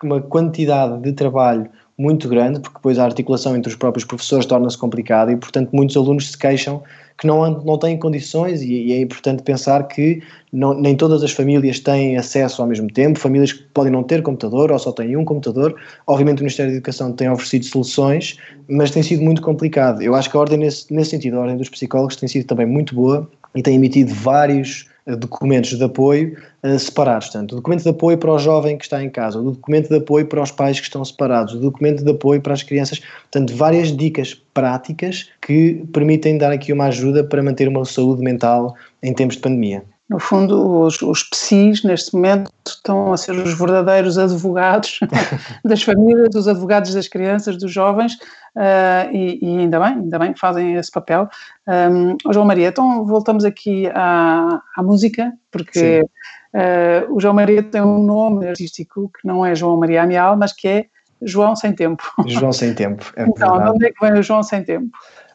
uma 0.03 0.21
quantidade 0.21 1.01
de 1.01 1.13
trabalho 1.13 1.69
muito 1.97 2.27
grande, 2.27 2.59
porque 2.59 2.77
depois 2.77 2.97
a 2.97 3.05
articulação 3.05 3.55
entre 3.55 3.69
os 3.69 3.75
próprios 3.75 4.03
professores 4.03 4.45
torna-se 4.45 4.77
complicada 4.77 5.31
e, 5.31 5.35
portanto, 5.35 5.69
muitos 5.71 5.95
alunos 5.95 6.31
se 6.31 6.37
queixam 6.37 6.81
que 7.17 7.27
não, 7.27 7.61
não 7.63 7.77
têm 7.77 7.97
condições 7.97 8.61
e, 8.61 8.73
e 8.73 8.93
é 8.93 9.01
importante 9.01 9.43
pensar 9.43 9.87
que 9.87 10.21
não, 10.51 10.73
nem 10.73 10.95
todas 10.95 11.23
as 11.23 11.31
famílias 11.31 11.79
têm 11.79 12.17
acesso 12.17 12.61
ao 12.61 12.67
mesmo 12.67 12.87
tempo, 12.91 13.19
famílias 13.19 13.53
que 13.53 13.63
podem 13.73 13.91
não 13.91 14.01
ter 14.01 14.23
computador 14.23 14.71
ou 14.71 14.79
só 14.79 14.91
têm 14.91 15.15
um 15.15 15.23
computador. 15.23 15.75
Obviamente 16.07 16.39
o 16.39 16.41
Ministério 16.41 16.71
da 16.71 16.77
Educação 16.77 17.11
tem 17.13 17.29
oferecido 17.29 17.65
soluções, 17.65 18.37
mas 18.67 18.89
tem 18.89 19.03
sido 19.03 19.21
muito 19.21 19.41
complicado. 19.41 20.01
Eu 20.01 20.15
acho 20.15 20.29
que 20.29 20.35
a 20.35 20.39
ordem, 20.39 20.57
nesse, 20.57 20.91
nesse 20.91 21.11
sentido, 21.11 21.37
a 21.37 21.41
ordem 21.41 21.57
dos 21.57 21.69
psicólogos 21.69 22.15
tem 22.15 22.27
sido 22.27 22.47
também 22.47 22.65
muito 22.65 22.95
boa 22.95 23.29
e 23.53 23.61
tem 23.61 23.75
emitido 23.75 24.13
vários 24.13 24.89
documentos 25.05 25.77
de 25.77 25.83
apoio 25.83 26.37
uh, 26.63 26.79
separados. 26.79 27.27
Portanto, 27.27 27.53
o 27.53 27.55
documento 27.57 27.83
de 27.83 27.89
apoio 27.89 28.17
para 28.17 28.31
o 28.31 28.39
jovem 28.39 28.77
que 28.77 28.83
está 28.83 29.03
em 29.03 29.09
casa, 29.09 29.39
o 29.39 29.51
documento 29.51 29.89
de 29.89 29.97
apoio 29.97 30.25
para 30.25 30.41
os 30.41 30.51
pais 30.51 30.79
que 30.79 30.85
estão 30.85 31.03
separados, 31.03 31.53
o 31.53 31.59
documento 31.59 32.03
de 32.03 32.11
apoio 32.11 32.41
para 32.41 32.53
as 32.53 32.63
crianças. 32.63 32.99
Portanto, 32.99 33.55
várias 33.55 33.95
dicas 33.95 34.33
práticas 34.53 35.29
que 35.41 35.85
permitem 35.91 36.37
dar 36.37 36.51
aqui 36.51 36.71
uma 36.71 36.85
ajuda 36.85 37.23
para 37.23 37.43
manter 37.43 37.67
uma 37.67 37.83
saúde 37.85 38.21
mental 38.21 38.75
em 39.01 39.13
tempos 39.13 39.35
de 39.35 39.41
pandemia. 39.41 39.83
No 40.09 40.19
fundo, 40.19 40.81
os, 40.81 41.01
os 41.01 41.23
PSIs, 41.23 41.83
neste 41.83 42.13
momento, 42.13 42.51
estão 42.67 43.13
a 43.13 43.17
ser 43.17 43.31
os 43.31 43.57
verdadeiros 43.57 44.17
advogados 44.17 44.99
das 45.63 45.81
famílias, 45.81 46.35
os 46.35 46.47
advogados 46.47 46.93
das 46.93 47.07
crianças, 47.07 47.57
dos 47.57 47.71
jovens, 47.71 48.13
uh, 48.55 49.09
e, 49.11 49.39
e, 49.41 49.59
ainda 49.59 49.79
bem, 49.79 49.93
ainda 49.93 50.19
bem 50.19 50.33
que 50.33 50.39
fazem 50.39 50.75
esse 50.75 50.91
papel. 50.91 51.29
Um, 51.67 52.17
João 52.33 52.45
Maria, 52.45 52.67
então 52.67 53.05
voltamos 53.05 53.45
aqui 53.45 53.87
à, 53.93 54.61
à 54.75 54.83
música, 54.83 55.31
porque 55.49 56.05
uh, 56.53 57.15
o 57.15 57.19
João 57.19 57.33
Maria 57.33 57.63
tem 57.63 57.81
um 57.81 58.03
nome 58.03 58.47
artístico 58.47 59.09
que 59.09 59.25
não 59.25 59.45
é 59.45 59.55
João 59.55 59.77
Maria 59.77 60.03
Amial, 60.03 60.35
mas 60.35 60.51
que 60.51 60.67
é 60.67 60.85
João 61.21 61.55
Sem 61.55 61.73
Tempo. 61.73 62.03
João 62.27 62.51
Sem 62.51 62.73
Tempo, 62.73 63.11
é 63.15 63.23
Então, 63.27 63.63
de 63.63 63.69
onde 63.69 63.85
é 63.85 63.91
que 63.91 64.05
vem 64.05 64.19
o 64.19 64.23
João 64.23 64.43
Sem 64.43 64.63
Tempo? 64.63 64.91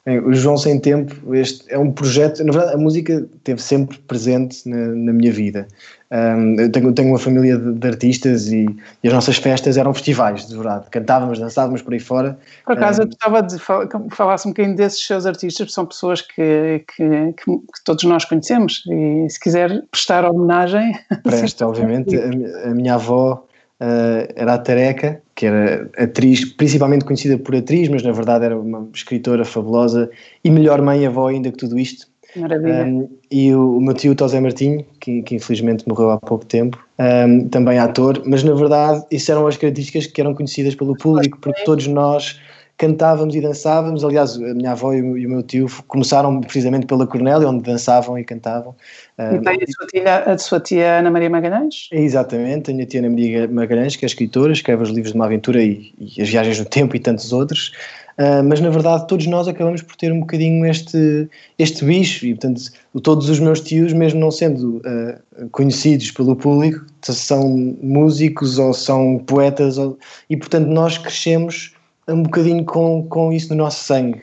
Bem, 0.08 0.20
o 0.20 0.32
João 0.32 0.56
Sem 0.56 0.80
Tempo, 0.80 1.34
este 1.34 1.70
é 1.70 1.78
um 1.78 1.92
projeto, 1.92 2.42
na 2.42 2.50
verdade 2.50 2.74
a 2.74 2.78
música 2.78 3.28
esteve 3.36 3.60
sempre 3.60 3.98
presente 3.98 4.66
na, 4.66 4.86
na 4.86 5.12
minha 5.12 5.30
vida. 5.30 5.68
Um, 6.10 6.58
eu 6.58 6.72
tenho, 6.72 6.94
tenho 6.94 7.08
uma 7.10 7.18
família 7.18 7.58
de, 7.58 7.74
de 7.74 7.86
artistas 7.86 8.46
e, 8.46 8.64
e, 9.04 9.08
as 9.08 9.12
nossas 9.12 9.36
festas 9.36 9.76
eram 9.76 9.92
festivais, 9.92 10.48
de 10.48 10.54
verdade. 10.54 10.86
Cantávamos, 10.90 11.38
dançávamos 11.38 11.82
por 11.82 11.92
aí 11.92 12.00
fora. 12.00 12.38
Por 12.64 12.72
acaso, 12.72 13.00
um, 13.00 13.04
eu 13.04 13.08
gostava 13.08 13.42
de 13.42 13.58
falar, 13.58 13.86
que 13.86 14.16
falasse 14.16 14.48
um 14.48 14.52
bocadinho 14.52 14.74
desses 14.74 15.06
seus 15.06 15.26
artistas, 15.26 15.74
são 15.74 15.84
pessoas 15.84 16.22
que, 16.22 16.86
que, 16.96 17.34
que, 17.34 17.44
que 17.44 17.84
todos 17.84 18.04
nós 18.04 18.24
conhecemos 18.24 18.84
e 18.90 19.28
se 19.28 19.38
quiser 19.38 19.82
prestar 19.90 20.24
homenagem... 20.24 20.98
Presta, 21.22 21.68
obviamente. 21.68 22.16
A, 22.16 22.70
a 22.70 22.74
minha 22.74 22.94
avó 22.94 23.46
uh, 23.80 24.32
era 24.36 24.54
a 24.54 24.58
Tareca, 24.58 25.22
que 25.34 25.46
era 25.46 25.88
atriz, 25.96 26.44
principalmente 26.44 27.04
conhecida 27.04 27.38
por 27.38 27.54
atriz, 27.54 27.88
mas 27.88 28.02
na 28.02 28.12
verdade 28.12 28.44
era 28.44 28.58
uma 28.58 28.88
escritora 28.92 29.44
fabulosa 29.44 30.10
e 30.42 30.50
melhor 30.50 30.82
mãe 30.82 31.06
avó 31.06 31.28
ainda 31.28 31.50
que 31.50 31.58
tudo 31.58 31.78
isto. 31.78 32.06
Maravilha. 32.36 32.84
Um, 32.84 33.08
e 33.30 33.54
o, 33.54 33.78
o, 33.78 33.80
meu 33.80 33.94
tio 33.94 34.14
Tosé 34.14 34.38
Martinho, 34.38 34.84
que, 35.00 35.22
que, 35.22 35.36
infelizmente 35.36 35.88
morreu 35.88 36.10
há 36.10 36.18
pouco 36.18 36.44
tempo, 36.44 36.78
um, 36.98 37.48
também 37.48 37.78
ator, 37.78 38.22
mas 38.26 38.44
na 38.44 38.54
verdade 38.54 39.02
isso 39.10 39.30
eram 39.32 39.46
as 39.46 39.56
características 39.56 40.06
que 40.06 40.20
eram 40.20 40.34
conhecidas 40.34 40.74
pelo 40.74 40.96
público, 40.96 41.38
porque 41.40 41.64
todos 41.64 41.86
nós 41.86 42.38
cantávamos 42.78 43.34
e 43.34 43.40
dançávamos. 43.40 44.04
Aliás, 44.04 44.36
a 44.36 44.54
minha 44.54 44.70
avó 44.70 44.94
e 44.94 45.02
o, 45.02 45.28
meu 45.28 45.42
tio 45.42 45.66
começaram 45.88 46.40
precisamente 46.40 46.86
pela 46.86 47.06
Cornélia, 47.06 47.48
onde 47.48 47.64
dançavam 47.64 48.16
e 48.16 48.24
cantavam. 48.24 48.74
E 49.18 49.38
tem 49.40 49.58
a 49.60 49.66
sua, 49.66 49.86
tia, 49.88 50.18
a 50.18 50.38
sua 50.38 50.60
tia 50.60 50.98
Ana 51.00 51.10
Maria 51.10 51.28
Magalhães? 51.28 51.88
Exatamente, 51.90 52.70
a 52.70 52.74
minha 52.74 52.86
tia 52.86 53.00
Ana 53.00 53.10
Maria 53.10 53.48
Magalhães, 53.48 53.96
que 53.96 54.04
é 54.04 54.06
escritora, 54.06 54.52
escreve 54.52 54.84
os 54.84 54.90
livros 54.90 55.12
de 55.12 55.18
uma 55.18 55.26
aventura 55.26 55.62
e, 55.62 55.92
e 55.98 56.22
as 56.22 56.28
viagens 56.28 56.60
no 56.60 56.64
tempo 56.64 56.94
e 56.94 57.00
tantos 57.00 57.32
outros. 57.32 57.72
Uh, 58.18 58.42
mas 58.42 58.60
na 58.60 58.68
verdade 58.68 59.06
todos 59.06 59.26
nós 59.28 59.46
acabamos 59.46 59.80
por 59.80 59.94
ter 59.94 60.10
um 60.10 60.18
bocadinho 60.18 60.66
este, 60.66 61.28
este 61.56 61.84
bicho 61.84 62.26
e 62.26 62.34
portanto 62.34 62.60
todos 63.00 63.28
os 63.28 63.38
meus 63.38 63.60
tios, 63.60 63.92
mesmo 63.92 64.18
não 64.18 64.32
sendo 64.32 64.78
uh, 64.78 65.48
conhecidos 65.52 66.10
pelo 66.10 66.34
público, 66.34 66.84
são 67.00 67.76
músicos 67.80 68.58
ou 68.58 68.74
são 68.74 69.18
poetas 69.24 69.78
ou, 69.78 69.96
e 70.28 70.36
portanto 70.36 70.66
nós 70.66 70.98
crescemos 70.98 71.77
um 72.08 72.22
bocadinho 72.22 72.64
com, 72.64 73.06
com 73.08 73.32
isso 73.32 73.50
no 73.50 73.56
nosso 73.56 73.84
sangue. 73.84 74.22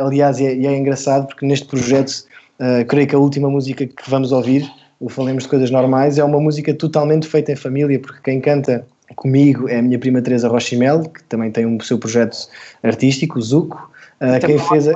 Aliás, 0.00 0.40
é, 0.40 0.52
é 0.52 0.76
engraçado 0.76 1.26
porque 1.26 1.46
neste 1.46 1.66
projeto, 1.66 2.10
uh, 2.58 2.84
creio 2.86 3.06
que 3.06 3.14
a 3.14 3.18
última 3.18 3.48
música 3.48 3.86
que 3.86 4.10
vamos 4.10 4.30
ouvir, 4.32 4.70
o 4.98 5.08
Falemos 5.08 5.44
de 5.44 5.48
Coisas 5.48 5.70
Normais, 5.70 6.18
é 6.18 6.24
uma 6.24 6.38
música 6.38 6.74
totalmente 6.74 7.26
feita 7.26 7.52
em 7.52 7.56
família, 7.56 7.98
porque 7.98 8.20
quem 8.22 8.40
canta 8.40 8.86
comigo 9.16 9.68
é 9.68 9.78
a 9.78 9.82
minha 9.82 9.98
prima 9.98 10.20
Teresa 10.20 10.48
Rochimel, 10.48 11.04
que 11.04 11.22
também 11.24 11.50
tem 11.50 11.64
um 11.64 11.80
seu 11.80 11.98
projeto 11.98 12.36
artístico, 12.82 13.38
o 13.38 13.42
Zuco. 13.42 13.90
Uh, 14.20 14.44
quem 14.44 14.58
fez 14.58 14.88
a, 14.88 14.92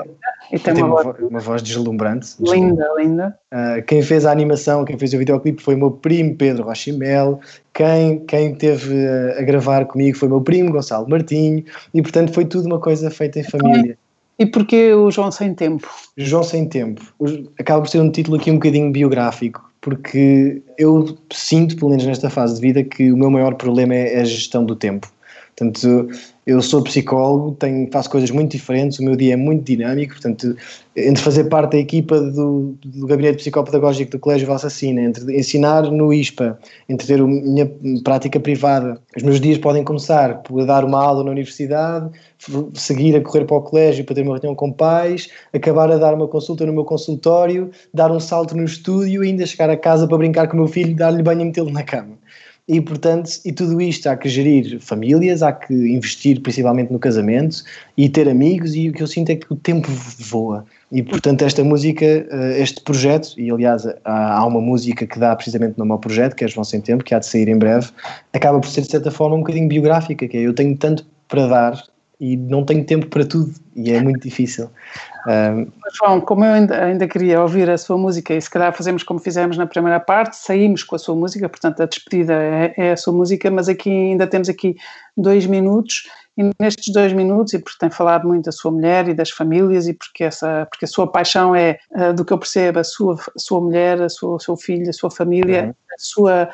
e 0.55 0.59
tem, 0.61 0.75
uma, 0.75 1.03
voz, 1.03 1.17
uma, 1.19 1.41
voz 1.41 1.63
deslumbrante. 1.63 2.37
Linda, 2.39 2.89
linda. 2.97 3.37
Uh, 3.53 3.83
quem 3.87 4.01
fez 4.03 4.25
a 4.25 4.31
animação, 4.31 4.85
quem 4.85 4.97
fez 4.97 5.13
o 5.13 5.19
videoclipe 5.19 5.61
foi 5.61 5.75
o 5.75 5.79
meu 5.79 5.91
primo 5.91 6.37
Pedro 6.37 6.63
Rochimel. 6.63 7.41
Quem, 7.73 8.21
quem 8.21 8.55
teve 8.55 8.95
a 9.37 9.43
gravar 9.43 9.85
comigo 9.87 10.17
foi 10.17 10.29
o 10.29 10.31
meu 10.31 10.41
primo 10.41 10.71
Gonçalo 10.71 11.09
Martinho. 11.09 11.65
E 11.93 12.01
portanto 12.01 12.33
foi 12.33 12.45
tudo 12.45 12.67
uma 12.67 12.79
coisa 12.79 13.11
feita 13.11 13.41
em 13.41 13.43
família. 13.43 13.99
E 14.39 14.47
porquê 14.47 14.93
o 14.95 15.11
João 15.11 15.33
Sem 15.33 15.53
Tempo? 15.55 15.89
João 16.17 16.45
Sem 16.45 16.69
Tempo. 16.69 17.03
Acaba 17.59 17.83
por 17.83 17.89
ser 17.89 18.01
um 18.01 18.11
título 18.11 18.37
aqui 18.37 18.49
um 18.49 18.55
bocadinho 18.55 18.93
biográfico, 18.93 19.69
porque 19.81 20.63
eu 20.79 21.19
sinto, 21.33 21.77
pelo 21.77 21.91
menos 21.91 22.07
nesta 22.07 22.31
fase 22.31 22.55
de 22.55 22.61
vida, 22.61 22.85
que 22.85 23.11
o 23.11 23.17
meu 23.17 23.31
maior 23.31 23.55
problema 23.55 23.93
é 23.93 24.21
a 24.21 24.25
gestão 24.25 24.65
do 24.65 24.77
tempo. 24.77 25.09
Portanto, 25.57 26.09
eu 26.47 26.61
sou 26.61 26.83
psicólogo, 26.83 27.53
tenho, 27.53 27.89
faço 27.91 28.11
coisas 28.11 28.31
muito 28.31 28.51
diferentes, 28.51 28.99
o 28.99 29.05
meu 29.05 29.15
dia 29.15 29.35
é 29.35 29.37
muito 29.37 29.65
dinâmico, 29.65 30.15
portanto, 30.15 30.57
entre 30.97 31.23
fazer 31.23 31.45
parte 31.45 31.73
da 31.73 31.79
equipa 31.79 32.21
do, 32.21 32.77
do 32.85 33.07
Gabinete 33.07 33.37
Psicopedagógico 33.37 34.11
do 34.11 34.19
Colégio 34.19 34.49
Valsacina, 34.49 35.01
entre 35.01 35.39
ensinar 35.39 35.83
no 35.91 36.13
ISPA, 36.13 36.59
entre 36.89 37.07
ter 37.07 37.21
a 37.21 37.27
minha 37.27 37.71
prática 38.03 38.41
privada, 38.41 39.01
os 39.17 39.23
meus 39.23 39.41
dias 39.41 39.57
podem 39.57 39.85
começar 39.85 40.43
por 40.43 40.67
dar 40.67 40.85
uma 40.85 41.03
aula 41.03 41.23
na 41.23 41.31
universidade, 41.31 42.11
seguir 42.75 43.17
a 43.17 43.21
correr 43.21 43.45
para 43.45 43.57
o 43.57 43.63
colégio 43.63 44.05
para 44.05 44.17
ter 44.17 44.23
uma 44.23 44.35
reunião 44.35 44.55
com 44.57 44.73
pais, 44.73 45.29
acabar 45.53 45.91
a 45.91 45.97
dar 45.97 46.15
uma 46.15 46.27
consulta 46.27 46.67
no 46.67 46.73
meu 46.73 46.85
consultório, 46.85 47.71
dar 47.93 48.11
um 48.11 48.21
salto 48.21 48.57
no 48.57 48.65
estúdio 48.65 49.25
e 49.25 49.29
ainda 49.29 49.47
chegar 49.47 49.71
a 49.71 49.77
casa 49.77 50.07
para 50.07 50.19
brincar 50.19 50.49
com 50.49 50.55
o 50.55 50.61
meu 50.61 50.69
filho, 50.69 50.97
dar-lhe 50.97 51.23
banho 51.23 51.43
e 51.43 51.45
metê-lo 51.45 51.71
na 51.71 51.85
cama. 51.85 52.19
E, 52.67 52.81
portanto, 52.81 53.31
e 53.45 53.53
tudo 53.53 53.79
isto 53.79 54.07
há 54.09 54.17
que 54.17 54.27
gerir 54.27 54.81
famílias, 54.81 55.43
há 55.43 55.53
que 55.53 55.75
investir 55.75 56.41
principalmente 56.41 56.91
no 56.91 56.99
casamento 56.99 57.63
e 57.95 58.09
ter 58.09 58.27
amigos, 58.27 58.75
e 58.75 58.89
o 58.89 58.93
que 58.95 59.03
eu 59.03 59.07
sinto 59.07 59.29
é 59.31 59.37
que 59.37 59.53
o 59.53 59.57
tempo 59.57 59.89
voa. 60.19 60.65
E, 60.91 61.03
portanto, 61.03 61.43
esta 61.43 61.63
música, 61.63 62.05
eh, 62.07 62.63
este 62.63 62.81
projeto, 62.81 63.35
e 63.37 63.51
aliás 63.51 63.87
há 64.03 64.47
uma 64.47 64.63
música 64.63 65.07
que 65.07 65.19
dá 65.19 65.37
precisamente 65.37 65.77
nome 65.77 65.93
ao 65.93 65.99
projeto, 65.99 66.35
que 66.35 66.45
é 66.45 66.49
João 66.49 66.65
Sem 66.65 66.81
Tempo, 66.81 67.05
que 67.05 67.15
há 67.15 67.19
de 67.19 67.27
sair 67.27 67.49
em 67.49 67.59
breve, 67.59 67.89
acaba 68.33 68.59
por 68.59 68.69
ser 68.71 68.81
de 68.81 68.91
certa 68.91 69.11
forma 69.11 69.37
um 69.37 69.41
bocadinho 69.41 69.69
biográfica, 69.69 70.27
que 70.27 70.37
é 70.37 70.41
eu 70.41 70.55
tenho 70.55 70.75
tanto 70.75 71.07
para 71.29 71.47
dar 71.47 71.85
e 72.21 72.37
não 72.37 72.65
tenho 72.65 72.85
tempo 72.85 73.07
para 73.07 73.25
tudo 73.25 73.53
e 73.75 73.91
é 73.91 74.01
muito 74.01 74.23
difícil. 74.23 74.71
Um... 75.27 75.67
João, 75.97 76.21
como 76.21 76.45
eu 76.45 76.53
ainda, 76.53 76.85
ainda, 76.85 77.09
queria 77.09 77.41
ouvir 77.41 77.69
a 77.69 77.79
sua 77.79 77.97
música 77.97 78.35
e 78.35 78.41
se 78.41 78.51
calhar 78.51 78.73
fazemos 78.73 79.03
como 79.03 79.19
fizemos 79.19 79.57
na 79.57 79.67
primeira 79.67 79.99
parte, 79.99 80.37
saímos 80.37 80.83
com 80.83 80.95
a 80.95 80.99
sua 80.99 81.15
música, 81.15 81.49
portanto 81.49 81.83
a 81.83 81.87
despedida 81.87 82.35
é, 82.35 82.75
é 82.77 82.93
a 82.93 82.97
sua 82.97 83.13
música, 83.13 83.51
mas 83.51 83.69
aqui 83.69 83.91
ainda 83.91 84.27
temos 84.27 84.49
aqui 84.49 84.77
dois 85.17 85.47
minutos 85.47 86.05
e 86.37 86.51
nestes 86.61 86.93
dois 86.93 87.13
minutos, 87.13 87.53
e 87.53 87.59
porque 87.59 87.79
tem 87.79 87.91
falado 87.91 88.27
muito 88.27 88.47
da 88.47 88.53
sua 88.53 88.73
mulher 88.73 89.09
e 89.09 89.15
das 89.15 89.31
famílias, 89.31 89.87
e 89.87 89.95
porque, 89.95 90.25
essa, 90.25 90.67
porque 90.69 90.85
a 90.85 90.89
sua 90.89 91.07
paixão 91.07 91.55
é, 91.55 91.79
uh, 91.93 92.13
do 92.13 92.25
que 92.25 92.33
eu 92.33 92.39
percebo, 92.39 92.81
a 92.81 92.85
sua, 92.85 93.15
a 93.15 93.39
sua 93.39 93.61
mulher, 93.61 94.03
a 94.03 94.09
sua, 94.09 94.35
o 94.35 94.41
seu 94.41 94.57
filho, 94.57 94.89
a 94.91 94.93
sua 94.93 95.11
família, 95.11 95.67
uhum. 95.67 95.71
a 95.71 95.99
sua 95.99 96.51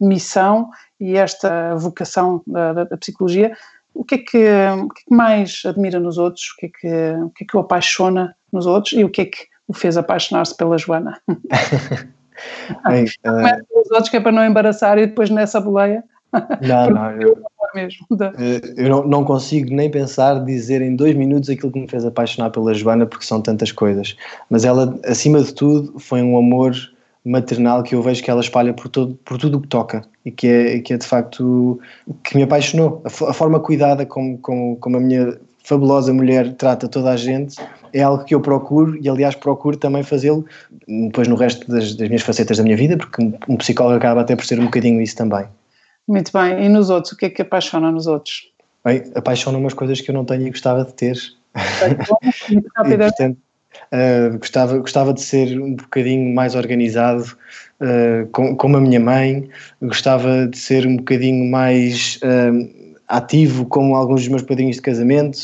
missão 0.00 0.70
e 1.00 1.16
esta 1.16 1.74
vocação 1.74 2.42
da, 2.46 2.72
da, 2.72 2.84
da 2.84 2.96
psicologia, 2.96 3.56
o 3.94 4.04
que, 4.04 4.16
é 4.16 4.18
que, 4.18 4.26
o 4.26 4.88
que, 4.88 5.02
é 5.02 5.04
que 5.08 5.14
mais 5.14 5.62
admira 5.64 6.00
nos 6.00 6.18
outros, 6.18 6.50
o 6.50 6.56
que, 6.56 6.66
é 6.66 6.68
que, 6.68 7.22
o 7.22 7.30
que 7.30 7.44
é 7.44 7.46
que 7.46 7.56
o 7.56 7.60
apaixona 7.60 8.34
nos 8.52 8.66
outros 8.66 8.92
e 8.92 9.04
o 9.04 9.10
que 9.10 9.22
é 9.22 9.24
que 9.26 9.38
o 9.68 9.72
fez 9.72 9.96
apaixonar-se 9.96 10.56
pela 10.56 10.76
Joana? 10.76 11.20
Bem, 12.88 13.04
uh... 13.24 13.66
pelos 13.68 13.90
outros 13.90 14.08
que 14.08 14.16
é 14.16 14.20
para 14.20 14.32
não 14.32 14.44
embaraçar 14.44 14.98
e 14.98 15.06
depois 15.06 15.30
nessa 15.30 15.60
boleia. 15.60 16.02
Não, 16.60 16.90
não, 16.90 17.10
eu, 17.12 17.42
mesmo, 17.74 18.06
eh, 18.12 18.60
eu 18.76 18.88
não, 18.88 19.06
não, 19.06 19.24
consigo 19.24 19.74
nem 19.74 19.90
pensar 19.90 20.44
dizer 20.44 20.82
em 20.82 20.96
dois 20.96 21.14
minutos 21.14 21.48
aquilo 21.48 21.72
que 21.72 21.80
me 21.80 21.88
fez 21.88 22.04
apaixonar 22.04 22.50
pela 22.50 22.74
Joana 22.74 23.06
porque 23.06 23.24
são 23.24 23.40
tantas 23.40 23.72
coisas. 23.72 24.16
Mas 24.50 24.64
ela, 24.64 24.98
acima 25.04 25.40
de 25.40 25.54
tudo, 25.54 25.98
foi 25.98 26.22
um 26.22 26.36
amor 26.36 26.74
maternal 27.24 27.82
que 27.82 27.94
eu 27.94 28.02
vejo 28.02 28.22
que 28.22 28.30
ela 28.30 28.40
espalha 28.40 28.72
por, 28.74 28.88
todo, 28.88 29.14
por 29.24 29.38
tudo 29.38 29.58
o 29.58 29.60
que 29.60 29.68
toca 29.68 30.02
e 30.24 30.30
que 30.30 30.46
é, 30.46 30.78
que 30.80 30.92
é 30.92 30.96
de 30.96 31.06
facto 31.06 31.80
que 32.22 32.36
me 32.36 32.42
apaixonou. 32.42 33.02
A, 33.04 33.30
a 33.30 33.32
forma 33.32 33.58
cuidada 33.60 34.04
como, 34.04 34.38
como, 34.38 34.76
como 34.76 34.96
a 34.96 35.00
minha 35.00 35.38
fabulosa 35.64 36.12
mulher 36.12 36.52
trata 36.54 36.86
toda 36.86 37.10
a 37.10 37.16
gente 37.16 37.56
é 37.92 38.02
algo 38.02 38.24
que 38.24 38.34
eu 38.34 38.40
procuro 38.40 38.98
e 39.00 39.08
aliás 39.08 39.34
procuro 39.34 39.76
também 39.76 40.02
fazê-lo 40.02 40.44
depois 40.86 41.26
no 41.26 41.36
resto 41.36 41.66
das, 41.70 41.94
das, 41.94 42.08
minhas 42.08 42.22
facetas 42.22 42.58
da 42.58 42.62
minha 42.62 42.76
vida 42.76 42.98
porque 42.98 43.22
um 43.48 43.56
psicólogo 43.56 43.96
acaba 43.96 44.20
até 44.20 44.36
por 44.36 44.44
ser 44.44 44.60
um 44.60 44.66
bocadinho 44.66 45.00
isso 45.00 45.16
também. 45.16 45.46
Muito 46.06 46.30
bem, 46.32 46.66
e 46.66 46.68
nos 46.68 46.90
outros, 46.90 47.14
o 47.14 47.16
que 47.16 47.26
é 47.26 47.30
que 47.30 47.40
apaixona 47.40 47.90
nos 47.90 48.06
outros? 48.06 48.52
Bem, 48.84 49.02
apaixonam 49.14 49.58
umas 49.58 49.72
coisas 49.72 50.02
que 50.02 50.10
eu 50.10 50.14
não 50.14 50.24
tenho 50.24 50.46
e 50.46 50.50
gostava 50.50 50.84
de 50.84 50.92
ter. 50.92 51.16
e, 52.50 52.60
portanto, 52.60 53.38
Uh, 53.94 54.36
gostava, 54.38 54.76
gostava 54.78 55.14
de 55.14 55.20
ser 55.20 55.56
um 55.60 55.76
bocadinho 55.76 56.34
mais 56.34 56.56
organizado 56.56 57.22
uh, 57.80 58.26
com, 58.32 58.56
como 58.56 58.76
a 58.76 58.80
minha 58.80 58.98
mãe, 58.98 59.48
gostava 59.80 60.48
de 60.48 60.58
ser 60.58 60.84
um 60.84 60.96
bocadinho 60.96 61.48
mais 61.48 62.18
uh, 62.24 62.98
ativo 63.06 63.64
como 63.66 63.94
alguns 63.94 64.22
dos 64.22 64.28
meus 64.30 64.42
padrinhos 64.42 64.76
de 64.76 64.82
casamento, 64.82 65.38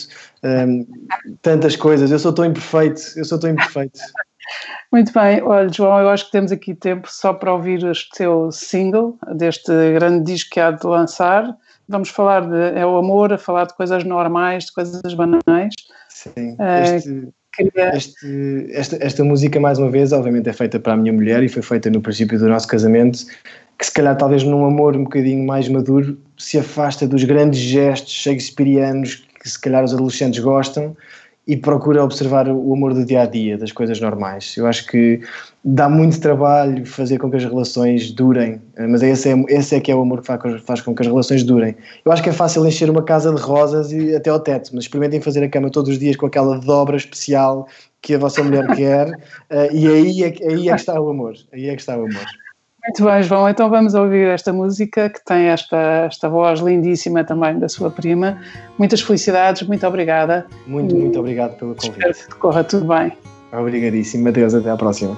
tantas 1.42 1.76
coisas. 1.76 2.10
Eu 2.10 2.18
sou 2.18 2.32
tão 2.32 2.44
imperfeito, 2.44 3.00
eu 3.16 3.24
sou 3.24 3.38
tão 3.38 3.50
imperfeito. 3.50 4.00
Muito 4.90 5.12
bem, 5.12 5.40
olha 5.42 5.68
João, 5.68 6.00
eu 6.00 6.08
acho 6.08 6.26
que 6.26 6.32
temos 6.32 6.50
aqui 6.50 6.74
tempo 6.74 7.08
só 7.08 7.32
para 7.32 7.52
ouvir 7.52 7.84
o 7.84 7.92
teu 8.16 8.50
single 8.50 9.16
deste 9.36 9.70
grande 9.92 10.24
disco 10.24 10.50
que 10.50 10.58
há 10.58 10.72
de 10.72 10.84
lançar. 10.84 11.56
Vamos 11.88 12.08
falar 12.08 12.48
de 12.48 12.76
é 12.76 12.84
o 12.84 12.96
amor, 12.96 13.32
a 13.32 13.38
falar 13.38 13.66
de 13.66 13.76
coisas 13.76 14.02
normais, 14.02 14.64
de 14.64 14.72
coisas 14.72 15.14
banais. 15.14 15.74
Sim, 16.08 16.56
este, 16.58 17.32
este, 17.58 18.66
esta, 18.70 18.96
esta 19.00 19.24
música, 19.24 19.58
mais 19.58 19.78
uma 19.78 19.90
vez, 19.90 20.12
obviamente 20.12 20.48
é 20.48 20.52
feita 20.52 20.78
para 20.78 20.94
a 20.94 20.96
minha 20.96 21.12
mulher 21.12 21.42
e 21.42 21.48
foi 21.48 21.62
feita 21.62 21.90
no 21.90 22.00
princípio 22.00 22.38
do 22.38 22.48
nosso 22.48 22.68
casamento, 22.68 23.18
que 23.78 23.86
se 23.86 23.92
calhar 23.92 24.16
talvez 24.16 24.42
num 24.44 24.64
amor 24.64 24.96
um 24.96 25.04
bocadinho 25.04 25.44
mais 25.44 25.68
maduro 25.68 26.18
se 26.38 26.58
afasta 26.58 27.06
dos 27.06 27.24
grandes 27.24 27.60
gestos 27.60 28.12
shakespearianos 28.12 29.26
que 29.40 29.48
se 29.48 29.58
calhar 29.58 29.82
os 29.82 29.94
adolescentes 29.94 30.38
gostam 30.40 30.94
e 31.46 31.56
procura 31.56 32.04
observar 32.04 32.48
o 32.48 32.72
amor 32.72 32.94
do 32.94 33.04
dia 33.04 33.22
a 33.22 33.26
dia, 33.26 33.58
das 33.58 33.72
coisas 33.72 34.00
normais. 34.00 34.54
Eu 34.56 34.66
acho 34.66 34.86
que 34.86 35.20
dá 35.64 35.88
muito 35.88 36.20
trabalho 36.20 36.86
fazer 36.86 37.18
com 37.18 37.30
que 37.30 37.36
as 37.36 37.44
relações 37.44 38.12
durem, 38.12 38.60
mas 38.88 39.02
esse 39.02 39.30
é, 39.30 39.44
esse 39.48 39.74
é 39.74 39.80
que 39.80 39.90
é 39.90 39.94
o 39.94 40.02
amor 40.02 40.20
que 40.20 40.26
faz, 40.26 40.80
com 40.80 40.94
que 40.94 41.02
as 41.02 41.08
relações 41.08 41.42
durem. 41.42 41.74
Eu 42.04 42.12
acho 42.12 42.22
que 42.22 42.28
é 42.28 42.32
fácil 42.32 42.66
encher 42.66 42.88
uma 42.88 43.02
casa 43.02 43.34
de 43.34 43.40
rosas 43.40 43.90
e 43.90 44.14
até 44.14 44.30
ao 44.30 44.38
teto, 44.38 44.70
mas 44.74 44.84
experimentem 44.84 45.20
fazer 45.20 45.42
a 45.42 45.48
cama 45.48 45.70
todos 45.70 45.90
os 45.90 45.98
dias 45.98 46.16
com 46.16 46.26
aquela 46.26 46.58
dobra 46.58 46.96
especial 46.96 47.66
que 48.02 48.14
a 48.14 48.18
vossa 48.18 48.42
mulher 48.42 48.66
quer, 48.76 49.08
uh, 49.08 49.74
e 49.74 49.88
aí 49.88 50.22
é, 50.22 50.26
aí 50.26 50.68
é 50.68 50.74
que 50.74 50.80
está 50.80 51.00
o 51.00 51.08
amor. 51.08 51.34
Aí 51.52 51.68
é 51.68 51.74
que 51.74 51.80
está 51.80 51.96
o 51.96 52.04
amor. 52.04 52.26
Muito 52.84 53.04
bem, 53.04 53.22
João. 53.22 53.48
Então 53.48 53.68
vamos 53.68 53.94
ouvir 53.94 54.28
esta 54.28 54.52
música 54.52 55.10
que 55.10 55.22
tem 55.24 55.46
esta, 55.46 56.06
esta 56.06 56.28
voz 56.28 56.60
lindíssima 56.60 57.22
também 57.24 57.58
da 57.58 57.68
sua 57.68 57.90
prima. 57.90 58.40
Muitas 58.78 59.00
felicidades, 59.00 59.62
muito 59.62 59.86
obrigada. 59.86 60.46
Muito, 60.66 60.94
muito 60.96 61.18
obrigado 61.18 61.56
pelo 61.56 61.74
convite. 61.74 61.98
Espero 61.98 62.14
que 62.14 62.34
corra 62.36 62.64
tudo 62.64 62.86
bem. 62.86 63.12
Obrigadíssimo. 63.52 64.28
Adeus, 64.28 64.54
até 64.54 64.70
à 64.70 64.76
próxima. 64.76 65.16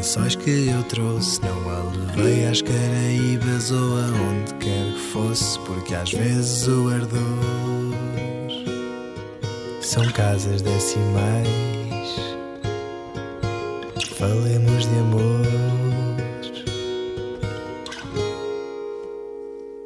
Lençóis 0.00 0.34
que 0.34 0.68
eu 0.68 0.82
trouxe. 0.84 1.40
Não 1.42 1.68
a 1.68 1.82
levei 2.16 2.46
às 2.46 2.62
Caraíbas 2.62 3.70
ou 3.70 3.98
aonde 3.98 4.54
quer 4.54 4.92
que 4.94 4.98
fosse, 5.12 5.58
porque 5.60 5.94
às 5.94 6.10
vezes 6.10 6.66
o 6.66 6.88
ardor 6.88 7.20
são 9.82 10.10
casas 10.12 10.62
decimais. 10.62 11.48
Falemos 14.16 14.86
de 14.86 14.98
amor. 14.98 15.46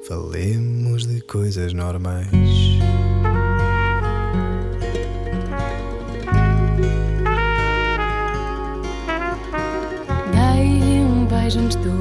Falemos 0.07 1.07
de 1.09 1.21
coisas 1.23 1.73
normais. 1.73 2.29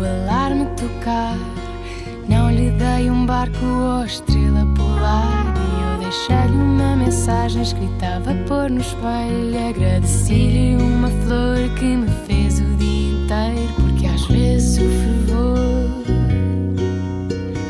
Alarme 0.05 0.65
tocar. 0.75 1.37
Não 2.27 2.51
lhe 2.51 2.71
dei 2.71 3.09
um 3.09 3.25
barco 3.25 3.65
ou 3.65 4.05
estrela 4.05 4.65
polar. 4.75 5.53
E 5.55 5.81
eu 5.81 5.99
deixei-lhe 5.99 6.55
uma 6.55 6.95
mensagem 6.95 7.61
escrita 7.61 8.15
a 8.15 8.19
vapor 8.19 8.69
no 8.69 8.81
espelho. 8.81 9.69
Agradeci-lhe 9.69 10.75
uma 10.75 11.09
flor 11.09 11.69
que 11.77 11.85
me 11.85 12.09
fez 12.25 12.59
o 12.59 12.65
dia 12.77 13.13
inteiro. 13.13 13.73
Porque 13.75 14.07
às 14.07 14.25
vezes 14.27 14.77
o 14.77 14.89
fervor 15.01 15.89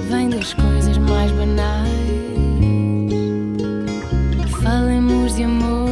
vem 0.10 0.30
das 0.30 0.54
coisas 0.54 0.98
mais 0.98 1.32
banais. 1.32 1.90
Falemos 4.62 5.36
de 5.36 5.44
amor. 5.44 5.84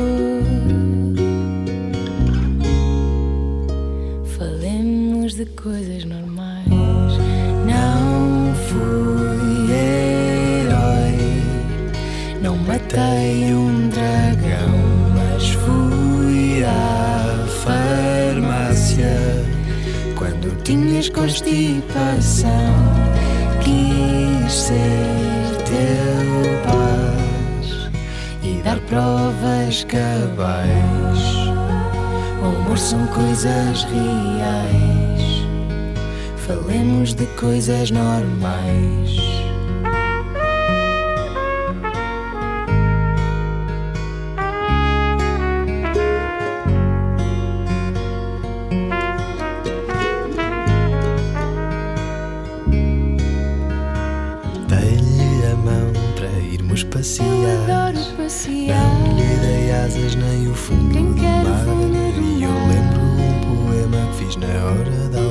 Coisas 5.55 6.00
tinhas 21.01 21.09
constipação. 21.09 22.49
Quis 23.63 24.53
ser 24.53 25.57
teu 25.65 26.63
paz 26.63 27.89
e 28.43 28.61
dar 28.63 28.79
provas 28.81 29.83
cabais. 29.85 31.19
O 32.41 32.45
amor 32.45 32.77
são 32.77 33.05
coisas 33.07 33.83
reais. 33.85 35.45
Falemos 36.37 37.13
de 37.13 37.25
coisas 37.27 37.89
normais. 37.91 39.40
Passear. 57.01 57.27
Eu 57.27 57.63
adoro 57.63 58.05
passear. 58.15 58.77
Não 58.77 59.17
lhe 59.17 59.35
dei 59.39 59.71
asas 59.71 60.15
nem 60.15 60.47
o 60.47 60.53
fundo 60.53 60.93
do 60.93 61.13
mar. 61.13 61.65
E 62.21 62.43
eu 62.43 62.51
lembro 62.51 63.01
um 63.01 63.65
poema 63.65 64.07
que 64.11 64.25
fiz 64.25 64.35
na 64.37 64.47
hora 64.65 65.09
de 65.09 65.30